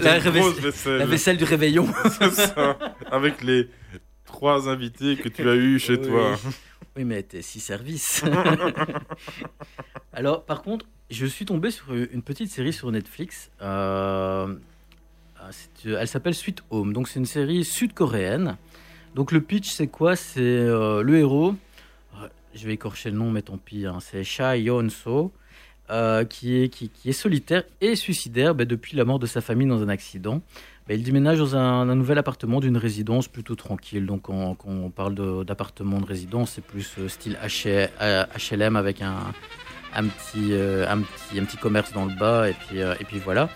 La 0.02 0.16
une 0.16 0.22
révais- 0.22 0.40
grosse 0.40 0.58
vaisselle. 0.58 0.98
La 0.98 1.06
vaisselle 1.06 1.36
du 1.36 1.44
réveillon. 1.44 1.86
C'est 2.18 2.30
ça. 2.32 2.76
Avec 3.10 3.42
les 3.42 3.68
trois 4.24 4.68
invités 4.68 5.16
que 5.16 5.28
tu 5.28 5.48
as 5.48 5.54
eu 5.54 5.78
chez 5.78 5.96
Oui. 5.96 6.08
toi. 6.08 6.32
Oui, 6.96 7.04
mais 7.04 7.22
t'es 7.22 7.42
six 7.42 7.60
services. 7.60 8.22
Alors, 10.12 10.44
par 10.44 10.62
contre, 10.62 10.86
je 11.14 11.26
suis 11.26 11.44
tombé 11.44 11.70
sur 11.70 11.94
une 11.94 12.22
petite 12.22 12.50
série 12.50 12.72
sur 12.72 12.90
Netflix. 12.90 13.50
Euh, 13.62 14.54
c'est- 15.50 15.90
elle 15.90 16.08
s'appelle 16.08 16.34
Sweet 16.34 16.62
Home. 16.70 16.92
Donc, 16.92 17.08
c'est 17.08 17.18
une 17.20 17.26
série 17.26 17.64
sud-coréenne. 17.64 18.56
Donc, 19.14 19.30
le 19.32 19.40
pitch, 19.40 19.70
c'est 19.70 19.86
quoi? 19.86 20.16
C'est 20.16 20.40
euh, 20.42 21.02
le 21.02 21.18
héros. 21.18 21.54
euh, 22.20 22.28
Je 22.54 22.66
vais 22.66 22.74
écorcher 22.74 23.10
le 23.10 23.16
nom, 23.16 23.30
mais 23.30 23.42
tant 23.42 23.58
pis. 23.58 23.86
hein, 23.86 23.98
c'est 24.00 24.24
Cha 24.24 24.56
Yeon-so. 24.56 25.32
euh, 25.90 26.24
qui, 26.24 26.56
est, 26.62 26.68
qui, 26.70 26.90
est 27.04 27.12
solitaire 27.12 27.62
et 27.82 27.94
suicidaire 27.94 28.54
bah, 28.54 28.64
depuis 28.64 28.96
la 28.96 29.04
mort 29.04 29.18
de 29.18 29.26
sa 29.26 29.42
famille 29.42 29.66
dans 29.68 29.82
un 29.82 29.90
accident. 29.90 30.40
Bah, 30.88 30.94
il 30.94 31.02
déménage 31.02 31.36
dans 31.38 31.56
un, 31.56 31.94
nouvel 31.94 32.16
appartement 32.16 32.60
d'une 32.60 32.78
résidence 32.78 33.28
plutôt 33.28 33.54
tranquille. 33.54 34.06
Donc, 34.06 34.30
on- 34.30 34.54
quand 34.54 34.70
on 34.70 34.88
parle 34.88 35.44
d'appartement 35.44 36.00
de, 36.00 36.06
résidence, 36.06 36.52
c'est 36.52 36.64
plus 36.64 36.90
euh, 36.98 37.08
style 37.08 37.36
euh, 37.66 38.24
HLM 38.50 38.76
avec 38.76 39.02
un, 39.02 39.34
un, 39.94 40.04
petit, 40.04 40.48
euh, 40.52 40.86
un, 40.88 40.98
petit, 41.00 41.38
un 41.40 41.44
petit 41.44 41.56
commerce 41.56 41.92
dans 41.92 42.04
le 42.06 42.14
bas. 42.14 42.48
Et 42.50 42.54
puis, 42.54 42.80
euh, 42.82 42.94
et 43.00 43.04
puis 43.04 43.18
voilà. 43.18 43.48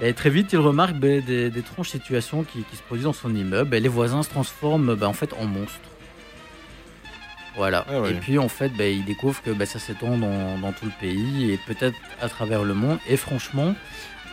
Et 0.00 0.12
très 0.12 0.30
vite, 0.30 0.52
il 0.52 0.58
remarque 0.58 0.94
bah, 0.94 1.20
des, 1.20 1.50
des 1.50 1.62
situations 1.84 2.42
qui, 2.42 2.62
qui 2.64 2.76
se 2.76 2.82
produisent 2.82 3.04
dans 3.04 3.12
son 3.12 3.34
immeuble. 3.34 3.74
Et 3.76 3.80
les 3.80 3.88
voisins 3.88 4.22
se 4.22 4.28
transforment 4.30 4.94
bah, 4.94 5.08
en 5.08 5.12
fait 5.12 5.32
en 5.34 5.44
monstres. 5.46 5.78
Voilà. 7.56 7.84
Ah 7.88 8.00
ouais. 8.00 8.10
Et 8.10 8.14
puis 8.14 8.38
en 8.38 8.48
fait, 8.48 8.70
bah, 8.70 8.86
il 8.88 9.04
découvre 9.04 9.40
que 9.42 9.64
ça 9.64 9.78
s'étend 9.78 10.16
dans, 10.18 10.58
dans 10.58 10.72
tout 10.72 10.86
le 10.86 10.92
pays 11.00 11.52
et 11.52 11.58
peut-être 11.66 11.96
à 12.20 12.28
travers 12.28 12.64
le 12.64 12.74
monde. 12.74 12.98
Et 13.08 13.16
franchement, 13.16 13.76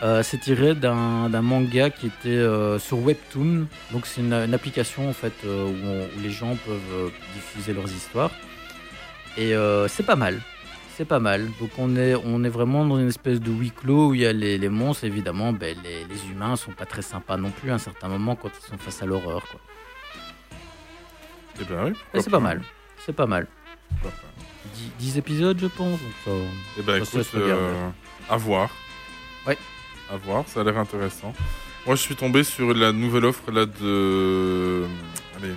euh, 0.02 0.24
c'est 0.24 0.38
tiré 0.38 0.74
d'un 0.74 1.28
manga 1.42 1.90
qui 1.90 2.06
était 2.08 2.30
euh, 2.30 2.80
sur 2.80 2.98
Webtoon. 2.98 3.66
Donc 3.92 4.06
c'est 4.06 4.20
une, 4.22 4.32
une 4.32 4.54
application 4.54 5.08
en 5.08 5.12
fait 5.12 5.32
euh, 5.46 5.66
où, 5.66 5.86
on- 5.86 6.18
où 6.18 6.22
les 6.22 6.30
gens 6.30 6.56
peuvent 6.66 7.12
diffuser 7.34 7.72
leurs 7.72 7.88
histoires. 7.92 8.32
Et 9.38 9.54
c'est 9.88 10.04
pas 10.04 10.16
mal. 10.16 10.40
C'est 11.02 11.08
pas 11.08 11.18
mal. 11.18 11.50
Donc 11.58 11.70
on 11.78 11.96
est, 11.96 12.14
on 12.14 12.44
est 12.44 12.48
vraiment 12.48 12.86
dans 12.86 12.96
une 12.96 13.08
espèce 13.08 13.40
de 13.40 13.50
huis 13.50 13.72
clos 13.72 14.10
où 14.10 14.14
il 14.14 14.20
y 14.20 14.26
a 14.26 14.32
les, 14.32 14.56
les 14.56 14.68
monstres. 14.68 15.02
Évidemment, 15.02 15.52
ben, 15.52 15.76
les, 15.82 16.04
les 16.04 16.30
humains 16.30 16.54
sont 16.54 16.70
pas 16.70 16.86
très 16.86 17.02
sympas 17.02 17.36
non 17.36 17.50
plus 17.50 17.72
à 17.72 17.74
un 17.74 17.78
certain 17.78 18.06
moment 18.06 18.36
quand 18.36 18.50
ils 18.56 18.70
sont 18.70 18.78
face 18.78 19.02
à 19.02 19.06
l'horreur. 19.06 19.42
quoi. 19.50 19.60
Eh 21.60 21.64
ben 21.64 21.84
oui. 21.86 21.90
Et 21.90 21.94
pourquoi 21.94 22.22
c'est 22.22 22.30
pas 22.30 22.38
mal. 22.38 22.62
C'est 23.04 23.12
pas 23.16 23.26
mal. 23.26 23.48
Pourquoi 23.90 24.10
pas. 24.12 24.28
10, 25.00 25.18
épisodes, 25.18 25.58
je 25.60 25.66
pense. 25.66 25.98
donc 26.00 26.12
ça- 26.24 26.30
Eh 26.78 26.82
ben 26.82 27.02
écoute, 27.02 27.28
euh, 27.34 27.88
à 28.30 28.36
voir. 28.36 28.70
Ouais. 29.44 29.58
À 30.08 30.16
voir, 30.18 30.44
ça 30.46 30.60
a 30.60 30.64
l'air 30.64 30.78
intéressant. 30.78 31.34
Moi, 31.84 31.96
je 31.96 32.00
suis 32.02 32.14
tombé 32.14 32.44
sur 32.44 32.72
la 32.74 32.92
nouvelle 32.92 33.24
offre 33.24 33.50
là 33.50 33.66
de, 33.66 34.84
allez, 35.36 35.52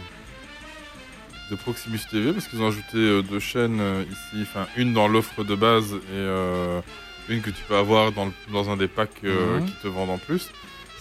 de 1.52 1.56
Proximus 1.56 2.00
TV 2.10 2.34
parce 2.34 2.48
qu'ils 2.48 2.62
ont 2.62 2.68
ajouté 2.68 2.98
euh, 2.98 3.22
deux 3.22 3.40
chaînes 3.40 3.80
euh, 3.80 4.04
ici, 4.10 4.42
enfin 4.44 4.68
une 4.78 4.94
dans 4.94 5.08
l'offre 5.08 5.44
de 5.44 5.56
base 5.56 5.94
et 5.94 6.00
euh, 6.14 6.82
une 7.30 7.42
que 7.42 7.50
tu 7.52 7.62
peux 7.68 7.76
avoir 7.76 8.12
dans, 8.12 8.26
le- 8.26 8.32
dans 8.52 8.70
un 8.70 8.78
des 8.78 8.88
packs 8.88 9.12
euh, 9.24 9.60
Mhm. 9.60 9.66
qui 9.66 9.74
te 9.82 9.88
vendent 9.88 10.10
en 10.12 10.18
plus. 10.18 10.50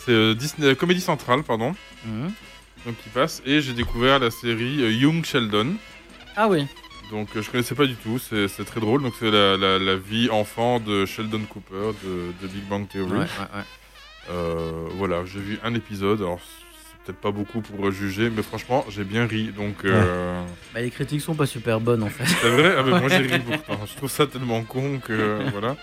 C'est 0.05 0.35
Disney 0.35 0.75
Comédie 0.75 1.01
Centrale, 1.01 1.43
pardon. 1.43 1.75
Mhm. 2.05 2.31
Donc 2.85 2.97
qui 3.03 3.09
passe 3.09 3.41
et 3.47 3.61
j'ai 3.63 3.73
découvert 3.73 4.19
la 4.19 4.31
série 4.31 4.77
Young 4.99 5.25
Sheldon. 5.25 5.75
Ah 6.37 6.49
oui. 6.49 6.67
Donc 7.11 7.29
je 7.35 7.51
connaissais 7.51 7.75
pas 7.75 7.87
du 7.87 7.95
tout, 7.97 8.19
c'est 8.19 8.49
très 8.67 8.81
drôle. 8.81 9.03
Donc 9.03 9.15
c'est 9.19 9.31
la, 9.31 9.57
la- 9.57 9.79
la 9.79 9.97
vie 9.97 10.29
enfant 10.31 10.81
de 10.81 11.07
Sheldon 11.07 11.41
Cooper 11.49 11.93
de, 12.05 12.33
de 12.43 12.53
Big 12.53 12.65
Bang 12.69 12.87
Theory. 12.89 13.13
Ouais, 13.13 13.19
ouais, 13.19 13.25
ouais. 13.55 13.65
Euh, 14.31 14.89
voilà, 14.97 15.25
j'ai 15.27 15.39
vu 15.41 15.59
un 15.63 15.75
épisode. 15.75 16.21
Alors 16.21 16.41
peut-être 17.05 17.21
pas 17.21 17.31
beaucoup 17.31 17.61
pour 17.61 17.91
juger, 17.91 18.31
mais 18.35 18.43
franchement 18.43 18.85
j'ai 18.89 19.05
bien 19.05 19.27
ri. 19.27 19.53
Donc 19.57 19.85
euh, 19.85 20.41
Bah, 20.73 20.81
les 20.81 20.91
critiques 20.91 21.21
sont 21.21 21.35
pas 21.35 21.47
super 21.47 21.81
bonnes 21.81 22.03
en 22.03 22.09
fait. 22.09 22.25
c'est 22.27 22.49
vrai. 22.51 22.75
Ah, 22.79 22.83
mais 22.83 22.91
moi 23.01 23.09
j'ai 23.09 23.19
ri 23.19 23.39
pourtant. 23.41 23.85
Je 23.87 23.95
trouve 23.97 24.11
ça 24.11 24.27
tellement 24.27 24.63
con 24.63 24.99
que 24.99 25.39
voilà. 25.53 25.77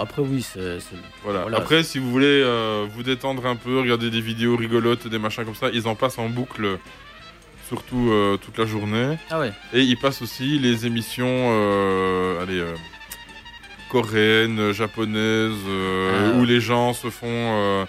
Après, 0.00 0.22
oui, 0.22 0.42
c'est. 0.42 0.78
Voilà. 1.24 1.40
Voilà, 1.42 1.56
Après, 1.56 1.82
si 1.82 1.98
vous 1.98 2.08
voulez 2.08 2.26
euh, 2.44 2.86
vous 2.88 3.02
détendre 3.02 3.44
un 3.46 3.56
peu, 3.56 3.80
regarder 3.80 4.10
des 4.10 4.20
vidéos 4.20 4.54
rigolotes, 4.56 5.08
des 5.08 5.18
machins 5.18 5.44
comme 5.44 5.56
ça, 5.56 5.70
ils 5.72 5.88
en 5.88 5.96
passent 5.96 6.18
en 6.18 6.28
boucle, 6.28 6.78
surtout 7.66 8.10
euh, 8.12 8.36
toute 8.36 8.58
la 8.58 8.64
journée. 8.64 9.18
Ah 9.28 9.40
ouais. 9.40 9.50
Et 9.72 9.80
ils 9.80 9.96
passent 9.96 10.22
aussi 10.22 10.60
les 10.60 10.86
émissions, 10.86 11.26
euh, 11.50 12.40
allez, 12.40 12.60
euh, 12.60 12.74
coréennes, 13.90 14.70
japonaises, 14.72 15.52
euh, 15.66 16.32
Ah. 16.32 16.38
où 16.38 16.44
les 16.44 16.60
gens 16.60 16.92
se 16.92 17.10
font 17.10 17.26
euh, 17.26 17.84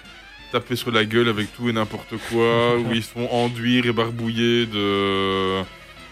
taper 0.51 0.75
sur 0.75 0.91
la 0.91 1.05
gueule 1.05 1.29
avec 1.29 1.53
tout 1.55 1.69
et 1.69 1.73
n'importe 1.73 2.15
quoi, 2.29 2.77
où 2.79 2.91
ils 2.91 3.03
se 3.03 3.09
font 3.09 3.29
enduire 3.31 3.85
et 3.85 3.91
barbouiller 3.93 4.65
de 4.65 5.61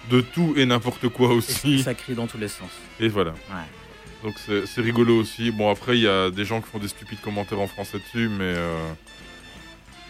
de 0.09 0.21
tout 0.21 0.53
et 0.55 0.65
n'importe 0.65 1.09
quoi 1.09 1.31
Et 1.31 1.33
aussi. 1.33 1.83
ça 1.83 1.93
crie 1.93 2.15
dans 2.15 2.27
tous 2.27 2.37
les 2.37 2.47
sens. 2.47 2.69
Et 2.99 3.09
voilà. 3.09 3.31
Ouais. 3.31 4.23
Donc 4.23 4.35
c'est 4.39 4.81
rigolo 4.81 5.19
aussi. 5.19 5.51
Bon 5.51 5.69
après 5.69 5.97
il 5.97 6.03
y 6.03 6.07
a 6.07 6.29
des 6.29 6.45
gens 6.45 6.61
qui 6.61 6.69
font 6.69 6.79
des 6.79 6.87
stupides 6.87 7.21
commentaires 7.21 7.59
en 7.59 7.67
français 7.67 7.99
dessus, 7.99 8.29
mais 8.29 8.53
euh, 8.57 8.93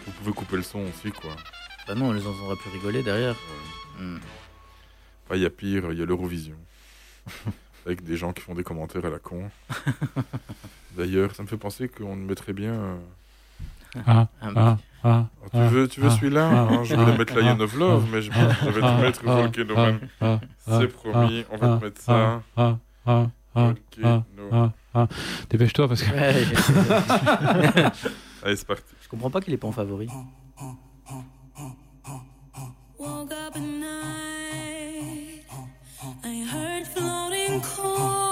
vous 0.06 0.12
pouvez 0.14 0.32
couper 0.32 0.58
le 0.58 0.64
son 0.64 0.80
aussi 0.82 1.12
quoi. 1.12 1.32
Bah 1.88 1.96
non, 1.96 2.12
les 2.12 2.22
gens 2.22 2.34
auraient 2.44 2.56
pu 2.58 2.70
rigoler 2.70 3.04
derrière. 3.04 3.36
Hmm. 4.00 4.18
Enfin 5.26 5.36
il 5.36 5.42
y 5.42 5.46
a 5.46 5.50
pire, 5.50 5.92
il 5.92 6.00
y 6.00 6.02
a 6.02 6.06
l'Eurovision. 6.06 6.56
Avec 7.86 8.04
des 8.04 8.18
gens 8.18 8.34
qui 8.34 8.42
font 8.42 8.54
des 8.54 8.64
commentaires 8.64 9.06
à 9.06 9.10
la 9.10 9.20
con. 9.20 9.50
D'ailleurs, 10.98 11.34
ça 11.36 11.44
me 11.44 11.48
fait 11.48 11.58
penser 11.58 11.88
qu'on 11.88 12.16
mettrait 12.18 12.52
bien. 12.52 12.98
Ah, 14.06 14.28
ah, 14.42 14.78
ah, 15.04 15.26
tu 15.52 15.58
veux, 15.58 15.88
tu 15.88 16.02
veux 16.02 16.10
ah, 16.10 16.12
celui-là 16.12 16.50
ah, 16.52 16.68
hein, 16.72 16.84
Je 16.84 16.96
voulais 16.96 17.14
ah, 17.14 17.18
mettre 17.18 17.34
ah, 17.38 17.42
Lion 17.42 17.60
of 17.60 17.76
Love, 17.76 18.04
ah, 18.06 18.10
mais 18.12 18.22
je, 18.22 18.32
je 18.32 18.70
vais 18.70 18.82
ah, 18.84 18.96
te 18.98 19.02
mettre 19.02 19.22
ah, 19.28 19.36
Volcano 19.36 19.74
ah, 19.78 19.92
Man. 20.22 20.40
C'est 20.68 20.88
promis, 20.88 21.46
on 21.52 21.58
va 21.58 21.74
ah, 21.74 21.78
te 21.78 21.84
mettre 21.86 22.02
ça. 22.02 22.14
ah, 22.16 22.42
ah, 22.58 22.78
ah, 23.06 23.28
ah, 23.56 23.62
Volcano. 23.62 24.24
ah, 24.52 24.72
ah. 24.94 25.08
Dépêche-toi 25.50 25.88
parce 25.88 26.04
que. 26.04 26.12
Allez, 28.44 28.56
c'est 28.56 28.68
parti. 28.68 28.84
je 29.02 29.08
comprends 29.08 29.30
pas 29.30 29.42
qu'il 29.42 29.54
est 29.54 29.58
pas 29.58 29.68
en 29.68 29.72
favori. 29.72 30.08
Woke 33.00 33.32
up 33.32 33.56
at 33.56 33.60
night. 33.60 35.44
I 36.24 36.44
heard 36.52 36.88
floating 36.88 37.62
chords. 37.62 38.27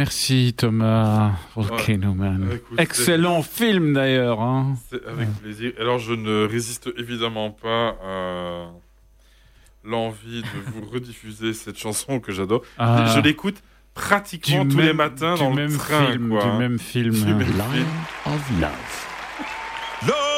Merci 0.00 0.54
Thomas. 0.56 1.32
Volcano 1.54 2.14
Man. 2.14 2.48
Ah, 2.50 2.54
écoute, 2.54 2.80
Excellent 2.80 3.42
film 3.42 3.92
d'ailleurs. 3.92 4.40
hein. 4.40 4.74
C'est 4.88 5.06
avec 5.06 5.28
plaisir. 5.42 5.72
Alors, 5.78 5.98
je 5.98 6.14
ne 6.14 6.46
résiste 6.46 6.88
évidemment 6.96 7.50
pas 7.50 7.96
à 8.02 8.70
l'envie 9.84 10.40
de 10.40 10.46
vous 10.72 10.88
rediffuser 10.90 11.52
cette 11.52 11.78
chanson 11.78 12.18
que 12.18 12.32
j'adore. 12.32 12.62
Ah. 12.78 13.12
Je 13.14 13.20
l'écoute 13.20 13.56
pratiquement 13.92 14.64
Du 14.64 14.74
tous 14.74 14.80
les 14.80 14.86
même- 14.86 14.96
matins 14.96 15.34
dans 15.34 15.52
même 15.52 15.70
le 15.70 15.76
train. 15.76 16.06
film, 16.12 16.30
quoi, 16.30 16.44
du 16.50 16.56
même 16.58 16.78
film. 16.78 17.12
Du 17.12 17.34
même 17.34 17.40
Line 17.40 17.50
film. 17.74 18.34
of 18.34 18.50
Love. 18.58 19.06
Thousands 20.00 20.29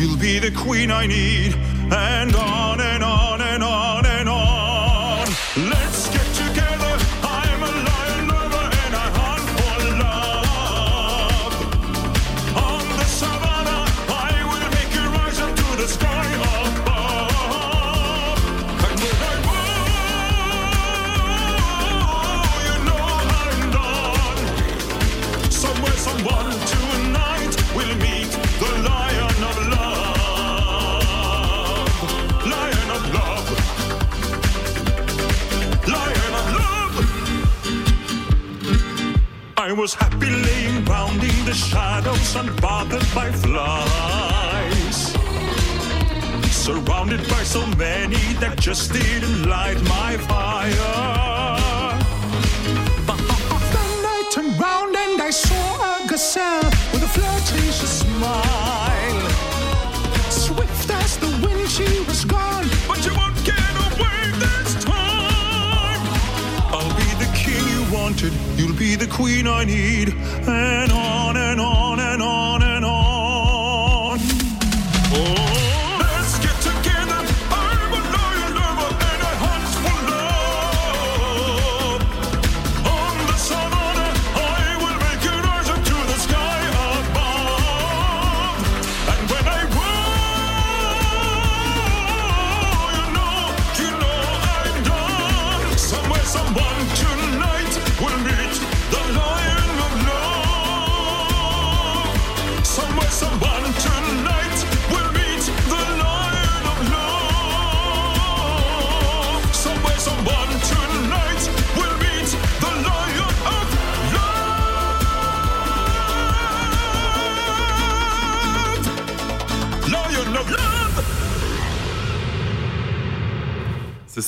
you'll 0.00 0.16
be 0.16 0.38
the 0.38 0.50
queen 0.50 0.90
I 0.90 1.06
need, 1.06 1.54
and 1.92 2.34
on 2.34 2.80
and 2.80 3.04
on 3.04 3.19
Surrounded 47.00 47.26
by 47.30 47.42
so 47.44 47.66
many 47.78 48.34
that 48.40 48.60
just 48.60 48.92
didn't 48.92 49.48
light 49.48 49.80
my 49.84 50.18
fire. 50.28 50.74
Then 53.72 54.04
I 54.04 54.28
turned 54.30 54.60
round 54.60 54.94
and 54.94 55.22
I 55.22 55.30
saw 55.30 56.02
a 56.02 56.06
gazelle 56.06 56.70
with 56.92 57.02
a 57.02 57.08
flirtatious 57.08 58.00
smile. 58.00 59.30
Swift 60.28 60.90
as 60.90 61.16
the 61.16 61.28
wind, 61.42 61.70
she 61.70 61.88
was 62.00 62.26
gone, 62.26 62.68
but 62.86 63.02
you 63.06 63.14
won't 63.14 63.42
get 63.46 63.74
away 63.88 64.20
this 64.44 64.84
time. 64.84 66.02
I'll 66.68 66.94
be 67.00 67.10
the 67.24 67.30
king 67.34 67.64
you 67.74 67.82
wanted, 67.96 68.34
you'll 68.58 68.76
be 68.76 68.94
the 68.94 69.06
queen 69.06 69.46
I 69.46 69.64
need, 69.64 70.12
and 70.46 70.92
on 70.92 71.19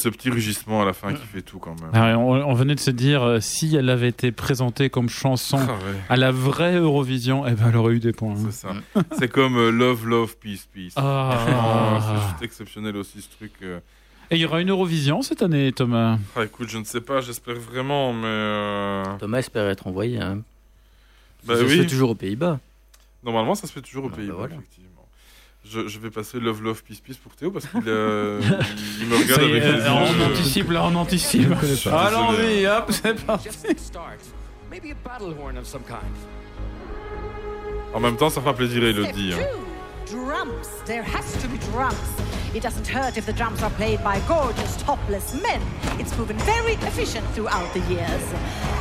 ce 0.03 0.09
petit 0.09 0.30
rugissement 0.30 0.82
à 0.82 0.84
la 0.84 0.92
fin 0.92 1.12
qui 1.14 1.24
fait 1.26 1.42
tout 1.42 1.59
quand 1.59 1.74
même. 1.80 1.90
Ah, 1.94 2.18
on, 2.18 2.32
on 2.44 2.55
venait 2.55 2.74
de 2.74 2.80
se 2.80 2.90
dire, 2.90 3.22
euh, 3.22 3.40
si 3.40 3.74
elle 3.76 3.88
avait 3.90 4.09
été 4.09 4.32
présentée 4.32 4.90
comme 4.90 5.09
chanson 5.09 5.59
Ah 5.61 5.72
ouais. 5.72 5.96
à 6.09 6.16
la 6.16 6.30
vraie 6.32 6.76
Eurovision, 6.76 7.46
eh 7.46 7.53
ben, 7.53 7.68
elle 7.70 7.76
aurait 7.76 7.94
eu 7.94 8.00
des 8.00 8.12
points. 8.12 8.32
hein. 8.34 8.48
C'est 8.50 8.66
ça. 8.68 8.74
C'est 9.18 9.28
comme 9.28 9.57
euh, 9.57 9.70
Love, 9.70 10.07
Love, 10.07 10.36
Peace, 10.38 10.66
Peace. 10.72 10.92
Ah. 10.96 11.38
Franchement, 11.46 12.00
c'est 12.16 12.28
juste 12.28 12.42
exceptionnel 12.42 12.96
aussi 12.96 13.20
ce 13.22 13.28
truc. 13.36 13.53
euh. 13.62 13.78
Et 14.30 14.36
il 14.36 14.40
y 14.40 14.46
aura 14.46 14.61
une 14.61 14.70
Eurovision 14.70 15.20
cette 15.22 15.42
année, 15.42 15.72
Thomas 15.72 16.18
Ah, 16.36 16.44
écoute, 16.44 16.68
je 16.70 16.78
ne 16.78 16.84
sais 16.84 17.00
pas, 17.03 17.20
j'espère 17.20 17.57
vraiment, 17.57 18.12
mais. 18.12 18.22
euh, 18.24 19.05
Thomas 19.18 19.38
espère 19.38 19.68
être 19.68 19.86
envoyé. 19.86 20.18
Hein. 20.20 20.40
Bah 21.44 21.55
Ça 21.57 21.61
se 21.61 21.66
oui. 21.66 21.78
fait 21.80 21.86
toujours 21.86 22.11
aux 22.11 22.14
Pays-Bas. 22.14 22.59
Normalement, 23.24 23.55
ça 23.55 23.66
se 23.66 23.72
fait 23.72 23.82
toujours 23.82 24.05
aux 24.07 24.11
Ah, 24.12 24.16
Pays-Bas, 24.16 24.32
bah 24.32 24.38
voilà. 24.38 24.55
effectivement. 24.55 24.88
Je, 25.64 25.86
je 25.86 25.98
vais 26.00 26.10
passer 26.10 26.40
Love, 26.40 26.60
Love, 26.62 26.82
Peace, 26.82 27.00
Peace 27.00 27.16
pour 27.22 27.34
Théo 27.36 27.50
parce 27.52 27.66
qu'il 27.66 27.80
euh, 27.86 28.40
il- 28.42 29.02
il 29.02 29.06
me 29.06 29.16
regarde 29.16 29.42
est, 29.42 29.44
avec 29.44 29.62
les 29.62 29.88
on 29.88 30.06
yeux. 30.18 30.24
anticipe 30.32 30.70
là, 30.70 30.84
on 30.84 30.94
anticipe. 30.96 31.48
Allons-y, 31.86 32.66
hop, 32.66 32.90
c'est 32.90 33.24
parti. 33.24 33.48
Maybe 34.70 34.90
a 34.90 34.94
battle 35.08 35.34
horn 35.38 35.58
of 35.58 35.66
some 35.66 35.82
kind. 35.86 35.98
En 37.94 38.00
même 38.00 38.16
temps, 38.16 38.30
ça 38.30 38.40
fera 38.40 38.54
plaisir 38.54 38.82
à 38.82 38.86
Elodie. 38.86 39.34
hein. 39.34 39.46
Drums. 40.12 40.68
There 40.84 41.02
has 41.02 41.40
to 41.40 41.48
be 41.48 41.56
drums. 41.56 41.96
It 42.54 42.62
doesn't 42.62 42.86
hurt 42.86 43.16
if 43.16 43.24
the 43.24 43.32
drums 43.32 43.62
are 43.62 43.70
played 43.70 44.04
by 44.04 44.20
gorgeous, 44.28 44.76
topless 44.76 45.32
men. 45.40 45.62
It's 45.98 46.12
proven 46.12 46.36
very 46.40 46.74
efficient 46.74 47.26
throughout 47.28 47.72
the 47.72 47.80
years. 47.90 48.22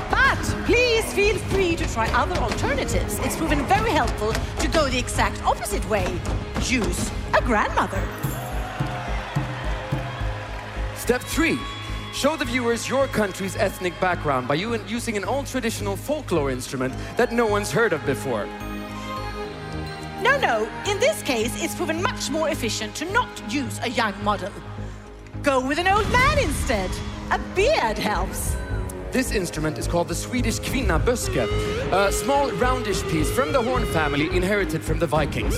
But 0.10 0.44
please 0.66 1.06
feel 1.14 1.38
free 1.38 1.78
to 1.78 1.88
try 1.94 2.10
other 2.10 2.36
alternatives. 2.36 3.18
It's 3.20 3.38
proven 3.38 3.66
very 3.68 3.92
helpful 3.92 4.34
to 4.34 4.68
go 4.68 4.90
the 4.90 5.00
exact 5.00 5.42
opposite 5.46 5.88
way. 5.90 6.06
Use 6.64 7.10
a 7.34 7.42
grandmother. 7.42 8.06
Step 10.98 11.22
three. 11.22 11.58
Show 12.14 12.36
the 12.36 12.44
viewers 12.44 12.90
your 12.90 13.08
country's 13.08 13.56
ethnic 13.56 13.98
background 14.02 14.50
by 14.50 14.56
using 14.56 15.16
an 15.16 15.24
old 15.24 15.46
traditional 15.46 15.96
folklore 15.96 16.52
instrument 16.52 16.94
that 17.16 17.32
no 17.32 17.46
one's 17.46 17.72
heard 17.72 17.94
of 17.94 18.06
before. 18.06 18.50
No, 20.22 20.38
no. 20.38 20.70
In 20.88 21.00
this 21.00 21.24
case, 21.24 21.52
it's 21.64 21.76
proven 21.76 22.02
much 22.02 22.30
more 22.30 22.50
efficient 22.50 22.94
to 22.96 23.06
not 23.12 23.28
use 23.52 23.80
a 23.84 23.90
young 23.90 24.14
model. 24.24 24.52
Go 25.42 25.66
with 25.66 25.80
an 25.80 25.88
old 25.88 26.10
man 26.12 26.38
instead. 26.38 26.92
A 27.32 27.40
beard 27.56 27.98
helps. 27.98 28.56
This 29.12 29.32
instrument 29.32 29.78
is 29.78 29.88
called 29.88 30.08
the 30.08 30.16
Swedish 30.16 30.60
kvinnaböske, 30.60 31.48
a 31.92 32.12
small 32.12 32.52
roundish 32.52 33.04
piece 33.12 33.30
from 33.32 33.52
the 33.52 33.62
horn 33.62 33.86
family 33.88 34.34
inherited 34.36 34.84
from 34.84 35.00
the 35.00 35.08
Vikings. 35.08 35.58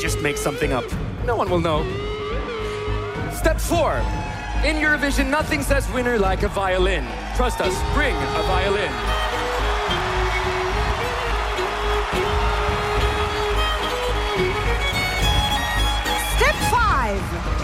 Just 0.00 0.20
make 0.20 0.36
something 0.36 0.72
up. 0.72 0.84
No 1.24 1.34
one 1.34 1.48
will 1.50 1.60
know. 1.60 1.82
Step 3.32 3.58
four. 3.58 3.96
In 4.64 4.76
Eurovision, 4.76 5.28
nothing 5.28 5.62
says 5.62 5.90
winner 5.92 6.18
like 6.18 6.44
a 6.44 6.48
violin. 6.48 7.04
Trust 7.36 7.60
us, 7.60 7.74
bring 7.94 8.14
a 8.14 8.42
violin. 8.46 9.21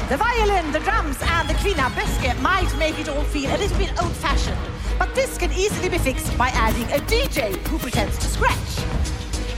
The 0.09 0.17
violin, 0.17 0.73
the 0.73 0.79
drums, 0.81 1.19
and 1.21 1.47
the 1.47 1.53
kvinna 1.53 1.91
böske 1.91 2.41
might 2.41 2.75
make 2.79 2.99
it 2.99 3.11
all 3.11 3.25
feel 3.25 3.51
a 3.51 3.59
little 3.59 3.77
bit 3.77 3.93
old-fashioned, 4.03 4.59
but 4.99 5.15
this 5.15 5.37
can 5.37 5.53
easily 5.53 5.91
be 5.91 5.99
fixed 5.99 6.37
by 6.39 6.49
adding 6.55 6.85
a 6.85 7.01
DJ 7.05 7.55
who 7.69 7.79
pretends 7.79 8.17
to 8.17 8.27
scratch. 8.27 8.73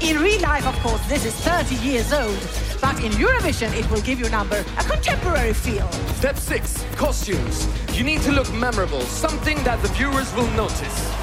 In 0.01 0.18
real 0.20 0.40
life, 0.40 0.66
of 0.66 0.76
course, 0.80 1.07
this 1.09 1.24
is 1.24 1.34
30 1.34 1.76
years 1.76 2.12
old, 2.12 2.70
But 2.80 2.98
in 3.05 3.12
Eurovision, 3.12 3.74
it 3.78 3.88
will 3.90 4.01
give 4.01 4.18
your 4.18 4.30
number 4.30 4.64
a 4.78 4.84
contemporary 4.84 5.53
feel. 5.53 5.90
Step 6.16 6.36
six, 6.36 6.82
costumes. 6.96 7.68
You 7.92 8.05
need 8.05 8.22
to 8.22 8.32
look 8.32 8.51
memorable, 8.55 9.03
something 9.03 9.62
that 9.64 9.82
the 9.82 9.88
viewers 9.88 10.34
will 10.34 10.51
notice. 10.53 11.19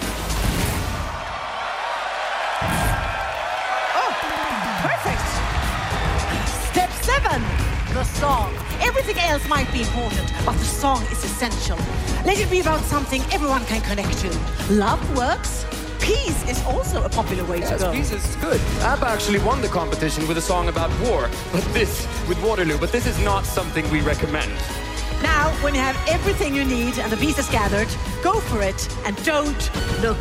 Song. 8.19 8.51
Everything 8.81 9.17
else 9.19 9.47
might 9.47 9.71
be 9.71 9.81
important, 9.81 10.31
but 10.45 10.53
the 10.53 10.65
song 10.65 11.01
is 11.11 11.23
essential. 11.23 11.77
Let 12.25 12.39
it 12.39 12.49
be 12.49 12.59
about 12.59 12.81
something 12.81 13.21
everyone 13.31 13.63
can 13.65 13.81
connect 13.81 14.17
to. 14.19 14.29
Love 14.73 15.01
works. 15.15 15.65
Peace 15.99 16.41
is 16.49 16.63
also 16.65 17.03
a 17.03 17.09
popular 17.09 17.43
way 17.45 17.59
Yes, 17.59 17.69
to 17.71 17.77
go. 17.77 17.91
peace 17.91 18.11
is 18.11 18.35
good. 18.37 18.59
ABBA 18.81 19.07
actually 19.07 19.39
won 19.39 19.61
the 19.61 19.67
competition 19.67 20.27
with 20.27 20.37
a 20.37 20.41
song 20.41 20.67
about 20.69 20.89
war, 21.01 21.29
but 21.51 21.63
this, 21.73 22.07
with 22.27 22.41
Waterloo, 22.41 22.77
but 22.79 22.91
this 22.91 23.05
is 23.05 23.19
not 23.19 23.45
something 23.45 23.87
we 23.91 24.01
recommend. 24.01 24.51
Now, 25.21 25.49
when 25.63 25.75
you 25.75 25.81
have 25.81 25.97
everything 26.07 26.55
you 26.55 26.63
need 26.63 26.97
and 26.99 27.11
the 27.11 27.17
pieces 27.17 27.47
gathered, 27.49 27.89
go 28.23 28.39
for 28.39 28.61
it 28.61 28.79
and 29.05 29.15
don't 29.25 29.71
look 30.01 30.17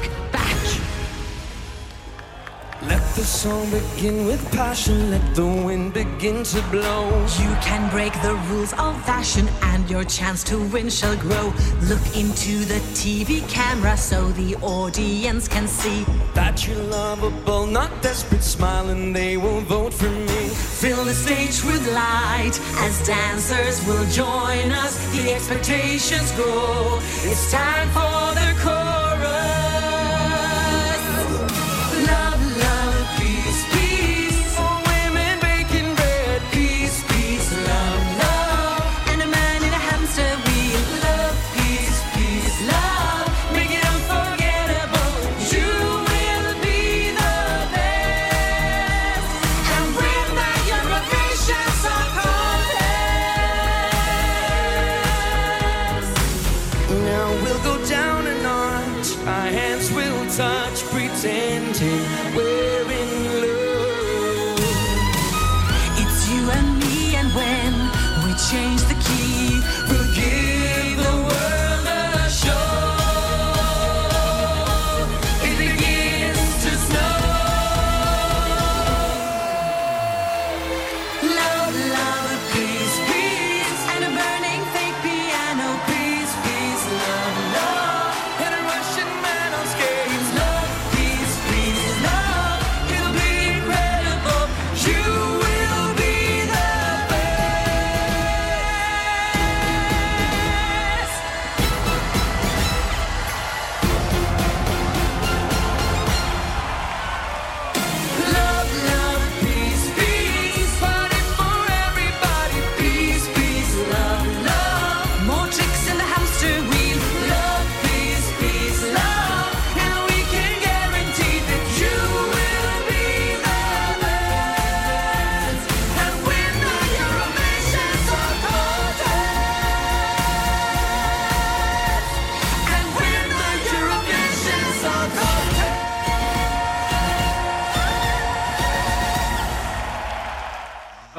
the 3.17 3.25
song 3.25 3.71
begin 3.71 4.27
with 4.27 4.53
passion, 4.53 5.11
let 5.11 5.35
the 5.35 5.47
wind 5.47 5.95
begin 5.95 6.45
to 6.45 6.61
blow. 6.71 7.09
You 7.39 7.51
can 7.63 7.91
break 7.91 8.13
the 8.21 8.35
rules 8.51 8.75
of 8.75 8.95
fashion 9.07 9.49
and 9.63 9.89
your 9.89 10.05
chance 10.05 10.45
to 10.45 10.59
win 10.69 10.91
shall 10.91 11.17
grow. 11.17 11.47
Look 11.89 12.05
into 12.15 12.67
the 12.67 12.81
TV 12.93 13.49
camera 13.49 13.97
so 13.97 14.29
the 14.33 14.57
audience 14.57 15.49
can 15.49 15.67
see. 15.67 16.05
That 16.35 16.67
you're 16.67 16.77
lovable, 16.77 17.67
not 17.67 17.91
desperate, 18.03 18.43
smile 18.43 18.91
and 18.91 19.17
they 19.17 19.39
will 19.39 19.63
vote 19.63 19.95
for 19.95 20.11
me. 20.11 20.49
Fill 20.83 21.03
the 21.05 21.15
stage 21.15 21.65
with 21.65 21.83
light 21.95 22.61
as 22.85 23.07
dancers 23.07 23.87
will 23.87 24.05
join 24.11 24.73
us. 24.73 24.95
The 25.17 25.33
expectations 25.33 26.33
grow. 26.33 26.99
It's 27.25 27.51
time 27.51 27.89
for 27.97 28.35
the 28.39 28.55
chorus. 28.63 28.86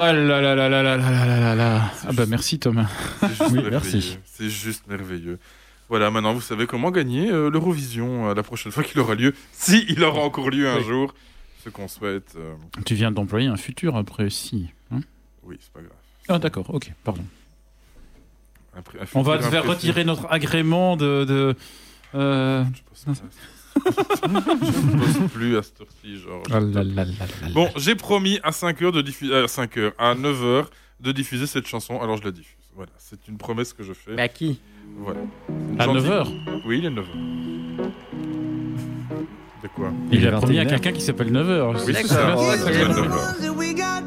Oh 0.10 0.14
là 0.14 0.42
là 0.42 0.56
là 0.56 0.70
là 0.70 0.84
là 0.84 0.98
là 0.98 0.98
là 0.98 1.26
là 1.26 1.40
là 1.40 1.56
là. 1.56 1.92
Ah 2.08 2.12
bah 2.14 2.26
merci 2.28 2.60
Thomas. 2.60 2.88
C'est 3.20 3.28
juste 3.30 3.42
Oui, 3.42 3.54
merveilleux. 3.56 3.70
merci. 3.72 4.18
C'est 4.26 4.50
juste 4.50 4.88
merveilleux. 4.88 5.40
Voilà, 5.90 6.12
maintenant 6.12 6.34
vous 6.34 6.42
savez 6.42 6.66
comment 6.68 6.92
gagner 6.92 7.30
euh, 7.32 7.50
l'Eurovision 7.50 8.30
euh, 8.30 8.34
la 8.34 8.44
prochaine 8.44 8.72
fois 8.72 8.84
qu'il 8.84 9.00
aura 9.00 9.16
lieu, 9.16 9.34
si 9.54 9.86
il 9.90 10.04
aura 10.04 10.22
encore 10.22 10.50
lieu 10.50 10.70
un 10.70 10.78
Oui. 10.78 10.84
jour. 10.84 11.14
Ce 11.64 11.70
qu'on 11.70 11.88
souhaite. 11.88 12.34
euh, 12.38 12.54
Tu 12.86 12.96
viens 12.96 13.12
d'employer 13.12 13.48
un 13.48 13.58
futur 13.58 13.96
après 13.96 14.30
si. 14.30 14.70
hein 14.92 15.00
oui, 15.44 15.58
c'est 15.62 15.72
pas 15.74 15.80
grave. 15.82 15.98
ah 16.30 16.40
d'accord, 16.40 16.74
ok, 16.74 16.92
pardon. 17.04 17.24
Un 18.76 18.82
pré- 18.82 19.00
un 19.02 19.06
On 19.16 19.22
va 19.24 19.38
te 19.38 19.44
faire 19.44 19.64
imprécis. 19.64 19.88
retirer 19.88 20.04
notre 20.06 20.28
agrément 20.32 20.96
de... 20.98 21.26
de 21.26 21.56
euh, 22.16 22.64
Je 22.74 23.12
ne 23.78 24.98
pose 25.00 25.32
plus 25.32 25.58
à 25.58 25.64
cette 25.64 25.82
heure-ci, 25.82 26.18
genre. 26.20 26.44
Ah 26.52 26.60
là 26.60 26.84
là 26.84 26.84
là 26.84 27.04
là 27.06 27.26
là. 27.42 27.48
Bon, 27.54 27.70
j'ai 27.78 27.96
promis 27.96 28.40
à 28.44 28.52
5 28.52 28.82
heures 28.82 28.92
de 28.92 29.02
diffuser, 29.02 29.36
à 29.36 29.48
5 29.48 29.78
heures, 29.78 29.94
à 29.98 30.16
9 30.16 30.44
heures 30.44 30.70
de 31.00 31.12
diffuser 31.12 31.48
cette 31.48 31.68
chanson, 31.68 32.00
alors 32.02 32.18
je 32.18 32.24
la 32.24 32.32
diffuse. 32.32 32.54
Voilà, 32.76 32.92
c'est 32.98 33.28
une 33.28 33.38
promesse 33.38 33.74
que 33.74 33.84
je 33.84 33.94
fais. 33.94 34.14
Mais 34.16 34.22
à 34.24 34.28
qui? 34.28 34.60
Voilà. 35.00 35.20
À 35.80 35.86
gentille- 35.86 36.02
9 36.04 36.12
heures? 36.12 36.32
Oui, 36.66 36.80
il 36.80 36.86
est 36.86 36.90
9 36.90 37.06
heures. 37.08 37.88
De 39.64 39.68
quoi? 39.70 39.92
Il 40.12 40.20
Il 40.22 40.28
a 40.28 40.32
promis 40.34 40.60
à 40.60 40.64
21 40.64 40.78
quelqu'un 40.80 40.92
qui 40.98 41.02
s'appelle 41.04 41.32
9 41.32 41.50
heures. 41.50 41.74
Oui, 41.86 41.94
c'est 41.96 42.08
ça. 42.08 42.28
D'accord. 42.28 42.44
c'est 42.54 42.58
ça, 42.60 42.66
Ouais, 42.72 42.88
9 42.88 42.96
ouais. 42.98 43.08
heures. 43.08 43.38
that 43.42 43.52
we 43.56 43.74
got. 43.76 44.04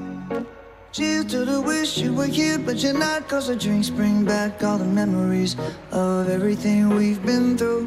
Cheers 0.92 1.24
to 1.28 1.44
the 1.44 1.64
wish 1.64 1.98
you 1.98 2.12
were 2.12 2.26
here, 2.28 2.58
but 2.58 2.82
you're 2.82 2.92
not. 2.98 3.22
Cause 3.28 3.46
the 3.48 3.56
drinks 3.56 3.90
bring 3.90 4.24
back 4.24 4.60
all 4.62 4.76
the 4.78 4.84
memories 4.84 5.56
of 5.92 6.28
everything 6.28 6.88
we've 6.96 7.20
been 7.24 7.56
through. 7.56 7.86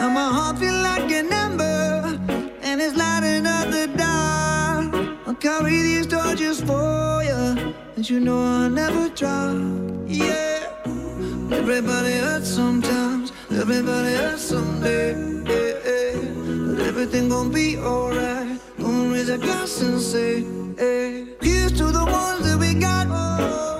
And 0.00 0.14
my 0.14 0.28
heart 0.36 0.58
feel 0.58 0.74
like 0.74 1.10
an 1.10 1.32
ember, 1.32 2.18
and 2.62 2.80
it's 2.80 2.96
lighting 2.96 3.46
up 3.46 3.70
the 3.70 3.86
dark. 3.96 4.94
I'll 5.26 5.34
carry 5.34 5.82
these 5.82 6.06
torches 6.06 6.60
for 6.60 7.22
you, 7.22 7.74
and 7.96 8.08
you 8.08 8.20
know 8.20 8.42
I'll 8.42 8.70
never 8.70 9.08
drop. 9.10 9.56
Yeah, 10.06 10.66
everybody 11.52 12.12
hurts 12.12 12.48
sometimes, 12.48 13.32
everybody 13.50 14.14
hurts 14.14 14.42
someday. 14.42 15.14
But 16.66 16.80
everything 16.86 17.28
gonna 17.28 17.50
be 17.50 17.78
alright. 17.78 18.58
Gonna 18.78 19.12
raise 19.12 19.28
a 19.28 19.38
glass 19.38 19.80
and 19.82 20.00
say, 20.00 20.44
hey. 20.76 21.26
Here's 21.40 21.72
to 21.72 21.84
the 21.84 22.04
ones 22.04 22.44
that 22.46 22.58
we 22.58 22.74
got. 22.74 23.06
Oh 23.10 23.79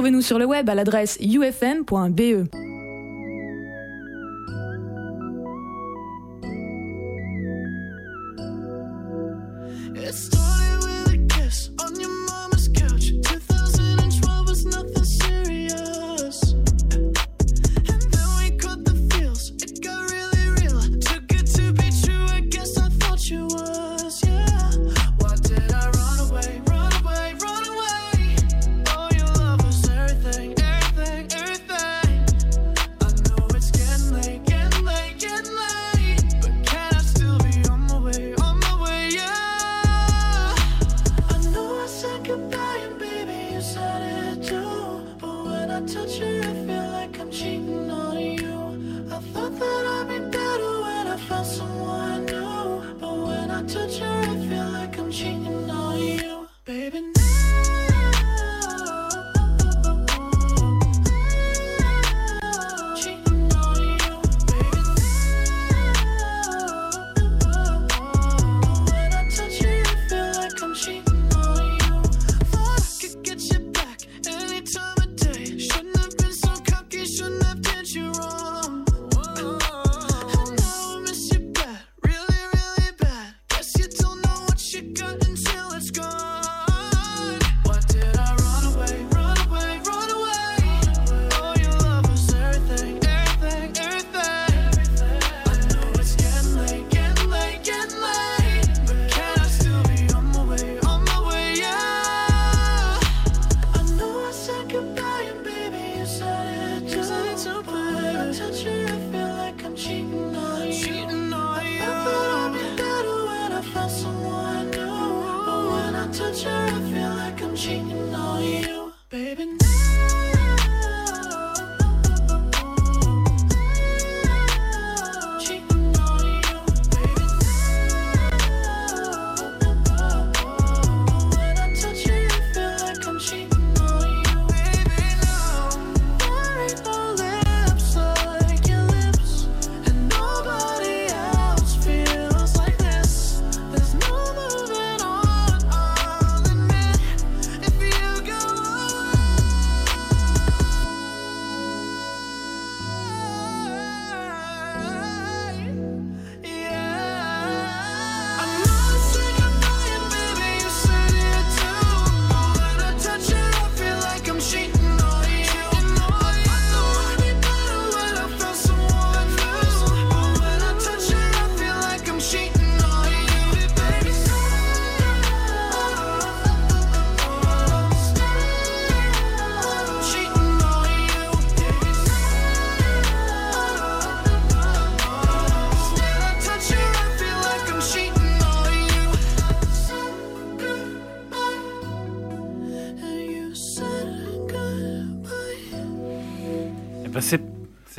Retrouvez-nous 0.00 0.22
sur 0.22 0.38
le 0.38 0.46
web 0.46 0.70
à 0.70 0.74
l'adresse 0.74 1.18
ufm.be. 1.20 2.59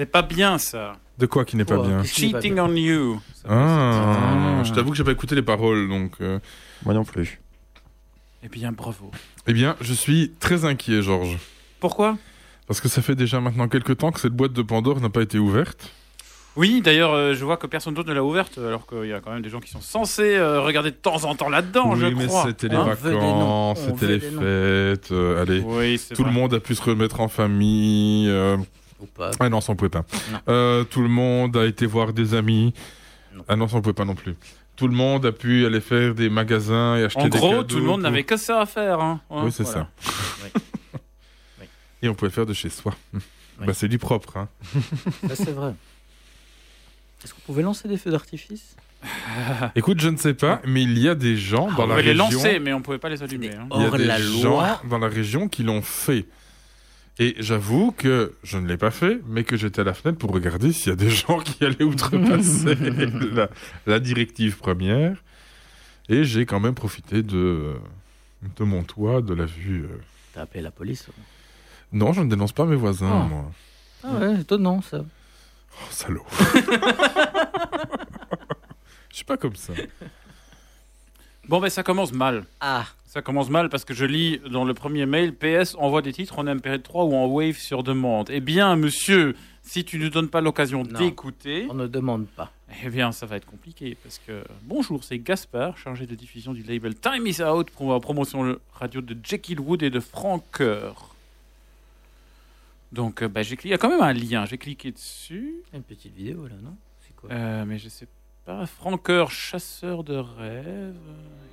c'est 0.02 0.06
pas 0.08 0.24
bien 0.24 0.58
ça. 0.58 0.94
De 1.20 1.28
quoi 1.28 1.46
qui 1.46 1.56
n'est 1.58 1.66
pas 1.66 1.76
Quoi 1.76 1.88
bien 1.88 2.02
Qu'est-ce 2.02 2.16
Cheating 2.16 2.56
bien 2.56 2.66
on 2.66 2.76
you. 2.76 3.22
Ah, 3.48 4.62
je 4.64 4.72
t'avoue 4.74 4.90
que 4.92 4.98
j'ai 4.98 5.04
pas 5.04 5.12
écouté 5.12 5.36
les 5.36 5.42
paroles, 5.44 5.88
donc. 5.90 6.14
Moi 6.84 6.94
non 6.96 7.04
plus. 7.04 7.40
Eh 8.44 8.50
bien, 8.50 8.72
bravo. 8.72 9.12
Eh 9.46 9.54
bien, 9.54 9.76
je 9.82 9.94
suis 9.94 10.32
très 10.40 10.66
inquiet, 10.66 11.04
Georges. 11.04 11.38
Pourquoi? 11.80 12.18
Parce 12.68 12.82
que 12.82 12.90
ça 12.90 13.04
fait 13.04 13.14
déjà 13.14 13.40
maintenant 13.40 13.68
quelques 13.68 13.98
temps 13.98 14.12
que 14.12 14.20
cette 14.20 14.34
boîte 14.34 14.54
de 14.54 14.64
Pandore 14.64 15.00
n'a 15.02 15.10
pas 15.10 15.22
été 15.22 15.38
ouverte. 15.38 15.92
Oui, 16.56 16.82
d'ailleurs, 16.82 17.14
euh, 17.14 17.34
je 17.36 17.46
vois 17.46 17.56
que 17.58 17.68
personne 17.68 17.94
d'autre 17.94 18.10
ne 18.10 18.14
l'a 18.16 18.24
ouverte, 18.24 18.58
alors 18.58 18.86
qu'il 18.88 19.06
y 19.06 19.14
a 19.14 19.20
quand 19.22 19.32
même 19.32 19.42
des 19.44 19.50
gens 19.50 19.60
qui 19.62 19.70
sont 19.70 19.80
censés 19.80 20.36
euh, 20.36 20.60
regarder 20.62 20.90
de 20.92 20.96
temps 20.96 21.24
en 21.26 21.36
temps 21.36 21.48
là-dedans, 21.50 21.96
je 21.96 22.08
oui, 22.08 22.16
mais 22.18 22.26
crois. 22.28 22.44
c'était 22.48 22.68
les 22.68 22.76
Hein? 22.76 22.94
vacances, 23.00 23.80
On 23.80 23.86
c'était 23.96 24.06
veut 24.08 24.12
les 24.14 24.20
des 24.20 24.32
noms. 24.32 24.42
fêtes. 24.42 25.12
euh, 25.12 25.42
allez, 25.42 25.60
Oui, 25.64 25.98
c'est 25.98 26.16
tout 26.16 26.24
le 26.26 26.32
monde 26.32 26.54
a 26.56 26.60
pu 26.60 26.74
se 26.76 26.82
remettre 26.82 27.22
en 27.22 27.28
famille. 27.30 28.28
euh, 28.28 28.58
pas. 29.08 29.32
Ah 29.40 29.50
non, 29.50 29.62
ça 29.62 29.72
on 29.72 29.76
pouvait 29.76 29.90
pas. 29.90 30.06
Non. 30.32 30.40
Euh, 30.50 30.84
tout 30.84 31.02
le 31.02 31.08
monde 31.10 31.56
a 31.58 31.66
été 31.66 31.86
voir 31.86 32.14
des 32.14 32.34
amis. 32.34 32.74
Ah 33.48 33.56
non, 33.56 33.68
ça 33.68 33.78
on 33.78 33.82
pouvait 33.82 33.94
pas 33.94 34.06
non 34.06 34.16
plus. 34.16 34.36
Tout 34.76 34.88
le 34.88 34.94
monde 34.96 35.26
a 35.26 35.32
pu 35.32 35.66
aller 35.66 35.82
faire 35.82 36.16
des 36.16 36.30
magasins 36.30 36.96
et 36.98 37.04
acheter 37.04 37.22
En 37.22 37.28
des 37.28 37.38
gros, 37.38 37.50
cadeaux 37.50 37.64
tout 37.64 37.76
le 37.78 37.84
monde 37.84 38.02
pour- 38.02 38.10
n'avait 38.10 38.24
que 38.24 38.38
ça 38.38 38.62
à 38.62 38.66
faire. 38.66 39.00
Hein. 39.00 39.22
Hein, 39.30 39.42
Oui, 39.46 39.52
c'est 39.52 39.64
voilà. 39.64 39.88
ça. 40.14 40.60
Et 42.02 42.10
on 42.10 42.16
pouvait 42.16 42.32
faire 42.32 42.46
de 42.46 42.54
chez 42.54 42.70
soi. 42.70 42.96
Bah, 43.60 43.74
c'est 43.74 43.88
du 43.88 44.00
propre. 44.00 44.38
Hein. 44.38 44.48
Ça, 45.28 45.36
c'est 45.36 45.52
vrai. 45.52 45.74
Est-ce 47.24 47.34
qu'on 47.36 47.42
pouvait 47.42 47.62
lancer 47.62 47.88
des 47.88 47.98
feux 47.98 48.10
d'artifice? 48.10 48.76
Écoute, 49.76 50.00
je 50.00 50.10
ne 50.10 50.18
sais 50.18 50.34
pas, 50.34 50.62
mais 50.66 50.82
il 50.84 50.98
y 50.98 51.08
a 51.08 51.14
des 51.16 51.38
gens 51.38 51.68
dans 51.72 51.84
on 51.84 51.88
la 51.88 51.96
pouvait 51.96 52.02
les 52.02 52.10
région. 52.22 52.30
lancer, 52.32 52.60
mais 52.60 52.74
on 52.74 52.82
pouvait 52.82 52.98
pas 52.98 53.10
les 53.10 53.22
allumer. 53.22 53.52
hein. 53.54 53.68
Il 53.76 53.82
y 53.82 53.84
a 53.84 53.88
Hors 53.88 53.98
des 53.98 54.06
la 54.06 54.20
gens 54.20 54.50
loi. 54.50 54.82
dans 54.90 54.98
la 54.98 55.08
région 55.08 55.48
qui 55.48 55.62
l'ont 55.64 55.82
fait. 55.84 56.26
Et 57.20 57.36
j'avoue 57.40 57.92
que 57.92 58.34
je 58.44 58.58
ne 58.58 58.68
l'ai 58.68 58.78
pas 58.78 58.90
fait, 58.92 59.20
mais 59.28 59.44
que 59.44 59.56
j'étais 59.58 59.82
à 59.82 59.84
la 59.84 59.94
fenêtre 59.94 60.18
pour 60.18 60.32
regarder 60.32 60.72
s'il 60.74 60.90
y 60.90 60.92
a 60.94 60.96
des 60.96 61.10
gens 61.12 61.40
qui 61.40 61.64
allaient 61.64 61.84
outrepasser 61.84 62.76
la, 63.34 63.50
la 63.86 64.00
directive 64.00 64.58
première. 64.58 65.22
Et 66.10 66.24
j'ai 66.24 66.46
quand 66.46 66.60
même 66.60 66.74
profité 66.76 67.22
de, 67.22 67.76
de 68.58 68.64
mon 68.64 68.84
toit, 68.84 69.22
de 69.22 69.34
la 69.34 69.46
vue. 69.46 69.84
euh. 69.84 69.98
T'as 70.34 70.42
appelé 70.44 70.62
la 70.62 70.72
police. 70.72 71.08
Non, 71.94 72.12
je 72.14 72.22
ne 72.22 72.30
dénonce 72.30 72.54
pas 72.54 72.66
mes 72.66 72.76
voisins, 72.76 73.26
Oh. 73.26 73.28
moi. 73.30 73.52
Ah 74.04 74.14
ouais, 74.16 74.42
étonnant 74.42 74.82
ça. 74.82 75.04
Oh, 75.04 75.86
salaud. 75.92 76.26
Je 79.10 79.16
suis 79.18 79.26
pas 79.26 79.38
comme 79.38 79.56
ça. 79.56 79.74
Bon, 81.52 81.60
ben 81.60 81.70
ça 81.70 81.84
commence 81.84 82.14
mal. 82.14 82.46
Ah. 82.62 82.86
Ça 83.06 83.22
commence 83.22 83.50
mal 83.50 83.68
parce 83.68 83.84
que 83.84 83.94
je 83.94 84.06
lis 84.06 84.40
dans 84.50 84.64
le 84.64 84.74
premier 84.74 85.06
mail 85.06 85.36
PS 85.36 85.76
envoie 85.78 86.02
des 86.02 86.14
titres 86.14 86.40
en 86.40 86.46
MP3 86.46 87.10
ou 87.10 87.14
en 87.14 87.26
Wave 87.26 87.58
sur 87.58 87.84
demande. 87.84 88.30
Eh 88.32 88.40
bien, 88.40 88.78
monsieur, 88.78 89.36
si 89.62 89.84
tu 89.84 90.00
ne 90.00 90.08
donnes 90.08 90.30
pas 90.30 90.40
l'occasion 90.40 90.84
d'écouter. 90.84 91.68
On 91.70 91.74
ne 91.74 91.88
demande 91.88 92.26
pas. 92.26 92.54
Eh 92.86 92.90
bien, 92.90 93.12
ça 93.12 93.26
va 93.26 93.36
être 93.36 93.46
compliqué 93.46 93.98
parce 94.02 94.18
que. 94.26 94.46
Bonjour, 94.62 95.04
c'est 95.04 95.20
Gaspard, 95.20 95.78
chargé 95.78 96.06
de 96.06 96.16
diffusion 96.16 96.54
du 96.54 96.64
label 96.64 96.96
Time 96.96 97.28
is 97.28 97.44
Out 97.44 97.70
pour 97.72 97.92
la 97.92 98.00
promotion 98.00 98.58
radio 98.72 99.02
de 99.02 99.18
Jekyll 99.22 99.60
Wood 99.60 99.84
et 99.84 99.90
de 99.90 100.00
Francoeur. 100.00 101.14
Donc, 102.94 103.24
euh, 103.24 103.28
bah, 103.28 103.44
j'ai 103.44 103.58
cliqué. 103.58 103.68
Il 103.68 103.72
y 103.72 103.76
a 103.76 103.78
quand 103.78 103.90
même 103.90 104.00
un 104.00 104.14
lien. 104.14 104.46
J'ai 104.46 104.58
cliqué 104.58 104.94
dessus. 104.94 105.56
Une 105.74 105.84
petite 105.84 106.16
vidéo 106.16 106.48
là, 106.48 106.56
non? 106.64 106.78
C'est 107.02 107.14
quoi? 107.14 107.30
Euh, 107.30 107.66
mais 107.68 107.78
je 107.78 107.90
sais 107.90 108.06
pas. 108.06 108.21
Francoeur, 108.46 109.30
chasseur 109.32 110.04
de 110.04 110.16
rêves. 110.16 110.96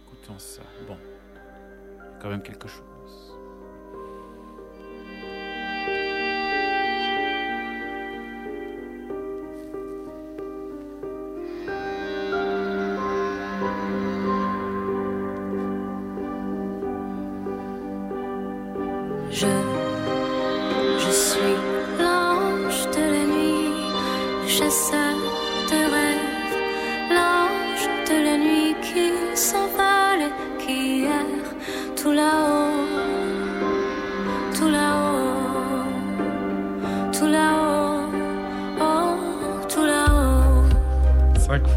Écoutons 0.07 0.39
ça. 0.39 0.63
Bon. 0.87 0.97
Quand 2.21 2.31
même 2.31 2.43
quelque 2.43 2.67
chose. 2.67 2.88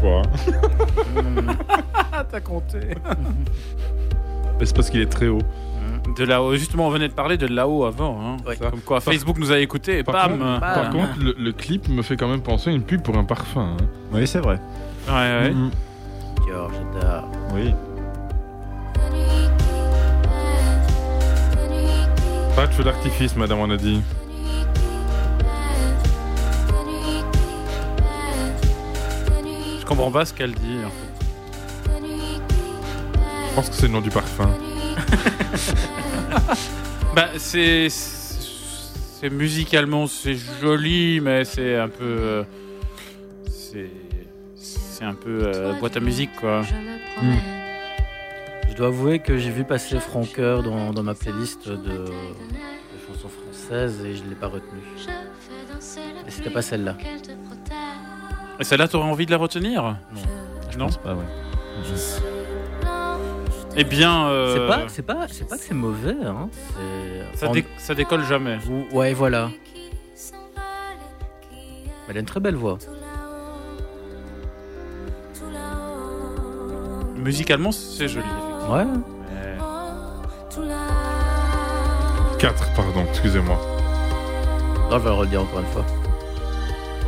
T'as 2.30 2.40
compté. 2.40 2.78
Mais 4.60 4.66
c'est 4.66 4.76
parce 4.76 4.90
qu'il 4.90 5.00
est 5.00 5.10
très 5.10 5.28
haut. 5.28 5.38
De 6.16 6.24
là-haut. 6.24 6.54
Justement, 6.56 6.86
on 6.86 6.90
venait 6.90 7.08
de 7.08 7.12
parler 7.12 7.36
de 7.36 7.46
là-haut 7.46 7.84
avant. 7.84 8.18
Hein. 8.20 8.36
Comme 8.58 8.80
quoi, 8.80 9.00
Par- 9.00 9.12
Facebook 9.12 9.38
nous 9.38 9.52
a 9.52 9.58
écoutés 9.58 9.98
et 9.98 10.02
Par 10.02 10.28
bam 10.28 10.38
contre, 10.38 10.60
par 10.60 10.90
contre, 10.90 11.18
le, 11.20 11.34
le 11.38 11.52
clip 11.52 11.88
me 11.88 12.02
fait 12.02 12.16
quand 12.16 12.28
même 12.28 12.42
penser 12.42 12.70
à 12.70 12.72
une 12.72 12.82
pub 12.82 13.02
pour 13.02 13.16
un 13.16 13.24
parfum. 13.24 13.76
hein. 13.80 13.84
Oui, 14.12 14.26
c'est 14.26 14.40
vrai. 14.40 14.58
Ouais, 15.08 15.14
ouais. 15.14 15.50
Mhm. 15.52 15.70
George, 16.48 16.72
j'adore. 16.94 17.28
Oui. 17.54 17.72
Pas 22.56 22.66
de 22.66 22.72
feu 22.72 22.84
d'artifice, 22.84 23.36
madame, 23.36 23.58
on 23.60 23.70
a 23.70 23.76
dit. 23.76 24.02
Comprends 29.94 30.10
pas 30.12 30.24
ce 30.24 30.34
qu'elle 30.34 30.54
dit. 30.54 30.78
En 30.84 30.90
fait. 30.90 31.26
Je 33.50 33.54
pense 33.54 33.68
que 33.68 33.74
c'est 33.74 33.86
le 33.86 33.92
nom 33.92 34.00
du 34.00 34.10
parfum. 34.10 34.50
Bah, 37.14 37.28
c'est. 37.36 37.88
C'est 37.90 39.28
musicalement, 39.30 40.06
c'est 40.06 40.34
joli, 40.60 41.20
mais 41.20 41.44
c'est 41.44 41.76
un 41.76 41.88
peu. 41.88 42.04
euh, 42.04 42.42
C'est. 43.50 43.90
C'est 44.54 45.04
un 45.04 45.14
peu 45.14 45.42
euh, 45.44 45.74
boîte 45.78 45.96
à 45.96 46.00
musique, 46.00 46.30
quoi. 46.40 46.62
Je 48.70 48.74
dois 48.74 48.86
avouer 48.86 49.18
que 49.18 49.36
j'ai 49.36 49.50
vu 49.50 49.64
passer 49.64 49.98
Francoeur 50.00 50.62
dans, 50.62 50.92
dans 50.94 51.02
ma 51.02 51.14
playlist 51.14 51.68
de, 51.68 51.74
de 51.76 52.06
chansons 53.06 53.28
françaises 53.28 54.02
et 54.04 54.14
je 54.16 54.22
ne 54.24 54.30
l'ai 54.30 54.34
pas 54.34 54.46
retenu. 54.46 54.80
Et 56.26 56.30
c'était 56.30 56.48
pas 56.50 56.62
celle-là. 56.62 56.96
Et 58.62 58.64
celle-là, 58.64 58.86
t'aurais 58.86 59.08
envie 59.08 59.26
de 59.26 59.32
la 59.32 59.38
retenir 59.38 59.96
Non. 60.78 60.86
Non 60.86 60.88
pas, 61.02 61.14
ouais. 61.14 61.24
Eh 63.74 63.82
bien, 63.82 64.28
euh, 64.28 64.54
C'est 64.54 64.66
pas, 64.68 64.82
c'est 64.88 65.02
pas, 65.02 65.26
c'est 65.28 65.48
pas 65.48 65.56
que 65.58 65.64
c'est 65.64 65.74
mauvais, 65.74 66.14
hein. 66.24 66.48
ça, 67.34 67.48
en- 67.48 67.52
dé- 67.54 67.66
ça 67.76 67.96
décolle 67.96 68.22
jamais. 68.22 68.58
Ou- 68.70 68.96
Ouais, 68.96 69.14
voilà. 69.14 69.50
Elle 72.08 72.16
a 72.18 72.20
une 72.20 72.26
très 72.26 72.38
belle 72.38 72.54
voix. 72.54 72.78
Musicalement, 77.16 77.72
c'est 77.72 78.06
joli. 78.06 78.26
Ouais. 78.70 78.84
Mais- 78.84 79.58
4, 82.38 82.74
pardon, 82.76 83.04
excusez-moi. 83.08 83.56
Là, 84.88 84.98
je 84.98 85.02
vais 85.02 85.08
le 85.08 85.14
redire 85.14 85.42
encore 85.42 85.58
une 85.58 85.66
fois. 85.66 85.84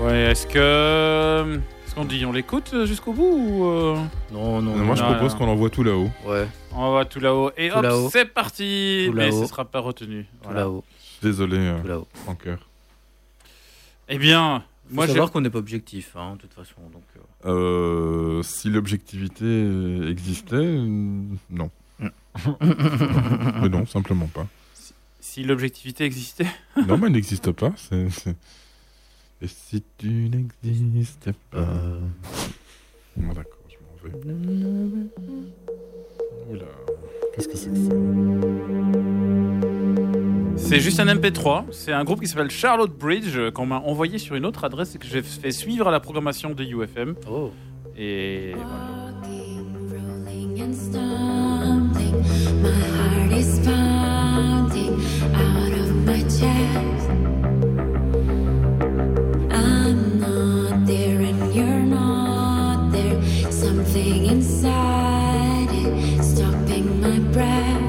Ouais, 0.00 0.30
est-ce 0.32 0.46
que. 0.46 1.58
Est-ce 1.86 1.94
qu'on 1.94 2.04
dit 2.04 2.24
on 2.26 2.32
l'écoute 2.32 2.74
jusqu'au 2.84 3.12
bout 3.12 3.36
ou. 3.38 3.64
euh, 3.66 3.96
Non, 4.32 4.60
non. 4.60 4.76
Moi, 4.76 4.94
je 4.96 5.02
non, 5.02 5.12
propose 5.14 5.32
non. 5.32 5.38
qu'on 5.38 5.46
l'envoie 5.46 5.70
tout 5.70 5.82
là-haut. 5.84 6.10
Ouais. 6.26 6.46
On 6.72 6.92
va 6.92 7.04
tout 7.04 7.20
là-haut. 7.20 7.50
Et 7.56 7.68
Tout 7.70 7.76
hop, 7.76 7.82
là-haut. 7.82 8.08
c'est 8.12 8.24
parti 8.26 9.04
Tout 9.08 9.12
Mais 9.14 9.28
là-haut. 9.30 9.42
ce 9.42 9.46
sera 9.48 9.64
pas 9.64 9.80
retenu. 9.80 10.24
Tout 10.24 10.28
Voilà. 10.44 10.60
là-haut. 10.60 10.84
Désolé, 11.22 11.56
euh, 11.58 11.80
Tout 11.80 11.88
là-haut. 11.88 12.08
Francker. 12.24 12.56
Eh 14.08 14.18
bien, 14.18 14.64
Faut 14.88 14.94
moi 14.96 15.06
j'ai. 15.06 15.12
savoir 15.12 15.30
qu'on 15.30 15.40
n'est 15.40 15.50
pas 15.50 15.58
objectif, 15.60 16.14
hein, 16.16 16.34
de 16.36 16.40
toute 16.42 16.52
façon. 16.52 16.80
Donc, 16.92 17.02
euh, 17.16 18.38
Euh, 18.38 18.42
si 18.42 18.68
l'objectivité 18.70 19.44
existait, 20.10 20.56
euh, 20.56 21.22
non. 21.50 21.70
mais 22.60 23.68
non, 23.68 23.86
simplement 23.86 24.26
pas. 24.26 24.46
Si 25.20 25.42
l'objectivité 25.44 26.04
existait. 26.04 26.46
Non, 26.88 26.98
mais 26.98 27.06
elle 27.06 27.12
n'existe 27.12 27.52
pas. 27.52 27.72
c'est- 27.76 28.10
c'est- 28.10 28.36
Et 29.42 29.46
si 29.46 29.82
tu 29.98 30.30
n'existais 30.30 31.32
pas 31.50 31.66
Bon, 33.16 33.32
D'accord, 33.32 33.58
je 33.68 33.76
m'en 33.78 33.94
vais. 34.02 34.10
Oula. 36.50 36.64
Qu'est-ce 37.34 37.48
que 37.48 37.56
c'est 37.56 37.70
que 37.70 37.76
ça 37.76 37.94
C'est 40.56 40.80
juste 40.80 41.00
un 41.00 41.06
MP3. 41.06 41.64
C'est 41.72 41.92
un 41.92 42.04
groupe 42.04 42.20
qui 42.20 42.28
s'appelle 42.28 42.50
Charlotte 42.50 42.96
Bridge 42.96 43.36
euh, 43.36 43.50
qu'on 43.50 43.66
m'a 43.66 43.78
envoyé 43.80 44.18
sur 44.18 44.34
une 44.36 44.46
autre 44.46 44.64
adresse 44.64 44.94
et 44.94 44.98
que 44.98 45.06
j'ai 45.06 45.22
fait 45.22 45.50
suivre 45.52 45.88
à 45.88 45.90
la 45.90 46.00
programmation 46.00 46.50
de 46.54 46.64
UFM. 46.64 47.14
Oh. 47.30 47.50
Et 47.96 48.54
voilà. 48.54 48.94
My 52.62 52.70
heart 52.70 53.32
is 53.32 53.58
pounding 53.66 54.94
out 55.34 55.72
of 55.72 55.90
my 56.06 56.20
chest. 56.22 57.13
Something 63.94 64.26
inside 64.26 65.68
it 65.70 66.20
stopping 66.20 67.00
my 67.00 67.20
breath. 67.32 67.83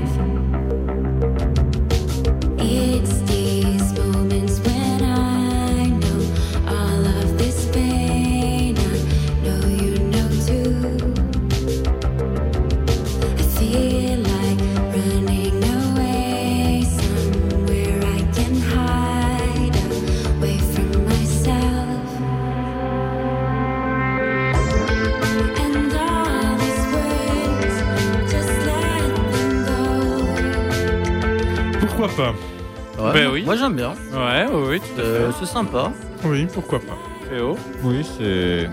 J'aime 33.66 33.76
bien. 33.76 33.94
Ouais, 34.14 34.46
oui, 34.54 34.64
oui, 34.70 34.80
tout 34.80 35.02
à 35.02 35.04
Euh, 35.04 35.32
fait. 35.32 35.38
c'est 35.40 35.52
sympa. 35.52 35.92
Oui, 36.24 36.48
pourquoi 36.54 36.80
pas 36.80 36.98
Théo 37.30 37.58
Oui, 37.84 38.06
c'est. 38.18 38.70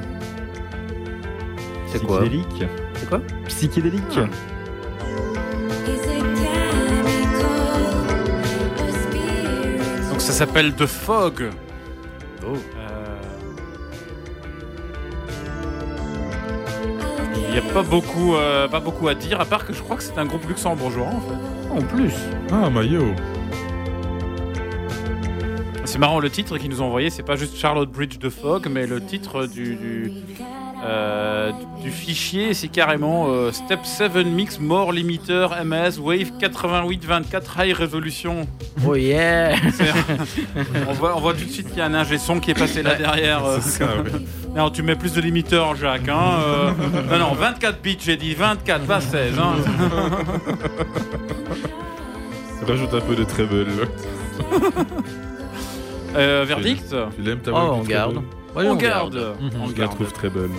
C'est 1.87 2.03
quoi 2.05 2.21
Psychédélique. 2.21 2.65
C'est 2.95 3.09
quoi 3.09 3.21
Psychédélique. 3.49 4.03
Spirit? 8.91 10.09
Donc 10.11 10.21
ça 10.21 10.33
s'appelle 10.33 10.75
The 10.75 10.87
Fog. 10.87 11.45
Oh. 12.47 12.55
Euh, 12.55 12.59
Il 17.47 17.53
n'y 17.53 17.59
a 17.59 17.73
pas 17.75 17.83
beaucoup, 17.83 18.35
euh, 18.35 18.67
pas 18.69 18.81
beaucoup 18.81 19.09
à 19.09 19.15
dire, 19.15 19.39
à 19.41 19.45
part 19.45 19.67
que 19.67 19.73
je 19.75 19.83
crois 19.83 19.97
que 19.97 20.03
c'est 20.03 20.17
un 20.19 20.25
groupe 20.25 20.47
luxembourgeois 20.49 21.07
en 21.07 21.21
fait. 21.21 21.79
En 21.79 21.83
plus. 21.83 22.15
Ah, 22.51 22.71
maillot. 22.71 23.15
C'est 25.93 25.99
marrant, 25.99 26.21
le 26.21 26.31
titre 26.31 26.57
qu'ils 26.57 26.71
nous 26.71 26.81
ont 26.81 26.87
envoyé, 26.87 27.11
c'est 27.11 27.23
pas 27.23 27.37
juste 27.37 27.55
Charlotte 27.59 27.91
Bridge 27.93 28.17
de 28.19 28.31
Fog, 28.31 28.67
mais 28.71 28.87
le 28.87 29.05
titre 29.05 29.45
du, 29.45 29.75
du, 29.75 30.11
euh, 30.83 31.53
du 31.83 31.91
fichier, 31.91 32.55
c'est 32.55 32.69
carrément 32.69 33.27
euh, 33.29 33.53
Step 33.53 33.81
7 33.85 34.25
Mix 34.25 34.59
More 34.59 34.93
Limiter 34.93 35.49
MS 35.63 35.99
Wave 36.01 36.31
8824 36.41 37.59
High 37.61 37.75
Resolution. 37.75 38.49
Oh 38.89 38.95
yeah 38.95 39.55
on, 40.89 40.95
voit, 40.95 41.15
on 41.15 41.21
voit 41.21 41.35
tout 41.35 41.45
de 41.45 41.51
suite 41.51 41.69
qu'il 41.69 41.77
y 41.77 41.83
a 41.83 41.85
un 41.85 41.93
ingé 41.93 42.17
son 42.17 42.41
qui 42.41 42.53
est 42.53 42.59
passé 42.59 42.83
là 42.83 42.93
Ouais, 42.93 42.97
derrière. 42.97 43.45
euh. 43.45 43.59
c'est 43.61 43.85
ça, 43.85 43.89
oui. 44.03 44.27
Non, 44.57 44.71
tu 44.71 44.83
mets 44.83 44.97
plus 44.97 45.13
de 45.13 45.21
limiteur, 45.21 45.77
Jacques. 45.77 46.09
Hein, 46.09 46.41
euh. 46.47 46.71
Non, 47.11 47.19
non, 47.19 47.35
24 47.35 47.83
bits, 47.83 47.99
j'ai 48.01 48.17
dit 48.17 48.33
24, 48.33 48.87
pas 48.87 49.03
16. 49.03 49.39
Hein. 49.39 49.57
Rajoute 52.67 52.95
un 52.95 53.01
peu 53.03 53.15
de 53.15 53.25
treble. 53.25 53.67
Euh, 56.15 56.45
verdict 56.47 56.95
Tu 57.17 57.23
l'aimes 57.23 57.41
ta 57.41 57.53
Oh, 57.53 57.75
on 57.77 57.83
garde. 57.83 58.17
Ouais, 58.55 58.67
On 58.69 58.73
on 58.73 58.75
garde. 58.77 59.15
garde. 59.15 59.37
On 59.41 59.67
Je 59.67 59.73
la 59.73 59.79
garde. 59.79 59.95
trouve 59.95 60.13
très 60.13 60.29
belle. 60.29 60.51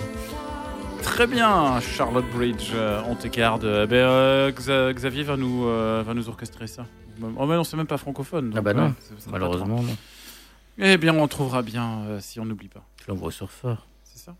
Très 1.02 1.26
bien, 1.26 1.78
Charlotte 1.80 2.24
Bridge, 2.34 2.70
euh, 2.74 3.00
on 3.08 3.14
te 3.14 3.28
garde. 3.28 3.64
Euh, 3.64 3.86
ben, 3.86 3.96
euh, 3.96 4.50
Xa- 4.52 4.92
Xavier 4.92 5.22
va 5.22 5.36
nous, 5.36 5.66
euh, 5.66 6.02
va 6.04 6.14
nous 6.14 6.28
orchestrer 6.28 6.66
ça. 6.66 6.86
Oh, 7.22 7.46
mais 7.46 7.54
non, 7.54 7.62
c'est 7.62 7.76
même 7.76 7.86
pas 7.86 7.98
francophone. 7.98 8.52
Ah 8.56 8.60
bah 8.62 8.72
ouais, 8.72 8.76
non, 8.80 8.94
ça- 8.98 9.14
ça 9.14 9.20
sera 9.20 9.24
pas 9.26 9.30
malheureusement 9.38 9.76
non. 9.76 9.82
trop. 9.82 9.94
Eh 10.78 10.96
bien, 10.96 11.14
on 11.16 11.28
trouvera 11.28 11.62
bien 11.62 12.00
euh, 12.08 12.18
si 12.20 12.40
on 12.40 12.44
n'oublie 12.46 12.68
pas. 12.68 12.82
Je 13.04 13.12
l'envoie 13.12 13.30
sur 13.30 13.50
Fort. 13.50 13.86
C'est 14.02 14.18
ça 14.18 14.34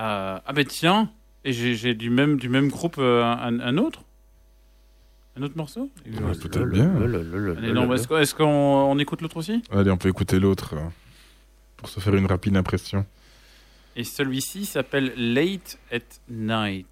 Euh, 0.00 0.38
Ah, 0.44 0.52
ben 0.52 0.64
tiens, 0.66 1.10
et 1.44 1.52
j'ai 1.52 1.74
j'ai 1.74 1.94
du 1.94 2.10
même, 2.10 2.36
du 2.36 2.50
même 2.50 2.68
groupe 2.68 2.96
euh, 2.98 3.22
un, 3.24 3.60
un 3.60 3.78
autre 3.78 4.02
Un 5.38 5.42
autre 5.42 5.56
morceau 5.56 5.90
Ouais, 6.06 6.32
Peut-être 6.40 6.64
bien. 6.64 6.90
Est-ce 8.20 8.34
qu'on 8.34 8.98
écoute 8.98 9.20
l'autre 9.20 9.36
aussi? 9.36 9.62
Allez, 9.70 9.90
on 9.90 9.98
peut 9.98 10.08
écouter 10.08 10.38
l'autre 10.40 10.74
euh, 10.74 10.88
pour 11.76 11.88
se 11.88 12.00
faire 12.00 12.14
une 12.14 12.26
rapide 12.26 12.56
impression. 12.56 13.04
Et 13.96 14.04
celui-ci 14.04 14.64
s'appelle 14.64 15.12
Late 15.16 15.78
at 15.92 15.98
Night. 16.30 16.86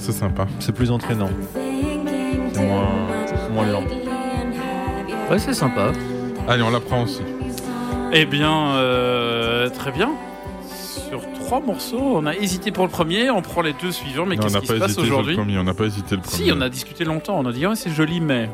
C'est 0.00 0.12
sympa. 0.12 0.46
C'est 0.58 0.72
plus 0.74 0.90
entraînant. 0.90 1.30
C'est 2.52 2.66
moins, 2.66 2.88
moins 3.52 3.66
lent. 3.66 3.84
Ouais, 5.30 5.38
c'est 5.38 5.54
sympa. 5.54 5.92
Allez, 6.48 6.62
on 6.62 6.70
la 6.70 6.80
prend 6.80 7.04
aussi. 7.04 7.22
Eh 8.12 8.24
bien, 8.26 8.74
euh, 8.74 9.68
très 9.70 9.92
bien. 9.92 10.10
Sur 11.08 11.20
trois 11.34 11.60
morceaux, 11.60 12.00
on 12.00 12.26
a 12.26 12.34
hésité 12.34 12.70
pour 12.72 12.84
le 12.84 12.90
premier, 12.90 13.30
on 13.30 13.42
prend 13.42 13.62
les 13.62 13.72
deux 13.74 13.92
suivants, 13.92 14.26
mais 14.26 14.36
qu'est-ce 14.36 14.58
qui 14.58 14.66
pas 14.66 14.74
se 14.74 14.78
passe 14.78 14.98
aujourd'hui 14.98 15.34
premier. 15.36 15.58
On 15.58 15.64
n'a 15.64 15.74
pas 15.74 15.84
hésité 15.84 16.16
le 16.16 16.22
premier. 16.22 16.44
Si, 16.44 16.50
on 16.52 16.60
a 16.60 16.68
discuté 16.68 17.04
longtemps, 17.04 17.38
on 17.38 17.46
a 17.46 17.52
dit, 17.52 17.66
ouais, 17.66 17.76
c'est 17.76 17.90
joli, 17.90 18.20
mais. 18.20 18.48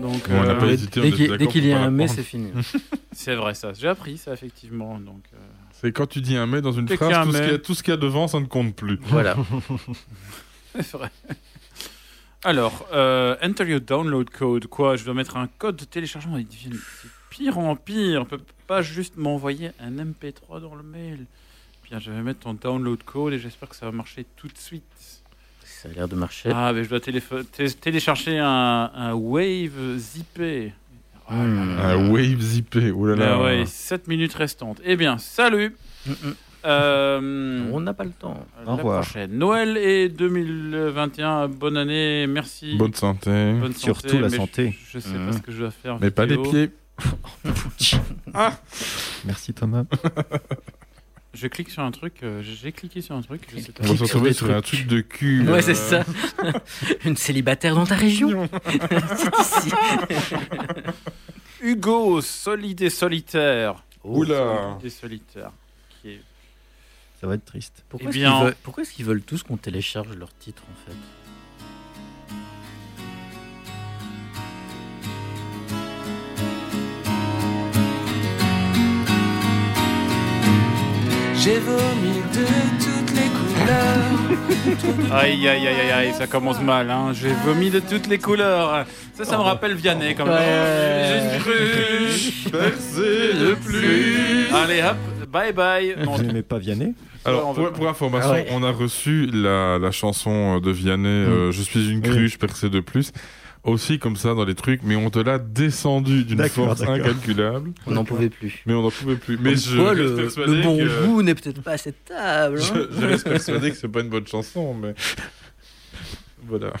Donc, 0.00 0.28
Bon, 0.28 0.36
on 0.38 0.42
n'a 0.44 0.50
euh, 0.50 0.54
pas 0.60 0.66
Dès- 0.66 0.74
hésité, 0.74 1.00
dès 1.00 1.10
qu'il- 1.10 1.28
d'accord 1.28 1.38
dès 1.38 1.46
qu'il 1.46 1.66
y 1.66 1.72
a 1.72 1.80
un 1.80 1.90
mais, 1.90 2.04
prendre. 2.04 2.18
c'est 2.18 2.26
fini. 2.26 2.50
c'est 3.12 3.34
vrai, 3.34 3.54
ça. 3.54 3.72
J'ai 3.78 3.88
appris 3.88 4.18
ça, 4.18 4.32
effectivement. 4.34 4.98
Donc, 4.98 5.22
euh, 5.32 5.38
C'est 5.72 5.90
quand 5.92 6.06
tu 6.06 6.20
dis 6.20 6.36
un 6.36 6.46
mais 6.46 6.60
dans 6.60 6.72
une 6.72 6.86
phrase, 6.86 7.12
un 7.14 7.24
tout 7.24 7.32
ce, 7.32 7.36
mais. 7.38 7.42
qu'il 7.44 7.52
y 7.52 7.54
a, 7.54 7.58
tout 7.58 7.74
ce 7.74 7.82
qu'il 7.82 7.90
y 7.92 7.94
a 7.94 7.98
devant, 7.98 8.28
ça 8.28 8.38
ne 8.40 8.44
compte 8.44 8.74
plus. 8.74 8.98
Voilà. 9.06 9.36
c'est 10.82 10.96
vrai. 10.96 11.10
Alors, 12.44 12.86
euh, 12.92 13.36
enter 13.42 13.64
your 13.64 13.80
download 13.80 14.30
code. 14.30 14.66
Quoi 14.66 14.96
Je 14.96 15.04
dois 15.04 15.14
mettre 15.14 15.36
un 15.36 15.48
code 15.58 15.76
de 15.76 15.84
téléchargement. 15.84 16.38
Ils 16.38 16.46
deviennent 16.46 16.78
c'est 17.02 17.08
pire 17.30 17.58
en 17.58 17.74
pire. 17.76 18.22
On 18.22 18.24
peut 18.24 18.40
pas 18.66 18.82
juste 18.82 19.16
m'envoyer 19.16 19.72
un 19.80 19.90
MP3 19.90 20.60
dans 20.60 20.74
le 20.74 20.82
mail. 20.82 21.26
Bien, 21.88 21.98
je 21.98 22.10
vais 22.10 22.22
mettre 22.22 22.40
ton 22.40 22.54
download 22.54 23.02
code 23.02 23.32
et 23.32 23.38
j'espère 23.38 23.68
que 23.68 23.76
ça 23.76 23.86
va 23.86 23.92
marcher 23.92 24.26
tout 24.36 24.48
de 24.48 24.58
suite. 24.58 24.84
Ça 25.64 25.88
a 25.88 25.92
l'air 25.92 26.08
de 26.08 26.16
marcher. 26.16 26.50
Ah, 26.52 26.72
mais 26.72 26.84
je 26.84 26.88
dois 26.88 27.00
télécharger 27.00 28.38
un, 28.38 28.90
un 28.94 29.12
Wave 29.14 29.96
zippé. 29.96 30.72
Hmm. 31.28 31.78
Un 31.80 32.10
wave 32.10 32.40
zippé. 32.40 32.92
Oh 32.92 33.06
là 33.06 33.16
là. 33.16 33.34
Ah 33.34 33.42
ouais, 33.42 33.66
7 33.66 34.06
minutes 34.06 34.34
restantes. 34.34 34.80
Eh 34.84 34.94
bien, 34.96 35.18
salut 35.18 35.76
Euh, 36.66 37.70
On 37.72 37.80
n'a 37.80 37.94
pas 37.94 38.04
le 38.04 38.10
temps. 38.10 38.36
La 38.64 38.72
Au 38.72 38.76
revoir. 38.76 39.02
prochaine. 39.02 39.32
Noël 39.32 39.76
et 39.76 40.08
2021, 40.08 41.48
bonne 41.48 41.76
année, 41.76 42.26
merci. 42.26 42.76
Bonne 42.76 42.94
santé. 42.94 43.52
Bonne 43.52 43.72
santé, 43.72 43.78
Surtout 43.78 44.18
la 44.18 44.28
mais 44.28 44.36
santé. 44.36 44.76
Je, 44.90 44.98
je 44.98 44.98
sais 44.98 45.14
pas 45.14 45.32
ce 45.32 45.38
que 45.38 45.52
je 45.52 45.58
dois 45.58 45.70
faire. 45.70 45.98
Mais 46.00 46.10
pas 46.10 46.26
les 46.26 46.38
pieds. 46.38 46.70
Ah 48.34 48.58
Merci 49.24 49.52
Thomas. 49.52 49.84
Je 51.34 51.48
clique 51.48 51.68
sur 51.68 51.82
un 51.82 51.90
truc, 51.90 52.14
euh, 52.22 52.40
j'ai 52.42 52.72
cliqué 52.72 53.02
sur 53.02 53.14
un 53.14 53.20
truc. 53.20 53.42
Je 53.54 53.60
sais 53.60 53.70
pas. 53.70 53.84
On 53.84 53.88
va 53.88 53.96
se 53.96 54.02
retrouver 54.04 54.32
sur 54.32 54.50
un 54.50 54.62
truc 54.62 54.86
de 54.86 55.02
cul. 55.02 55.42
Ouais, 55.46 55.58
euh, 55.58 55.60
c'est 55.60 55.74
ça. 55.74 56.02
Une 57.04 57.16
célibataire 57.16 57.74
dans 57.74 57.84
ta 57.84 57.94
région. 57.94 58.48
c'est 58.64 59.40
ici. 59.40 59.70
Hugo, 61.60 62.22
solide 62.22 62.80
et 62.80 62.88
solitaire. 62.88 63.84
Oula. 64.02 64.34
Solide 64.78 64.84
et 64.86 64.90
solitaire. 64.90 65.50
Ça 67.26 67.30
va 67.30 67.34
être 67.34 67.44
triste. 67.44 67.84
Pourquoi 67.88 68.06
Eh 68.06 68.10
est-ce 68.10 68.18
bien- 68.20 68.36
qu'ils 68.36 68.44
veulent, 68.44 68.54
pourquoi 68.62 68.82
est-ce 68.84 68.92
qu'ils 68.92 69.04
veulent 69.04 69.20
tous 69.22 69.42
qu'on 69.42 69.56
télécharge 69.56 70.14
leur 70.16 70.32
titre 70.38 70.62
en 70.70 70.88
fait? 70.88 70.96
J'ai 81.34 81.58
vomi 81.58 82.22
de 82.32 82.46
toutes 82.82 83.12
les 83.14 83.28
couleurs. 83.38 85.12
Aïe, 85.12 85.48
aïe, 85.48 85.66
aïe, 85.68 85.80
aïe, 85.80 85.90
aïe, 85.92 86.12
ça 86.14 86.26
commence 86.26 86.60
mal. 86.60 86.90
Hein. 86.90 87.12
J'ai 87.12 87.32
vomi 87.44 87.70
de 87.70 87.78
toutes 87.80 88.06
les 88.08 88.18
couleurs. 88.18 88.84
Ça, 89.14 89.24
ça 89.24 89.36
me 89.36 89.42
rappelle 89.42 89.74
Vianney 89.74 90.14
quand 90.14 90.24
même. 90.24 90.34
Ouais. 90.34 91.30
J'ai 91.32 91.38
cru 91.38 92.50
Percer 92.50 93.34
de 93.34 93.54
plus. 93.54 94.48
Allez, 94.52 94.82
hop, 94.82 95.28
bye 95.30 95.52
bye. 95.52 95.94
Vous 96.04 96.22
n'aimez 96.22 96.42
pas 96.42 96.58
Vianney? 96.58 96.94
Alors, 97.26 97.54
pour, 97.54 97.72
pour 97.72 97.88
information, 97.88 98.30
Ah 98.30 98.34
ouais. 98.34 98.46
on 98.52 98.62
a 98.62 98.70
reçu 98.70 99.26
la, 99.32 99.78
la 99.78 99.90
chanson 99.90 100.58
de 100.60 100.70
Vianney, 100.70 101.06
euh, 101.08 101.52
Je 101.52 101.62
suis 101.62 101.90
une 101.90 102.00
cruche 102.02 102.38
percée 102.38 102.68
de 102.70 102.80
plus. 102.80 103.12
Aussi 103.64 103.98
comme 103.98 104.14
ça 104.16 104.32
dans 104.34 104.44
les 104.44 104.54
trucs, 104.54 104.82
mais 104.84 104.94
on 104.94 105.10
te 105.10 105.18
l'a 105.18 105.40
descendu 105.40 106.22
d'une 106.22 106.40
force 106.48 106.82
incalculable. 106.82 107.72
On 107.88 107.90
n'en 107.90 108.04
pouvait 108.04 108.28
plus. 108.30 108.62
Mais 108.64 108.74
on 108.74 108.82
n'en 108.82 108.92
pouvait 108.92 109.16
plus. 109.16 109.36
Mais 109.40 109.56
je 109.56 109.76
quoi, 109.76 109.92
le, 109.92 110.04
le 110.14 110.62
bon 110.62 110.76
que... 110.78 111.04
goût 111.06 111.22
n'est 111.22 111.34
peut-être 111.34 111.60
pas 111.62 111.72
acceptable. 111.72 112.60
hein. 112.60 112.86
Je, 112.92 113.00
je 113.00 113.06
reste 113.06 113.24
persuadé 113.28 113.72
que 113.72 113.76
c'est 113.76 113.88
pas 113.88 114.02
une 114.02 114.08
bonne 114.08 114.26
chanson, 114.28 114.72
mais 114.72 114.94
voilà, 116.46 116.72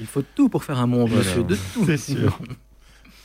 Il 0.00 0.06
faut 0.06 0.22
tout 0.34 0.48
pour 0.48 0.64
faire 0.64 0.78
un 0.78 0.86
monde, 0.86 1.10
Voilà. 1.10 1.24
monsieur, 1.26 1.44
de 1.44 1.56
tout. 1.74 1.84
C'est 1.84 1.98
sûr. 1.98 2.38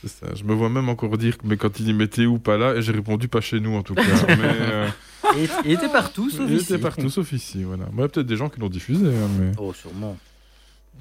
C'est 0.00 0.08
ça. 0.08 0.26
Je 0.34 0.44
me 0.44 0.54
vois 0.54 0.68
même 0.68 0.88
encore 0.88 1.16
dire, 1.18 1.36
mais 1.44 1.56
quand 1.56 1.80
il 1.80 1.88
y 1.88 1.92
mettait 1.92 2.26
où 2.26 2.38
pas 2.38 2.56
là, 2.56 2.74
et 2.76 2.82
j'ai 2.82 2.92
répondu 2.92 3.28
pas 3.28 3.40
chez 3.40 3.60
nous 3.60 3.74
en 3.76 3.82
tout 3.82 3.94
cas. 3.94 4.02
mais 4.28 4.36
euh, 4.42 4.88
Et 5.36 5.48
il 5.64 5.72
était 5.72 5.88
partout, 5.88 6.30
sauf 6.30 6.46
il 6.48 6.56
ici. 6.56 6.72
était 6.72 6.82
partout 6.82 7.10
sauf 7.10 7.32
ici, 7.32 7.62
voilà. 7.64 7.84
Moi, 7.86 7.94
il 7.96 8.00
y 8.00 8.04
a 8.04 8.08
peut-être 8.08 8.26
des 8.26 8.36
gens 8.36 8.48
qui 8.48 8.60
l'ont 8.60 8.68
diffusé, 8.68 9.06
hein, 9.06 9.28
mais 9.38 9.52
Oh, 9.58 9.72
sûrement. 9.72 10.16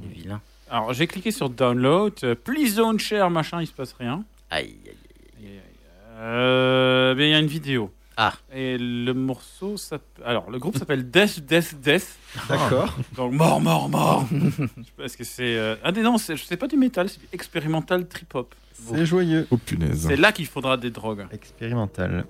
Les 0.02 0.10
vilains. 0.22 0.42
Alors, 0.70 0.94
j'ai 0.94 1.08
cliqué 1.08 1.32
sur 1.32 1.50
download. 1.50 2.14
euh, 2.24 2.36
Please 2.36 2.76
don't 2.76 3.00
share, 3.00 3.30
machin, 3.30 3.62
il 3.62 3.68
se 3.68 3.72
passe 3.74 3.94
rien. 4.00 4.24
Aïe, 4.50 4.76
aïe, 4.86 4.96
aïe. 5.46 5.60
Euh, 6.20 7.16
mais 7.16 7.30
il 7.30 7.32
y 7.32 7.36
a 7.36 7.40
une 7.40 7.48
vidéo. 7.48 7.92
Ah. 8.20 8.34
Et 8.52 8.78
le 8.80 9.14
morceau 9.14 9.78
s'appelle. 9.78 10.26
Alors, 10.26 10.50
le 10.50 10.58
groupe 10.58 10.76
s'appelle 10.78 11.10
Death, 11.10 11.40
Death, 11.46 11.76
Death. 11.80 12.18
D'accord. 12.50 12.98
Donc, 13.16 13.32
mort, 13.34 13.62
mort, 13.62 13.88
mort. 13.90 14.28
je 14.32 14.50
sais 14.64 14.70
pas, 14.98 15.04
est-ce 15.04 15.18
que 15.18 15.24
c'est. 15.24 15.78
Ah, 15.84 15.92
non, 15.92 16.18
c'est- 16.18 16.36
c'est 16.38 16.58
pas 16.58 16.68
du 16.68 16.78
métal, 16.78 17.10
c'est 17.10 17.20
du 17.20 17.28
expérimental 17.32 18.08
trip-hop. 18.08 18.56
C'est 18.86 19.06
joyeux. 19.06 19.48
oh 19.52 19.58
punaise. 19.58 20.06
C'est 20.08 20.16
là 20.18 20.32
qu'il 20.32 20.46
faudra 20.46 20.78
des 20.78 20.92
drogues. 20.92 21.26
Expérimental. 21.32 22.26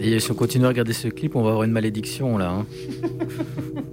Et 0.00 0.18
si 0.18 0.30
on 0.32 0.34
continue 0.34 0.64
à 0.64 0.68
regarder 0.68 0.92
ce 0.92 1.08
clip, 1.08 1.36
on 1.36 1.42
va 1.42 1.50
avoir 1.50 1.62
une 1.64 1.70
malédiction 1.70 2.36
là. 2.36 2.50
hein. 2.50 2.66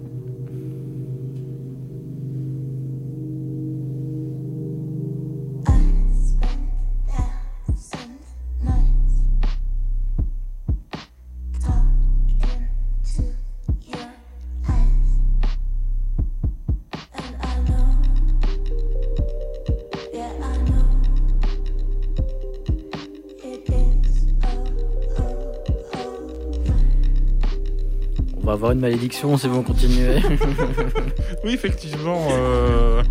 va 28.50 28.54
avoir 28.54 28.72
une 28.72 28.80
malédiction 28.80 29.38
si 29.38 29.48
vous 29.48 29.62
continuez. 29.64 30.22
Oui, 31.44 31.54
effectivement. 31.54 32.28
Euh... 32.32 33.02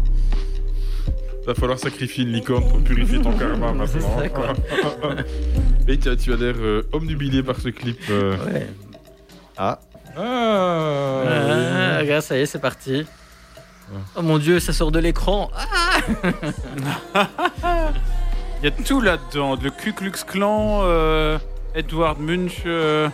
Va 1.46 1.54
falloir 1.54 1.78
sacrifier 1.78 2.24
une 2.24 2.32
licorne 2.32 2.68
pour 2.68 2.80
purifier 2.82 3.20
ton 3.22 3.32
karma 3.32 3.72
maintenant. 3.72 4.18
ça, 4.18 4.28
quoi. 4.28 4.52
Et 5.88 5.96
tu 5.98 6.08
as, 6.10 6.16
tu 6.16 6.32
as 6.32 6.36
l'air 6.36 6.54
euh, 6.58 6.82
omnubilé 6.92 7.42
par 7.42 7.56
ce 7.58 7.70
clip. 7.70 7.98
euh. 8.10 8.36
ouais. 8.52 8.66
Ah, 9.56 9.78
Ah, 10.16 11.22
Ah, 11.26 11.98
regarde, 12.00 12.22
ça 12.22 12.36
y 12.36 12.40
est, 12.42 12.46
c'est 12.46 12.58
parti. 12.58 13.06
Oh 14.16 14.20
mon 14.22 14.36
dieu, 14.38 14.60
ça 14.60 14.74
sort 14.74 14.92
de 14.92 14.98
l'écran. 14.98 15.50
Ah 15.56 17.24
Il 18.62 18.64
y 18.64 18.68
a 18.68 18.70
tout 18.70 19.00
là-dedans. 19.00 19.56
Le 19.62 19.70
Ku 19.70 19.92
Klux 19.94 20.12
Klan, 20.26 20.80
euh, 20.82 21.38
Edward 21.78 22.18
Munch, 22.20 22.62
euh, 22.66 23.08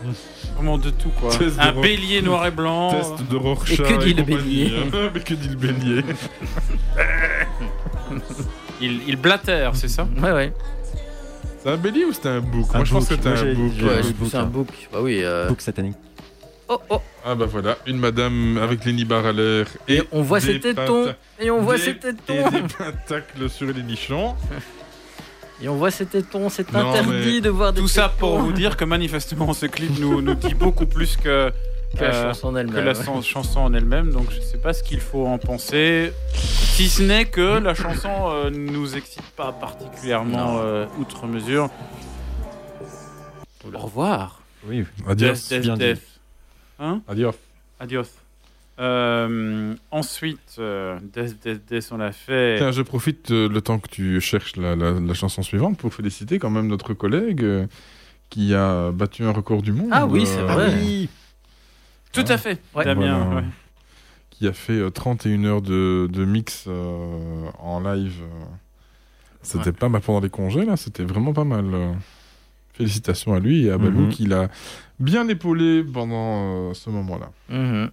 vraiment 0.57 0.79
de 0.79 0.91
tout 0.91 1.11
quoi. 1.11 1.31
Test 1.37 1.57
Un 1.59 1.73
bélier 1.81 2.23
noir 2.23 2.47
et 2.47 2.51
blanc. 2.51 2.91
Test 2.93 3.29
de 3.31 3.37
Rorschach. 3.37 3.79
Et 3.81 3.83
que 3.83 4.05
dit 4.05 4.15
le 4.15 4.23
compagnie, 4.25 4.65
bélier. 4.65 5.11
Mais 5.15 5.21
que 5.21 5.35
dit 5.35 5.49
le 5.49 5.57
bélier 5.57 6.03
Il, 8.81 9.01
il 9.09 9.17
blatère, 9.17 9.77
c'est 9.77 9.89
ça? 9.89 10.07
Ouais, 10.21 10.33
ouais. 10.33 10.53
C'est 11.63 11.71
un 11.71 11.77
bélier 11.77 12.05
ou 12.05 12.13
c'était 12.13 12.29
un 12.31 12.41
bouc? 12.41 12.67
Un 12.75 12.79
Moi 12.79 12.85
je 12.85 12.93
pense 12.93 13.09
bouc. 13.09 13.09
que 13.09 13.15
c'était 13.25 13.29
un 13.29 13.55
bouc. 13.55 13.73
Ouais, 13.83 14.35
un 14.35 14.41
hein. 14.41 14.45
book. 14.45 14.69
Bah 14.93 14.99
oui. 15.03 15.21
euh, 15.23 15.49
Book 15.49 15.61
satanique. 15.61 15.97
Oh, 16.69 16.79
oh. 16.91 17.01
Ah 17.25 17.35
bah 17.35 17.45
voilà, 17.47 17.77
une 17.87 17.99
madame 17.99 18.57
avec 18.59 18.85
les 18.87 18.93
nibards 18.95 19.27
à 19.27 19.33
l'air. 19.33 19.67
Et 19.87 20.03
on 20.13 20.23
voit 20.23 20.41
des 20.41 20.55
ses 20.55 20.61
tétons. 20.61 21.05
penta- 21.07 21.15
Et 21.41 21.51
on 21.51 21.61
voit 21.61 21.77
des- 21.77 21.83
ses 21.83 21.91
Et 21.91 21.99
tétons. 21.99 22.51
des 22.51 22.61
pentacles 22.79 23.49
sur 23.51 23.67
les 23.67 23.83
nichons. 23.83 24.35
Et 25.63 25.69
on 25.69 25.77
voit 25.77 25.91
ses 25.91 26.07
tétons. 26.07 26.49
C'est 26.49 26.71
Non, 26.73 26.91
interdit 26.91 27.41
de 27.41 27.49
voir 27.51 27.73
des 27.73 27.81
Tout 27.81 27.89
ça 27.89 28.09
pour 28.09 28.39
vous 28.39 28.53
dire 28.53 28.77
que 28.77 28.85
manifestement 28.85 29.53
ce 29.55 29.67
clip 29.67 29.99
nous, 29.99 30.21
nous 30.21 30.35
dit 30.35 30.55
beaucoup 30.55 30.87
plus 30.87 31.17
que, 31.17 31.53
Que 31.97 32.05
la 32.05 32.11
euh, 32.15 32.23
chanson 32.33 32.49
en 32.49 32.53
que 32.55 32.59
elle-même. 32.59 32.85
la 32.85 32.95
chan- 32.95 33.23
chanson 33.23 33.61
en 33.61 33.73
elle-même. 33.75 34.11
Donc 34.11 34.31
je 34.31 34.41
sais 34.41 34.59
pas 34.59 34.73
ce 34.73 34.83
qu'il 34.83 35.01
faut 35.01 35.27
en 35.27 35.39
penser. 35.39 36.13
Si 36.35 36.89
ce 36.89 37.03
n'est 37.03 37.27
que 37.27 37.59
la 37.59 37.75
chanson 37.75 38.11
euh, 38.31 38.51
nous 38.51 38.97
excite 38.97 39.23
pas 39.37 39.53
particulièrement 39.53 40.59
euh, 40.59 40.87
outre 40.99 41.27
mesure. 41.27 41.71
Au 43.73 43.79
revoir. 43.79 44.41
Oui, 44.67 44.85
Adios. 45.09 45.29
Death, 45.35 45.49
death, 45.51 45.63
bien 45.63 45.75
dit. 45.75 45.81
death. 45.85 46.03
Hein 46.81 47.01
Adios. 47.09 47.33
Adios. 47.81 48.07
Euh, 48.81 49.75
ensuite, 49.91 50.57
euh, 50.59 50.99
Death, 51.15 51.37
Death, 51.69 51.89
on 51.93 51.97
l'a 51.99 52.13
fait. 52.13 52.57
Tiens, 52.59 52.73
je 52.73 52.83
profite 52.83 53.31
euh, 53.31 53.49
le 53.49 53.61
temps 53.61 53.79
que 53.79 53.89
tu 53.89 54.21
cherches 54.21 54.57
la, 54.57 54.75
la- 54.75 54.99
la 55.01 55.15
chanson 55.15 55.43
suivante 55.43 55.79
pour 55.79 55.95
féliciter 55.95 56.39
quand 56.41 56.51
même 56.51 56.67
notre 56.67 56.93
collègue 56.95 57.43
euh, 57.45 57.67
qui 58.31 58.53
a 58.55 58.91
battu 58.91 59.23
un 59.25 59.31
record 59.31 59.63
du 59.63 59.73
monde. 59.73 59.91
Ah 59.93 60.07
oui, 60.07 60.27
c'est 60.27 60.41
euh, 60.41 60.47
vrai. 60.47 61.09
Tout 62.13 62.25
à 62.29 62.37
fait, 62.37 62.61
Ouais. 62.75 62.85
Damien. 62.85 63.19
Voilà. 63.25 63.41
ouais. 63.41 63.47
Qui 64.31 64.49
a 64.49 64.53
fait 64.53 64.73
euh, 64.73 64.91
31 64.91 65.45
heures 65.45 65.63
de, 65.63 66.09
de 66.13 66.25
mix 66.25 66.65
euh, 66.67 67.47
en 67.61 67.81
live. 67.81 68.23
C'était 69.43 69.73
pas 69.73 69.89
mal 69.89 70.01
pendant 70.01 70.21
les 70.21 70.31
congés, 70.31 70.65
là. 70.65 70.77
C'était 70.77 71.05
vraiment 71.05 71.33
pas 71.33 71.45
mal. 71.45 71.67
Félicitations 72.73 73.35
à 73.35 73.39
lui 73.41 73.67
et 73.67 73.71
à 73.71 73.79
Balou 73.79 74.07
Mhm. 74.07 74.09
qui 74.09 74.27
l'a 74.27 74.49
bien 74.99 75.29
épaulé 75.29 75.85
pendant 75.85 76.71
euh, 76.71 76.75
ce 76.75 76.91
moment-là. 76.91 77.31
Mhm. 77.49 77.91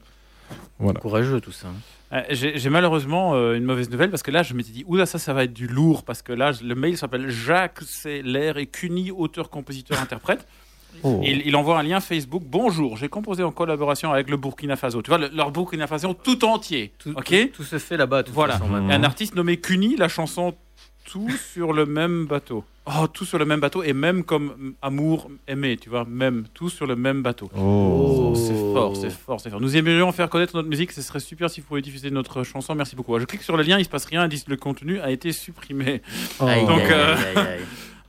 Voilà. 0.79 0.99
Courageux 0.99 1.41
tout 1.41 1.51
ça. 1.51 1.67
Euh, 2.13 2.21
J'ai 2.31 2.69
malheureusement 2.69 3.35
euh, 3.35 3.53
une 3.55 3.63
mauvaise 3.63 3.89
nouvelle 3.89 4.09
parce 4.09 4.23
que 4.23 4.31
là, 4.31 4.43
je 4.43 4.53
m'étais 4.53 4.71
dit, 4.71 4.83
oula, 4.87 5.05
ça, 5.05 5.17
ça 5.19 5.33
va 5.33 5.43
être 5.45 5.53
du 5.53 5.67
lourd 5.67 6.03
parce 6.03 6.21
que 6.21 6.33
là, 6.33 6.51
le 6.63 6.75
mail 6.75 6.97
s'appelle 6.97 7.29
Jacques 7.29 7.81
Seller 7.81 8.53
et 8.57 8.65
Cuny, 8.65 9.11
auteur, 9.11 9.49
compositeur, 9.49 9.99
interprète. 10.01 10.45
Oh. 11.03 11.21
Il, 11.23 11.41
il 11.47 11.55
envoie 11.55 11.79
un 11.79 11.83
lien 11.83 12.01
Facebook. 12.01 12.43
Bonjour, 12.45 12.97
j'ai 12.97 13.07
composé 13.07 13.43
en 13.43 13.51
collaboration 13.51 14.11
avec 14.11 14.29
le 14.29 14.35
Burkina 14.35 14.75
Faso. 14.75 15.01
Tu 15.01 15.09
vois, 15.09 15.19
le- 15.19 15.29
leur 15.33 15.51
Burkina 15.51 15.87
Faso 15.87 16.13
tout 16.13 16.43
entier. 16.43 16.91
ok 17.15 17.51
Tout 17.53 17.63
se 17.63 17.77
fait 17.79 17.95
là-bas. 17.95 18.23
Voilà. 18.33 18.53
façon, 18.55 18.65
Et 18.65 18.69
maintenant. 18.71 18.89
un 18.89 19.03
artiste 19.03 19.35
nommé 19.35 19.55
Cuny, 19.57 19.95
la 19.95 20.09
chanson 20.09 20.53
Tout 21.05 21.29
sur 21.29 21.73
le 21.73 21.85
même 21.85 22.25
bateau. 22.25 22.63
Oh, 22.87 23.07
tout 23.07 23.25
sur 23.25 23.37
le 23.37 23.45
même 23.45 23.59
bateau 23.59 23.83
et 23.83 23.93
même 23.93 24.23
comme 24.23 24.53
mm, 24.57 24.73
amour 24.81 25.29
aimé, 25.47 25.77
tu 25.77 25.89
vois, 25.89 26.03
même 26.05 26.45
tout 26.53 26.69
sur 26.69 26.87
le 26.87 26.95
même 26.95 27.21
bateau. 27.21 27.49
Oh. 27.55 28.33
c'est 28.35 28.55
fort, 28.73 28.95
c'est 28.95 29.11
fort, 29.11 29.39
c'est 29.39 29.49
fort. 29.51 29.61
Nous 29.61 29.77
aimerions 29.77 30.11
faire 30.11 30.29
connaître 30.29 30.55
notre 30.55 30.67
musique, 30.67 30.91
ce 30.91 31.01
serait 31.03 31.19
super 31.19 31.49
si 31.49 31.61
vous 31.61 31.67
pouviez 31.67 31.83
diffuser 31.83 32.09
notre 32.09 32.43
chanson. 32.43 32.73
Merci 32.73 32.95
beaucoup. 32.95 33.17
Je 33.19 33.25
clique 33.25 33.43
sur 33.43 33.55
le 33.55 33.63
lien, 33.63 33.77
il 33.77 33.85
se 33.85 33.89
passe 33.89 34.05
rien, 34.05 34.25
ils 34.25 34.29
disent 34.29 34.47
le 34.47 34.57
contenu 34.57 34.99
a 34.99 35.11
été 35.11 35.31
supprimé. 35.31 36.01
Aïe, 36.39 36.65
Donc, 36.65 36.79
aïe, 36.79 36.91
euh, 36.91 37.15
aïe, 37.15 37.23
aïe, 37.35 37.47
aïe. 37.47 37.61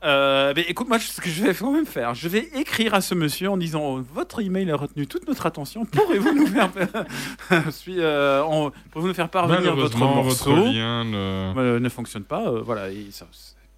Euh, 0.04 0.52
mais 0.56 0.62
écoute, 0.62 0.88
moi, 0.88 0.98
ce 0.98 1.20
que 1.20 1.28
je 1.30 1.44
vais 1.44 1.54
quand 1.54 1.72
même 1.72 1.86
faire, 1.86 2.14
je 2.14 2.28
vais 2.28 2.48
écrire 2.56 2.94
à 2.94 3.00
ce 3.00 3.14
monsieur 3.14 3.50
en 3.50 3.56
disant 3.56 3.80
oh, 3.82 4.02
votre 4.14 4.40
email 4.42 4.70
a 4.70 4.76
retenu 4.76 5.06
toute 5.06 5.26
notre 5.28 5.46
attention. 5.46 5.84
Pourrez-vous 5.84 6.32
nous 6.34 6.46
faire, 6.46 6.70
euh, 7.88 8.42
en- 8.42 8.70
pourrez-vous 8.90 9.08
nous 9.08 9.14
faire 9.14 9.28
parvenir 9.28 9.74
votre 9.76 9.98
morceau 9.98 10.54
votre 10.54 10.72
lien 10.72 11.04
ne- 11.04 11.52
Euh, 11.56 11.80
ne 11.80 11.88
fonctionne 11.88 12.24
pas. 12.24 12.48
euh, 12.48 12.62
voilà, 12.62 12.88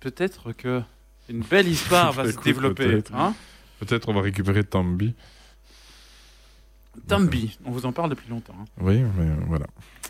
peut-être 0.01 0.53
que 0.53 0.81
une 1.29 1.41
belle 1.41 1.69
histoire 1.69 2.13
va 2.17 2.31
se 2.31 2.39
développer. 2.41 2.87
Peut-être 2.87 3.15
Hein 3.15 3.35
on 4.07 4.13
va 4.15 4.21
récupérer 4.23 4.65
Tambi. 4.65 5.15
Tambi, 7.09 7.59
on 7.65 7.71
vous 7.71 7.87
en 7.87 7.93
parle 7.93 8.11
depuis 8.11 8.31
longtemps. 8.31 8.55
hein. 8.59 8.65
Oui, 8.81 9.03
mais 9.17 9.29
voilà. 9.47 9.67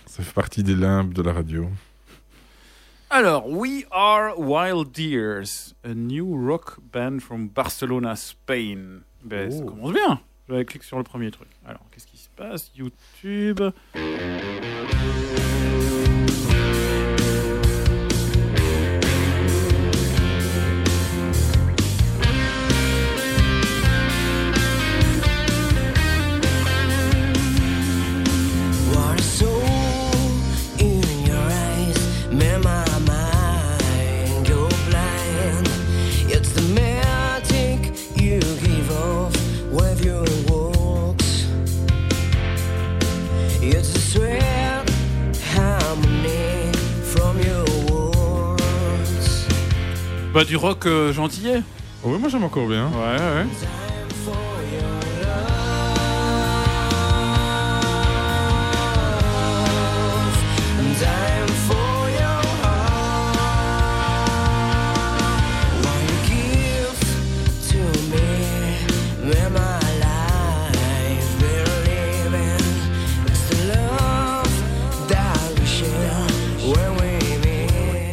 Ça 0.06 0.22
fait 0.22 0.32
partie 0.34 0.62
des 0.62 0.74
limbes 0.76 1.12
de 1.12 1.22
la 1.22 1.32
radio. 1.32 1.68
Alors, 3.16 3.46
We 3.48 3.84
Are 3.92 4.34
Wild 4.36 4.90
Deers, 4.90 5.72
a 5.84 5.94
new 5.94 6.34
rock 6.34 6.78
band 6.90 7.20
from 7.22 7.46
Barcelona, 7.46 8.16
Spain. 8.16 9.04
Ben, 9.22 9.52
ça 9.52 9.58
Oh. 9.62 9.66
commence 9.66 9.92
bien. 9.92 10.20
Je 10.48 10.54
vais 10.54 10.64
cliquer 10.64 10.84
sur 10.84 10.98
le 10.98 11.04
premier 11.04 11.30
truc. 11.30 11.46
Alors, 11.64 11.82
qu'est-ce 11.92 12.08
qui 12.08 12.16
se 12.18 12.28
passe? 12.34 12.72
YouTube. 12.74 13.60
Bah, 50.35 50.43
du 50.43 50.56
rock 50.56 50.86
euh, 50.86 51.12
gentillet. 51.12 51.62
Oui, 52.02 52.19
moi 52.19 52.28
j'aime 52.28 52.43
encore 52.43 52.66
bien. 52.66 52.89
Ouais, 52.89 53.16
ouais. 53.20 53.47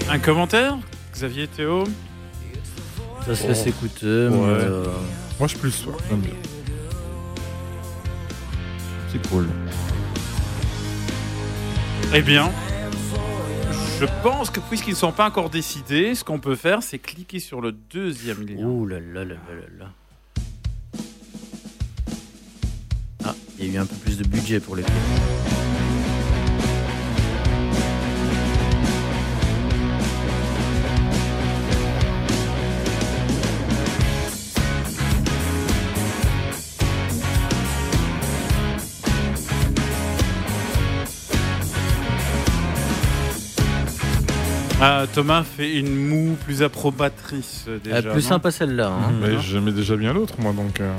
Un 0.08 0.20
commentaire 0.20 0.78
Xavier 1.14 1.48
Théo? 1.48 1.86
Ça 3.26 3.36
se 3.36 3.48
laisse 3.48 3.68
écouter. 3.68 4.06
mais, 4.06 4.38
euh, 4.38 4.84
Moi 5.40 5.48
je 5.48 5.52
suis 5.52 5.60
plus 5.60 5.72
soir, 5.72 5.98
j'aime 6.10 6.20
bien. 6.22 6.34
C'est 9.12 9.28
cool. 9.30 9.48
Eh 12.14 12.22
bien, 12.22 12.50
je 14.00 14.06
pense 14.24 14.50
que 14.50 14.60
puisqu'ils 14.60 14.92
ne 14.92 14.96
sont 14.96 15.12
pas 15.12 15.28
encore 15.28 15.50
décidés, 15.50 16.16
ce 16.16 16.24
qu'on 16.24 16.40
peut 16.40 16.56
faire, 16.56 16.82
c'est 16.84 17.00
cliquer 17.00 17.40
sur 17.40 17.62
le 17.62 17.72
deuxième 17.72 18.46
lien. 18.46 18.64
Ouh 18.66 18.86
là 18.86 19.00
là 19.00 19.24
là 19.24 19.36
là 19.36 19.56
là 19.56 19.86
là. 19.86 19.86
Ah, 23.24 23.36
il 23.60 23.68
y 23.68 23.70
a 23.70 23.74
eu 23.74 23.78
un 23.78 23.86
peu 23.86 23.96
plus 23.96 24.18
de 24.18 24.24
budget 24.28 24.60
pour 24.60 24.76
les 24.76 24.84
films. 24.84 25.61
Ah, 44.84 45.06
Thomas 45.14 45.44
fait 45.44 45.78
une 45.78 45.96
moue 46.08 46.36
plus 46.44 46.64
approbatrice 46.64 47.66
euh, 47.68 47.78
déjà. 47.84 47.98
Ah, 47.98 48.02
plus 48.02 48.24
non 48.24 48.30
sympa 48.30 48.50
celle-là. 48.52 48.88
hein. 48.88 49.12
Mais 49.22 49.40
j'aimais 49.40 49.72
déjà 49.72 49.96
bien 49.96 50.12
l'autre, 50.14 50.34
moi 50.40 50.54
donc. 50.54 50.80
euh. 50.82 50.92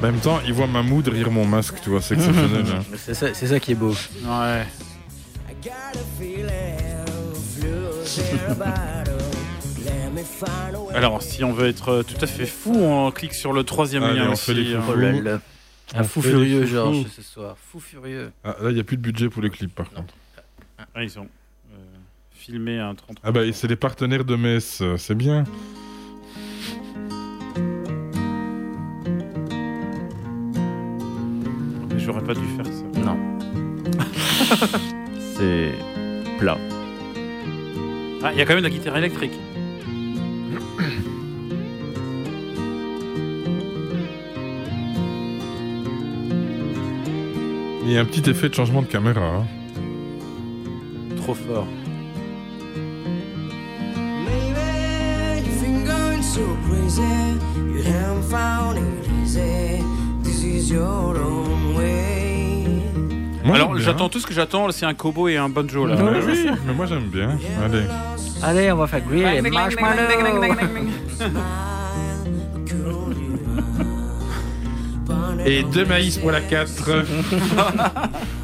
En 0.00 0.02
même 0.02 0.18
temps, 0.18 0.40
il 0.46 0.52
voit 0.54 0.66
ma 0.66 0.82
moue 0.82 1.02
derrière 1.02 1.30
mon 1.30 1.44
masque, 1.44 1.76
tu 1.82 1.90
vois, 1.90 2.00
c'est 2.00 2.14
exceptionnel. 2.16 2.64
hein. 2.74 2.82
C'est 2.96 3.14
ça, 3.14 3.32
c'est 3.34 3.46
ça 3.46 3.60
qui 3.60 3.72
est 3.72 3.74
beau. 3.76 3.90
Ouais. 4.24 4.66
I 5.48 5.54
got 5.62 5.70
a 5.94 6.04
feeling 6.18 6.78
of 7.06 7.62
losing 7.62 8.24
a 8.48 8.54
battle. 8.54 9.12
Let 9.84 10.10
me 10.12 10.22
find 10.24 10.74
a 10.74 10.80
way. 10.80 10.94
Alors, 10.96 11.22
si 11.22 11.44
on 11.44 11.52
veut 11.52 11.68
être 11.68 11.88
euh, 11.90 12.02
tout 12.02 12.16
à 12.22 12.26
fait 12.26 12.46
fou, 12.46 12.72
on 12.74 13.10
clique 13.12 13.34
sur 13.34 13.52
le 13.52 13.62
troisième 13.62 14.02
Allez, 14.02 14.18
lien 14.20 14.28
on 14.30 14.32
aussi. 14.32 14.46
fait 14.46 14.54
les 14.54 14.74
hein. 14.74 14.82
Oh 14.88 14.94
là 14.94 15.12
là. 15.12 15.40
Un 15.94 16.02
fou 16.04 16.22
furieux. 16.22 16.66
Georges, 16.66 17.04
ce 17.14 17.22
soir. 17.22 17.56
Fou 17.70 17.78
furieux. 17.78 18.30
Ah, 18.42 18.56
là, 18.62 18.70
il 18.70 18.74
n'y 18.74 18.80
a 18.80 18.84
plus 18.84 18.96
de 18.96 19.02
budget 19.02 19.28
pour 19.28 19.42
les 19.42 19.50
clips 19.50 19.74
par 19.74 19.90
contre. 19.90 20.14
Ah, 20.94 21.02
ils 21.04 21.18
ont 21.18 21.28
euh, 21.72 21.76
filmé 22.32 22.78
un 22.78 22.94
30 22.94 23.18
Ah 23.22 23.32
bah, 23.32 23.40
c'est 23.52 23.68
les 23.68 23.76
partenaires 23.76 24.24
de 24.24 24.36
Metz, 24.36 24.80
euh, 24.80 24.96
c'est 24.96 25.14
bien. 25.14 25.44
J'aurais 31.98 32.22
pas 32.24 32.34
dû 32.34 32.44
faire 32.56 32.66
ça. 32.66 33.00
Non. 33.00 33.16
C'est 35.36 35.72
plat. 36.38 36.58
Ah, 38.22 38.32
il 38.32 38.38
y 38.38 38.42
a 38.42 38.46
quand 38.46 38.54
même 38.54 38.62
la 38.62 38.70
guitare 38.70 38.96
électrique. 38.96 39.32
Il 47.84 47.90
y 47.92 47.96
a 47.96 48.00
un 48.00 48.04
petit 48.04 48.28
effet 48.30 48.48
de 48.48 48.54
changement 48.54 48.82
de 48.82 48.86
caméra. 48.86 49.20
hein. 49.20 49.46
Trop 51.22 51.34
fort. 51.34 51.66
Maybe 54.24 55.46
you've 55.46 55.60
been 55.62 55.84
going 55.84 56.22
so 56.22 56.40
crazy, 56.66 57.02
you 57.56 57.82
haven't 57.82 58.22
found 58.30 58.78
it 58.78 59.08
easy. 59.22 59.82
This 60.22 60.42
is 60.44 60.70
your 60.70 61.16
own 61.18 61.74
way. 61.76 62.66
Moi, 63.44 63.56
Alors, 63.56 63.78
j'attends 63.78 64.08
tout 64.08 64.20
ce 64.20 64.26
que 64.26 64.34
j'attends, 64.34 64.70
c'est 64.70 64.86
un 64.86 64.94
kobo 64.94 65.28
et 65.28 65.36
un 65.36 65.48
banjo 65.48 65.86
là. 65.86 65.96
Ouais, 65.96 66.20
oui, 66.26 66.46
mais 66.66 66.72
moi 66.74 66.86
j'aime 66.86 67.08
bien. 67.08 67.38
Allez. 67.64 67.84
Allez, 68.42 68.72
on 68.72 68.76
va 68.76 68.86
faire 68.86 69.00
griller 69.02 69.40
les 69.40 69.50
marshmallows. 69.50 70.02
Et 75.44 75.62
deux 75.64 75.84
maïs 75.86 76.18
pour 76.18 76.30
la 76.30 76.40
4. 76.40 76.70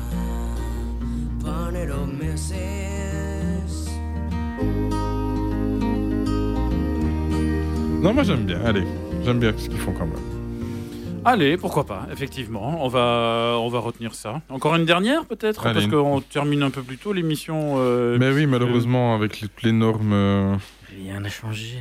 non, 8.06 8.14
moi 8.14 8.22
j'aime 8.22 8.44
bien. 8.44 8.64
Allez, 8.64 8.84
j'aime 9.24 9.40
bien 9.40 9.52
ce 9.58 9.68
qu'ils 9.68 9.78
font 9.80 9.92
quand 9.92 10.06
même. 10.06 11.22
Allez, 11.24 11.56
pourquoi 11.56 11.84
pas, 11.84 12.06
effectivement. 12.12 12.84
On 12.84 12.86
va, 12.86 13.56
on 13.58 13.68
va 13.68 13.80
retenir 13.80 14.14
ça. 14.14 14.42
Encore 14.48 14.76
une 14.76 14.84
dernière 14.84 15.26
peut-être 15.26 15.60
Parce 15.60 15.84
une- 15.84 15.90
qu'on 15.90 16.20
termine 16.20 16.62
un 16.62 16.70
peu 16.70 16.82
plus 16.84 16.98
tôt 16.98 17.12
l'émission. 17.12 17.74
euh, 17.78 18.16
Mais 18.16 18.30
oui, 18.30 18.46
malheureusement, 18.46 19.16
avec 19.16 19.40
les- 19.40 19.48
toutes 19.48 19.62
les 19.64 19.72
normes 19.72 20.12
euh, 20.12 20.56
Rien 20.88 21.18
n'a 21.18 21.28
changé. 21.28 21.78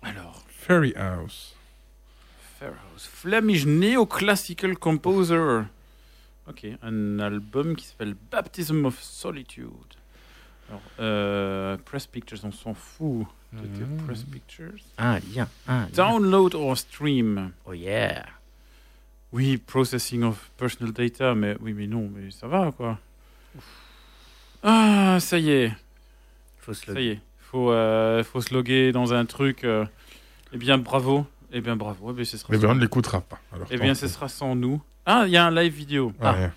Alors, 0.00 0.42
Fairy 0.48 0.94
House. 0.96 1.54
Fairhouse. 2.58 3.06
Flemish 3.12 3.66
Neoclassical 3.66 4.78
Composer. 4.78 5.64
Ok, 6.48 6.66
un 6.82 7.18
album 7.18 7.76
qui 7.76 7.84
s'appelle 7.84 8.14
Baptism 8.30 8.86
of 8.86 8.98
Solitude. 9.02 9.66
Alors, 10.70 10.80
euh, 11.00 11.76
Press 11.84 12.06
Pictures, 12.06 12.38
on 12.44 12.50
s'en 12.52 12.72
fout. 12.72 13.26
Press 14.06 14.22
Pictures. 14.24 14.80
Un 14.98 15.18
lien. 15.34 15.48
Un 15.66 15.80
lien. 15.82 15.88
Download 15.94 16.54
or 16.54 16.76
stream. 16.76 17.52
Oh 17.66 17.72
yeah. 17.72 18.24
Oui, 19.32 19.56
processing 19.58 20.22
of 20.24 20.50
personal 20.56 20.92
data, 20.92 21.34
mais 21.34 21.56
oui, 21.60 21.72
mais 21.72 21.86
non, 21.86 22.10
mais 22.14 22.30
ça 22.30 22.46
va 22.48 22.72
quoi. 22.72 22.98
Ah, 24.62 25.18
ça 25.20 25.38
y 25.38 25.50
est. 25.50 25.72
Faut 26.58 26.74
se 26.74 26.92
Ça 26.92 27.00
y 27.00 27.08
est. 27.08 27.20
Faut, 27.40 27.70
euh, 27.72 28.22
faut 28.22 28.40
se 28.40 28.52
loguer 28.54 28.92
dans 28.92 29.12
un 29.12 29.24
truc. 29.24 29.64
euh, 29.64 29.84
eh 30.52 30.58
bien, 30.58 30.78
bravo. 30.78 31.26
Eh 31.52 31.60
bien, 31.60 31.74
bravo. 31.76 32.10
Eh 32.10 32.14
bien, 32.14 32.24
ce 32.24 32.36
sera 32.36 32.52
sans 32.52 32.58
ben, 32.58 32.64
on 32.66 32.68
ne 32.70 32.74
nous. 32.74 32.80
l'écoutera 32.82 33.20
pas. 33.20 33.40
Alors, 33.52 33.66
Eh 33.70 33.78
bien, 33.78 33.94
ce 33.94 34.06
sera 34.08 34.28
sans 34.28 34.54
nous. 34.54 34.80
Ah, 35.06 35.24
il 35.26 35.32
y 35.32 35.36
a 35.36 35.46
un 35.46 35.50
live 35.50 35.72
vidéo. 35.72 36.12
Ah. 36.20 36.32
Ouais. 36.34 36.50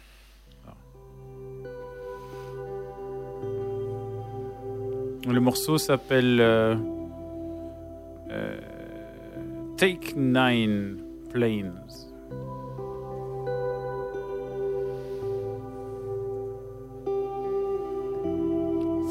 Le 5.25 5.39
morceau 5.39 5.77
s'appelle 5.77 6.39
euh, 6.41 6.75
euh, 8.31 8.57
Take 9.77 10.13
Nine 10.15 10.97
Planes. 11.31 11.71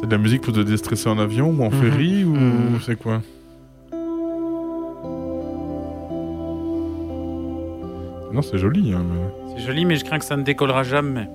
C'est 0.00 0.06
de 0.06 0.12
la 0.12 0.18
musique 0.18 0.42
pour 0.42 0.52
te 0.52 0.60
déstresser 0.60 1.08
en 1.08 1.18
avion 1.18 1.50
ou 1.50 1.62
en 1.62 1.70
Mhm. 1.70 1.80
ferry 1.80 2.24
ou 2.24 2.34
Mhm. 2.34 2.80
c'est 2.84 2.96
quoi? 2.96 3.20
Non, 8.32 8.40
c'est 8.42 8.58
joli. 8.58 8.92
Hein, 8.94 9.04
mais... 9.08 9.54
C'est 9.56 9.66
joli, 9.66 9.84
mais 9.84 9.96
je 9.96 10.04
crains 10.04 10.18
que 10.18 10.24
ça 10.24 10.36
ne 10.36 10.42
décollera 10.42 10.82
jamais. 10.82 11.28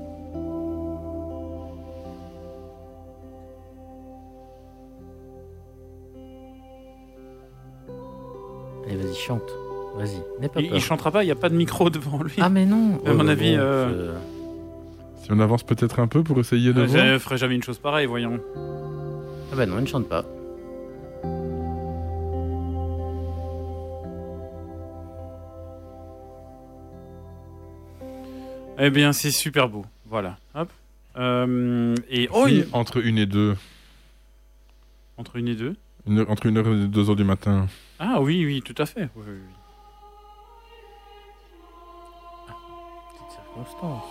Chante. 9.18 9.50
Vas-y, 9.98 10.22
n'aie 10.40 10.48
pas 10.50 10.60
Il, 10.62 10.68
peur. 10.70 10.78
il 10.78 10.82
chantera 10.82 11.12
pas, 11.12 11.24
il 11.24 11.28
n'y 11.28 11.32
a 11.32 11.36
pas 11.36 11.50
de 11.50 11.56
micro 11.56 11.90
devant 11.90 12.22
lui. 12.22 12.34
Ah, 12.40 12.50
mais 12.50 12.66
non. 12.66 13.02
À 13.06 13.14
mon 13.14 13.26
Oh, 13.26 13.30
avis, 13.30 13.56
bon, 13.56 13.62
euh, 13.64 14.14
Si 15.24 15.32
on 15.32 15.40
avance 15.40 15.64
peut-être 15.64 16.00
un 16.00 16.08
peu 16.08 16.24
pour 16.24 16.40
essayer 16.40 16.72
de 16.74 16.82
euh, 16.82 16.86
voir. 16.86 17.06
je 17.06 17.18
ferai 17.18 17.38
jamais 17.38 17.56
une 17.56 17.64
chose 17.64 17.80
pareille, 17.80 18.06
voyons. 18.06 18.40
Ah 19.52 19.56
bah 19.56 19.66
non, 19.66 19.78
il 19.80 19.82
ne 19.84 19.88
chante 19.88 20.08
pas. 20.08 20.24
Eh 28.80 28.90
bien, 28.90 29.12
c'est 29.14 29.32
super 29.32 29.70
beau. 29.70 29.86
Voilà. 30.06 30.38
Hop. 30.56 30.70
Euh, 31.18 31.96
et 32.10 32.30
oh, 32.32 32.48
Si, 32.48 32.58
une- 32.60 32.66
entre 32.74 32.98
une 33.04 33.18
et 33.18 33.26
deux. 33.26 33.56
entre 35.18 35.36
une 35.38 35.48
et 35.48 35.56
deux. 35.56 35.76
Une 36.08 36.20
heure- 36.20 36.30
entre 36.30 36.46
une 36.46 36.58
heure 36.58 36.68
et 36.68 36.88
deux 36.88 37.10
heures 37.10 37.16
du 37.16 37.24
matin. 37.24 37.68
Ah 38.00 38.22
oui, 38.22 38.46
oui, 38.46 38.62
tout 38.62 38.76
à 38.78 38.86
fait. 38.86 39.10
Oui, 39.16 39.24
oui, 39.28 39.34
oui. 39.34 39.54
Petite 43.14 43.32
circonstance. 43.32 44.04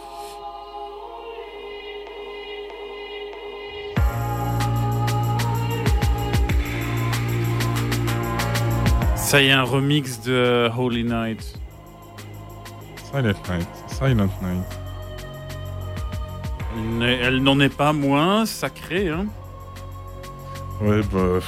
Ça 9.16 9.40
y 9.42 9.46
est, 9.46 9.52
un 9.52 9.62
remix 9.62 10.20
de 10.22 10.68
Holy 10.76 11.04
Night. 11.04 11.58
Silent 13.12 13.34
Night. 13.48 13.68
Silent 13.86 14.30
Night. 14.42 14.64
Elle 17.00 17.42
n'en 17.42 17.60
est 17.60 17.74
pas 17.74 17.92
moins 17.92 18.46
sacrée, 18.46 19.08
hein. 19.08 19.26
Ouais, 20.80 21.02
bah. 21.12 21.40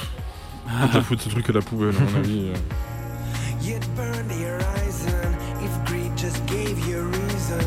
Je 0.93 0.99
foutre 1.01 1.23
ce 1.23 1.29
truc 1.29 1.49
à 1.49 1.53
la 1.53 1.61
poubelle, 1.61 1.95
à 1.97 2.11
mon 2.11 2.19
avis. 2.19 2.51
You'd 3.61 3.85
burn 3.95 4.27
to 4.27 4.35
your 4.35 4.59
horizon 4.59 5.35
if 5.61 5.85
greed 5.85 6.15
just 6.15 6.45
gave 6.45 6.79
you 6.87 6.99
a 6.99 7.03
reason. 7.03 7.65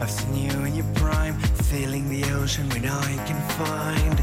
I've 0.00 0.10
seen 0.10 0.34
you 0.34 0.64
in 0.64 0.74
your 0.74 0.86
prime, 0.94 1.38
feeling 1.64 2.08
the 2.08 2.24
ocean 2.34 2.68
when 2.70 2.84
I 2.84 3.16
can 3.26 3.40
find. 3.56 4.16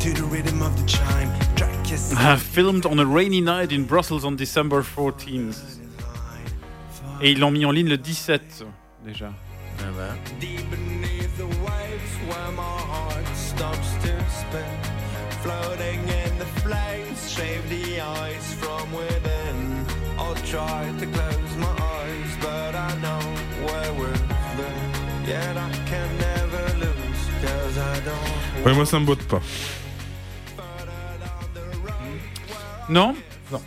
To 0.00 0.12
the 0.12 0.24
rhythm 0.24 0.62
of 0.62 0.76
the 0.76 0.86
chime, 0.86 1.30
track 1.56 1.90
yourself. 1.90 2.20
Ah, 2.20 2.36
filmed 2.36 2.86
on 2.86 2.98
a 2.98 3.06
rainy 3.06 3.40
night 3.40 3.72
in 3.72 3.84
Brussels 3.84 4.24
on 4.24 4.36
December 4.36 4.82
14th. 4.82 5.78
Et 7.20 7.32
ils 7.32 7.38
l'ont 7.38 7.52
mis 7.52 7.64
en 7.64 7.70
ligne 7.70 7.88
le 7.88 7.96
17 7.96 8.64
déjà. 9.04 9.32
Ah 9.80 9.84
bah. 9.96 10.14
Deep 10.40 10.68
beneath 10.70 11.36
the 11.36 11.44
waves 11.44 12.18
where 12.28 12.52
my 12.56 12.62
heart 12.62 13.26
stops 13.34 13.94
to 14.02 14.12
spin. 14.30 15.01
Floating 15.42 16.00
in 16.22 16.38
the 16.38 16.46
flames, 16.62 17.20
shave 17.30 17.68
the 17.68 18.00
ice 18.00 18.54
from 18.54 18.92
within. 18.92 19.84
I'll 20.18 20.34
try 20.46 20.82
to 21.00 21.06
close 21.06 21.56
my 21.58 21.74
eyes, 21.98 22.32
but 22.40 22.74
I 22.74 22.90
know 23.04 23.22
where 23.66 23.92
we've 24.00 24.28
been. 24.58 24.90
Yet 25.26 25.56
I 25.56 25.70
can 25.90 26.10
never 26.18 26.64
lose, 26.84 27.22
cause 27.42 27.76
I 27.78 28.00
don't. 28.04 28.64
Ouais, 28.64 28.74
moi 28.74 28.86
ça 28.86 29.00
me 29.00 29.06
botte 29.06 29.26
pas. 29.26 29.42
Non? 32.88 33.14
Non. 33.50 33.62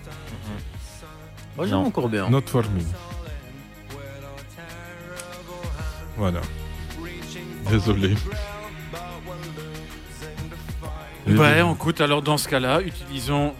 Moi, 1.57 1.67
j'aime 1.67 1.85
encore 1.85 2.09
bien. 2.09 2.29
Not 2.29 2.41
for 2.47 2.63
me. 2.69 2.83
Voilà. 6.17 6.41
Désolé. 7.69 8.15
Ouais, 11.27 11.61
écoute, 11.73 12.01
alors 12.01 12.21
dans 12.21 12.37
ce 12.37 12.47
cas-là, 12.47 12.81
utilisons 12.81 13.53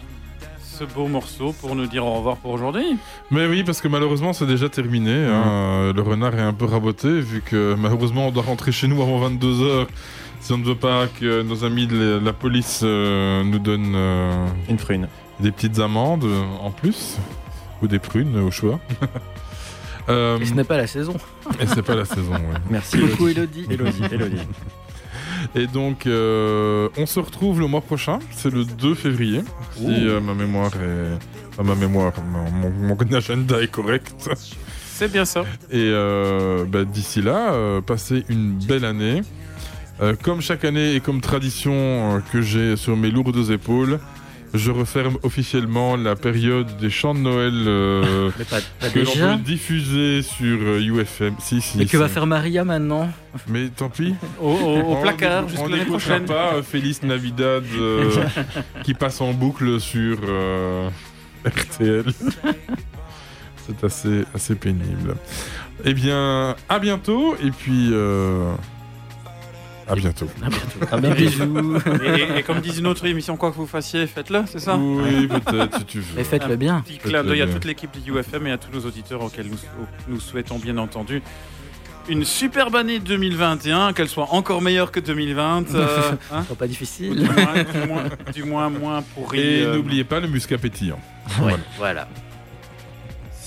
ce 0.62 0.84
beau 0.84 1.08
morceau 1.08 1.52
pour 1.60 1.74
nous 1.74 1.86
dire 1.86 2.04
au 2.04 2.14
revoir 2.14 2.36
pour 2.36 2.50
aujourd'hui. 2.52 2.96
Mais 3.30 3.46
oui, 3.46 3.64
parce 3.64 3.80
que 3.80 3.88
malheureusement 3.88 4.32
c'est 4.32 4.46
déjà 4.46 4.68
terminé. 4.68 5.10
hein. 5.12 5.42
Euh, 5.46 5.92
Le 5.92 6.02
renard 6.02 6.34
est 6.38 6.42
un 6.42 6.52
peu 6.52 6.66
raboté 6.66 7.08
vu 7.20 7.40
que 7.40 7.74
malheureusement 7.78 8.28
on 8.28 8.30
doit 8.30 8.42
rentrer 8.42 8.72
chez 8.72 8.86
nous 8.86 9.00
avant 9.02 9.28
22h 9.30 9.86
si 10.40 10.52
on 10.52 10.58
ne 10.58 10.64
veut 10.64 10.74
pas 10.76 11.06
que 11.18 11.42
nos 11.42 11.64
amis 11.64 11.86
de 11.86 12.20
la- 12.22 12.32
police 12.34 12.82
euh, 12.84 13.42
nous 13.42 13.58
donnent 13.58 13.94
euh, 13.96 14.46
Une 14.68 14.76
prune. 14.76 15.08
des 15.40 15.50
petites 15.50 15.78
amendes 15.78 16.24
euh, 16.24 16.42
en 16.60 16.70
plus 16.70 17.16
ou 17.82 17.88
des 17.88 17.98
prunes 17.98 18.38
au 18.38 18.50
choix. 18.50 18.78
Euh, 20.08 20.38
Et 20.38 20.44
ce 20.46 20.54
n'est 20.54 20.62
pas 20.64 20.76
la 20.76 20.86
saison. 20.86 21.14
et 21.58 21.66
c'est 21.66 21.82
pas 21.82 21.94
la 21.96 22.04
saison. 22.04 22.32
ouais. 22.32 22.60
Merci 22.70 22.96
Elodie. 22.98 23.26
Elodie. 23.30 23.66
Elodie, 23.70 24.02
Elodie. 24.14 24.36
Et 25.54 25.66
donc, 25.66 26.06
euh, 26.06 26.88
on 26.96 27.06
se 27.06 27.20
retrouve 27.20 27.60
le 27.60 27.66
mois 27.66 27.80
prochain, 27.80 28.18
c'est 28.32 28.52
le 28.52 28.64
2 28.64 28.94
février, 28.94 29.42
si 29.76 29.86
euh, 29.86 30.20
ma 30.20 30.34
mémoire 30.34 30.72
est... 30.74 31.18
enfin, 31.50 31.62
ma 31.62 31.74
mémoire, 31.74 32.12
mon, 32.24 32.96
agenda 33.14 33.60
est 33.62 33.70
correct. 33.70 34.14
C'est 34.86 35.12
bien 35.12 35.24
ça. 35.24 35.42
Et 35.70 35.90
euh, 35.92 36.64
bah, 36.64 36.84
d'ici 36.84 37.20
là, 37.20 37.52
passez 37.86 38.24
une 38.28 38.54
belle 38.54 38.84
année. 38.84 39.22
Comme 40.22 40.42
chaque 40.42 40.64
année 40.66 40.94
et 40.94 41.00
comme 41.00 41.22
tradition 41.22 42.22
que 42.30 42.42
j'ai 42.42 42.76
sur 42.76 42.96
mes 42.96 43.10
lourdes 43.10 43.50
épaules, 43.50 43.98
je 44.56 44.70
referme 44.70 45.18
officiellement 45.22 45.96
la 45.96 46.16
période 46.16 46.76
des 46.78 46.90
chants 46.90 47.14
de 47.14 47.20
Noël 47.20 47.52
euh, 47.66 48.30
Mais 48.38 48.44
pas, 48.44 48.58
pas 48.80 48.88
que 48.90 48.98
l'on 49.00 49.12
peut 49.36 49.42
diffuser 49.42 50.22
sur 50.22 50.58
euh, 50.60 50.80
UFM. 50.80 51.34
Si, 51.38 51.60
si. 51.60 51.80
Et 51.82 51.86
que 51.86 51.96
va 51.96 52.08
faire 52.08 52.26
Maria 52.26 52.64
maintenant 52.64 53.08
Mais 53.48 53.68
tant 53.68 53.88
pis. 53.88 54.14
Au, 54.40 54.50
au- 54.50 54.96
placard 55.02 55.48
jusqu'à 55.48 55.68
l'année 55.68 55.84
prochaine. 55.84 56.24
pas 56.24 56.54
euh, 56.54 56.62
Feliz 56.62 57.02
Navidad 57.02 57.64
euh, 57.78 58.10
qui 58.84 58.94
passe 58.94 59.20
en 59.20 59.32
boucle 59.32 59.80
sur 59.80 60.18
euh, 60.28 60.88
RTL. 61.44 62.04
C'est 63.66 63.84
assez, 63.84 64.24
assez 64.32 64.54
pénible. 64.54 65.16
Eh 65.84 65.92
bien, 65.92 66.54
à 66.68 66.78
bientôt 66.78 67.34
et 67.42 67.50
puis 67.50 67.90
euh, 67.92 68.52
à 69.88 69.94
bientôt. 69.94 70.28
À 70.42 70.48
bientôt. 70.48 70.94
À 70.94 70.96
bientôt. 70.98 71.16
Bisous. 71.16 71.78
Et, 72.04 72.38
et 72.38 72.42
comme 72.42 72.60
disait 72.60 72.80
une 72.80 72.86
autre 72.86 73.06
émission, 73.06 73.36
quoi 73.36 73.50
que 73.50 73.56
vous 73.56 73.66
fassiez, 73.66 74.06
faites-le, 74.06 74.44
c'est 74.46 74.58
ça 74.58 74.76
Oui, 74.76 75.26
peut-être 75.28 75.78
si 75.78 75.84
tu 75.84 76.00
veux. 76.00 76.16
Mais 76.16 76.24
faites-le 76.24 76.56
bien. 76.56 76.80
Petit 76.80 76.98
clin 76.98 77.24
d'œil 77.24 77.42
à 77.42 77.46
toute 77.46 77.64
l'équipe 77.64 77.90
du 78.02 78.12
UFM 78.12 78.46
et 78.48 78.52
à 78.52 78.58
tous 78.58 78.70
nos 78.72 78.86
auditeurs 78.86 79.22
auxquels 79.22 79.48
nous, 79.48 79.58
nous 80.08 80.20
souhaitons 80.20 80.58
bien 80.58 80.78
entendu 80.78 81.22
une 82.08 82.24
superbe 82.24 82.76
année 82.76 82.98
2021, 82.98 83.92
qu'elle 83.92 84.08
soit 84.08 84.28
encore 84.32 84.62
meilleure 84.62 84.92
que 84.92 85.00
2020. 85.00 85.74
euh, 85.74 86.12
hein 86.32 86.44
pas 86.58 86.66
difficile. 86.66 87.16
du, 87.16 87.24
moins, 87.24 87.54
du, 87.64 87.88
moins, 87.88 88.04
du 88.32 88.44
moins 88.44 88.70
moins 88.70 89.02
pourri. 89.02 89.40
Et 89.40 89.62
euh, 89.64 89.76
n'oubliez 89.76 90.04
pas 90.04 90.20
le 90.20 90.28
muscat 90.28 90.58
pétillant. 90.58 91.00
Ouais, 91.42 91.54
voilà. 91.78 92.08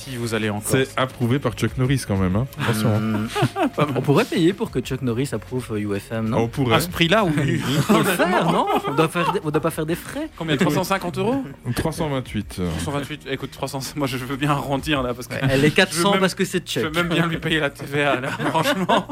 Si 0.10 0.18
vous 0.18 0.34
allez 0.34 0.50
encore. 0.50 0.64
C'est 0.72 0.88
approuvé 0.98 1.40
par 1.40 1.54
Chuck 1.54 1.78
Norris 1.78 2.04
quand 2.08 2.18
même. 2.18 2.36
hein. 2.36 2.48
Attention. 2.62 2.90
hein. 2.96 3.78
On 3.96 4.02
pourrait 4.02 4.26
payer 4.26 4.54
pour 4.54 4.72
que 4.72 4.80
Chuck 4.80 5.02
Norris 5.02 5.30
approuve 5.32 5.68
euh, 5.72 5.80
UFM, 5.96 6.30
non? 6.30 6.40
On 6.40 6.48
pourrait. 6.48 6.76
À 6.76 6.80
ce 6.80 6.90
prix-là, 6.90 7.24
oui. 7.26 7.62
Il 7.70 7.82
faut 7.82 7.98
le 7.98 8.04
faire, 8.04 8.52
non? 8.52 8.66
On 8.88 8.94
doit, 8.94 9.08
faire 9.08 9.32
des- 9.34 9.40
on 9.44 9.52
doit 9.52 9.62
pas 9.62 9.72
faire 9.72 9.86
des 9.86 9.96
frais. 9.96 10.30
Combien 10.38 10.58
350 10.58 11.18
euros? 11.18 11.44
328. 11.76 12.58
euh. 12.60 12.70
328. 12.82 13.28
Écoute, 13.32 13.52
300, 13.52 13.80
moi 13.96 14.08
je 14.08 14.18
veux 14.18 14.36
bien 14.36 14.50
arrondir 14.52 15.04
là 15.04 15.14
parce 15.14 15.28
que. 15.28 15.36
Elle 15.42 15.52
est 15.52 15.56
Je 15.60 15.64
veux 15.66 15.70
400 15.72 16.12
même- 16.12 16.20
parce 16.22 16.36
que 16.36 16.46
c'est 16.46 16.68
Je 16.68 16.80
Chuck. 16.82 16.84
peux 16.92 16.92
même 17.04 17.10
bien 17.10 17.28
lui 17.28 17.38
payer 17.38 17.60
la 17.60 17.70
TVA 17.70 18.20
là, 18.20 18.30
franchement. 18.50 19.08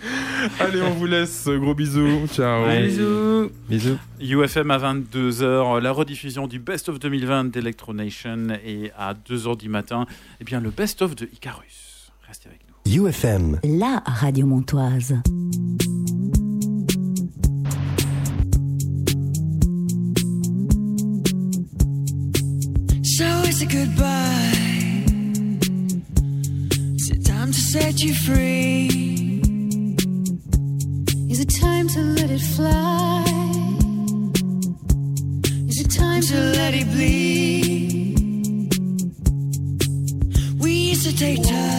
Allez, 0.60 0.82
on 0.82 0.90
vous 0.90 1.06
laisse. 1.06 1.48
Gros 1.48 1.74
bisous. 1.74 2.26
Ciao. 2.32 2.66
Bisous. 2.68 3.50
Bisous. 3.68 3.98
UFM 4.20 4.70
à 4.70 4.78
22h, 4.78 5.80
la 5.80 5.92
rediffusion 5.92 6.46
du 6.46 6.58
Best 6.58 6.88
of 6.88 6.98
2020 6.98 7.44
d'Electronation 7.52 8.48
et 8.64 8.90
à 8.96 9.14
2h 9.14 9.56
du 9.58 9.68
matin, 9.68 10.06
eh 10.40 10.44
bien 10.44 10.60
le 10.60 10.70
Best 10.70 11.02
of 11.02 11.14
de 11.14 11.28
Icarus. 11.32 12.10
Restez 12.26 12.48
avec 12.48 12.60
nous. 12.68 13.06
UFM. 13.06 13.60
La 13.64 14.02
radio 14.06 14.46
montoise. 14.46 15.14
So 23.02 23.24
it's 23.44 23.60
a 23.62 23.66
goodbye? 23.66 24.52
It's 26.94 27.28
time 27.28 27.52
to 27.52 27.58
set 27.58 28.00
you 28.00 28.14
free? 28.14 29.17
time 31.48 31.88
to 31.88 32.00
let 32.00 32.30
it 32.30 32.40
fly? 32.40 33.24
Is 35.68 35.80
it 35.80 35.90
time 35.90 36.22
to 36.22 36.36
let 36.58 36.74
it 36.74 36.86
bleed? 36.90 38.18
We 40.60 40.72
used 40.72 41.06
to 41.06 41.16
take 41.16 41.42
time. 41.42 41.77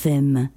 RFM. 0.00 0.49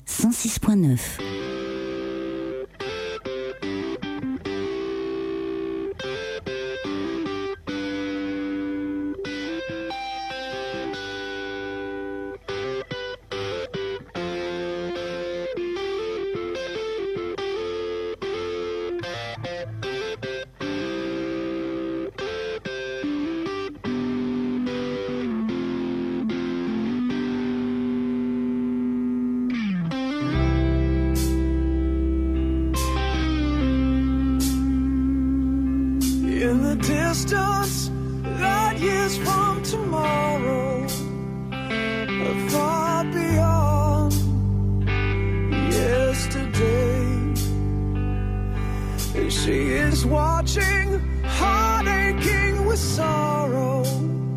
She 49.41 49.73
is 49.73 50.05
watching, 50.05 50.88
heart 51.23 51.88
aching 51.88 52.65
with 52.65 52.80
sorrow. 52.80 53.84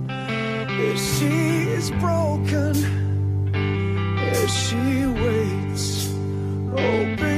If 0.08 0.98
she 0.98 1.68
is 1.78 1.90
broken, 1.92 2.74
if 3.54 4.50
she 4.50 5.06
waits, 5.06 6.08
open. 6.72 7.35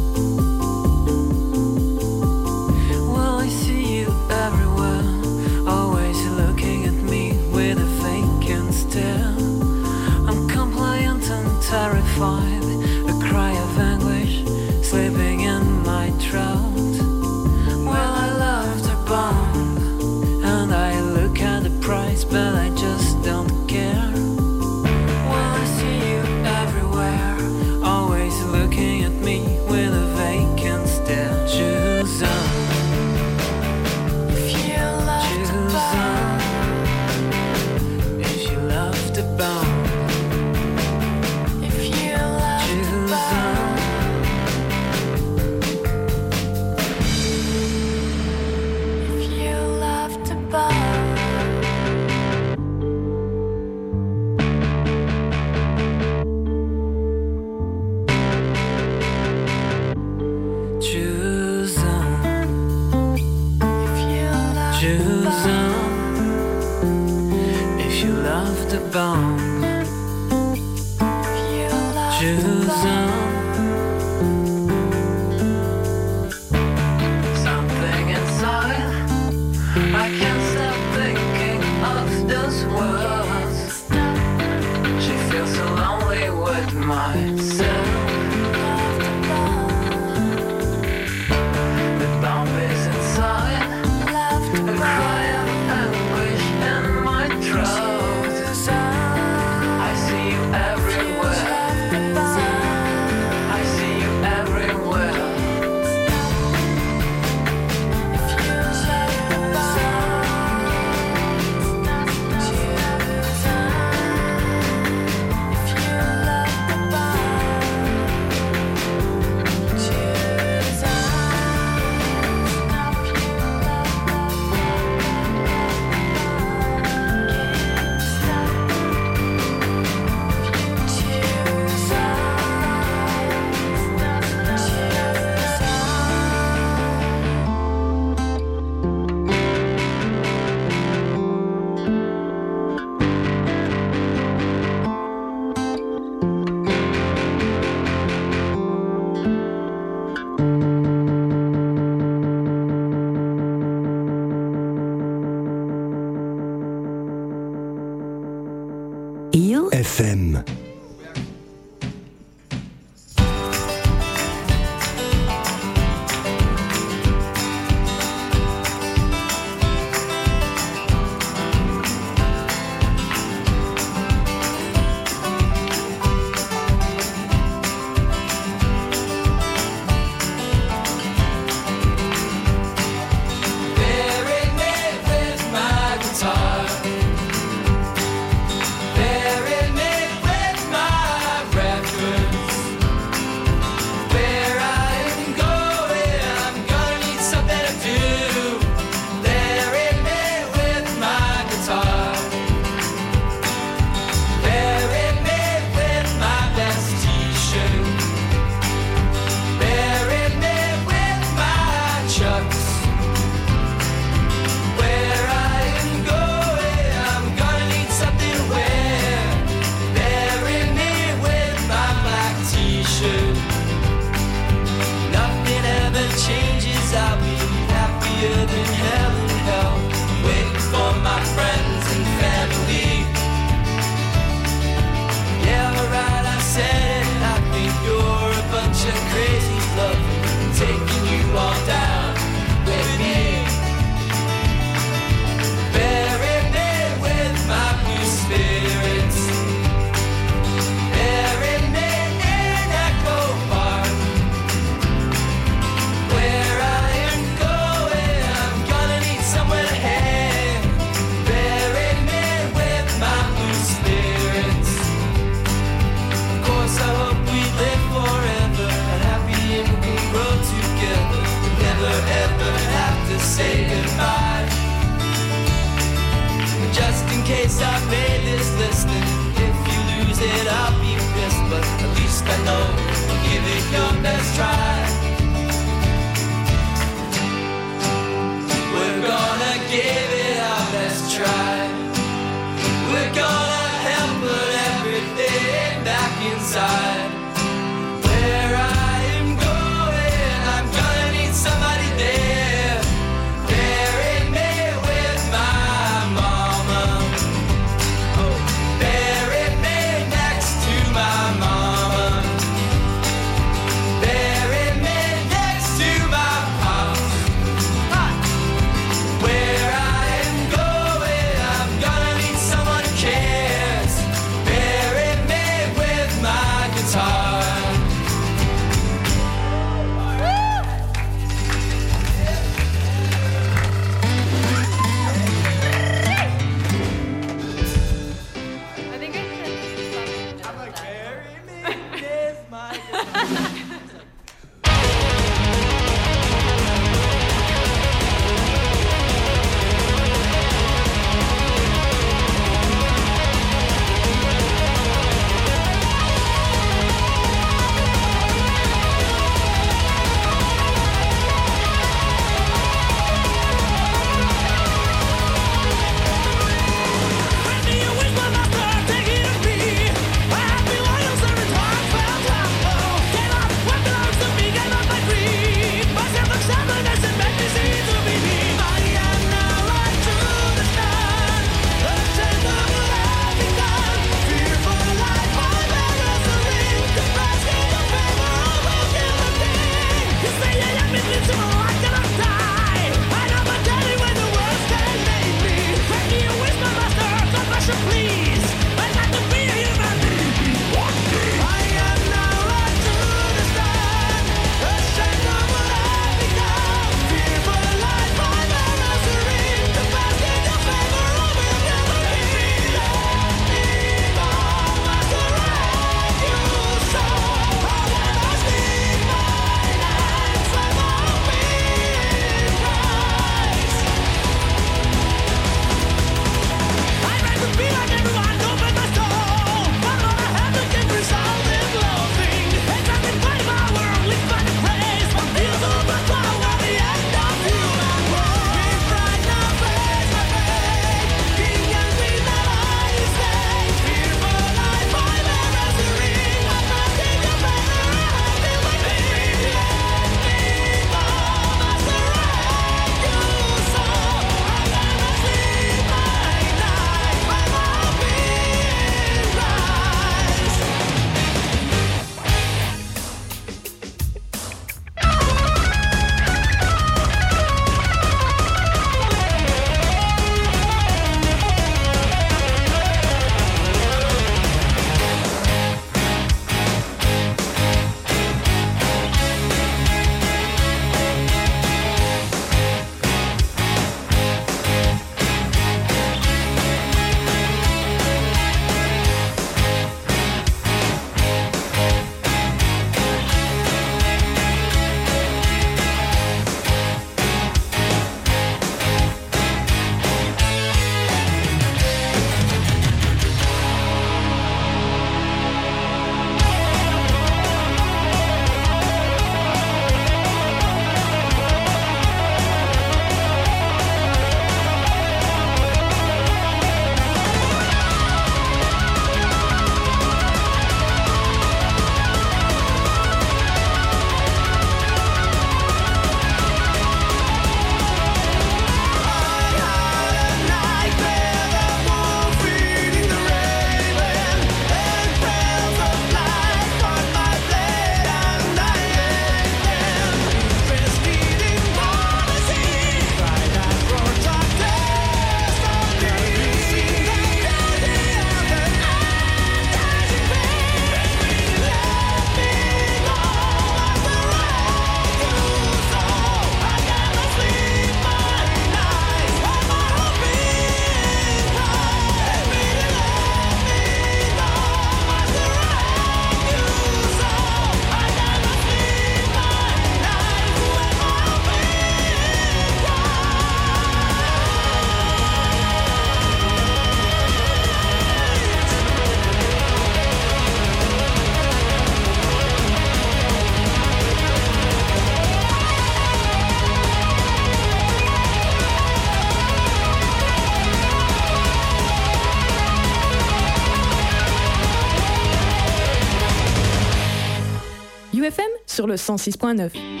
Le 598.91 598.97
106.9. 598.97 600.00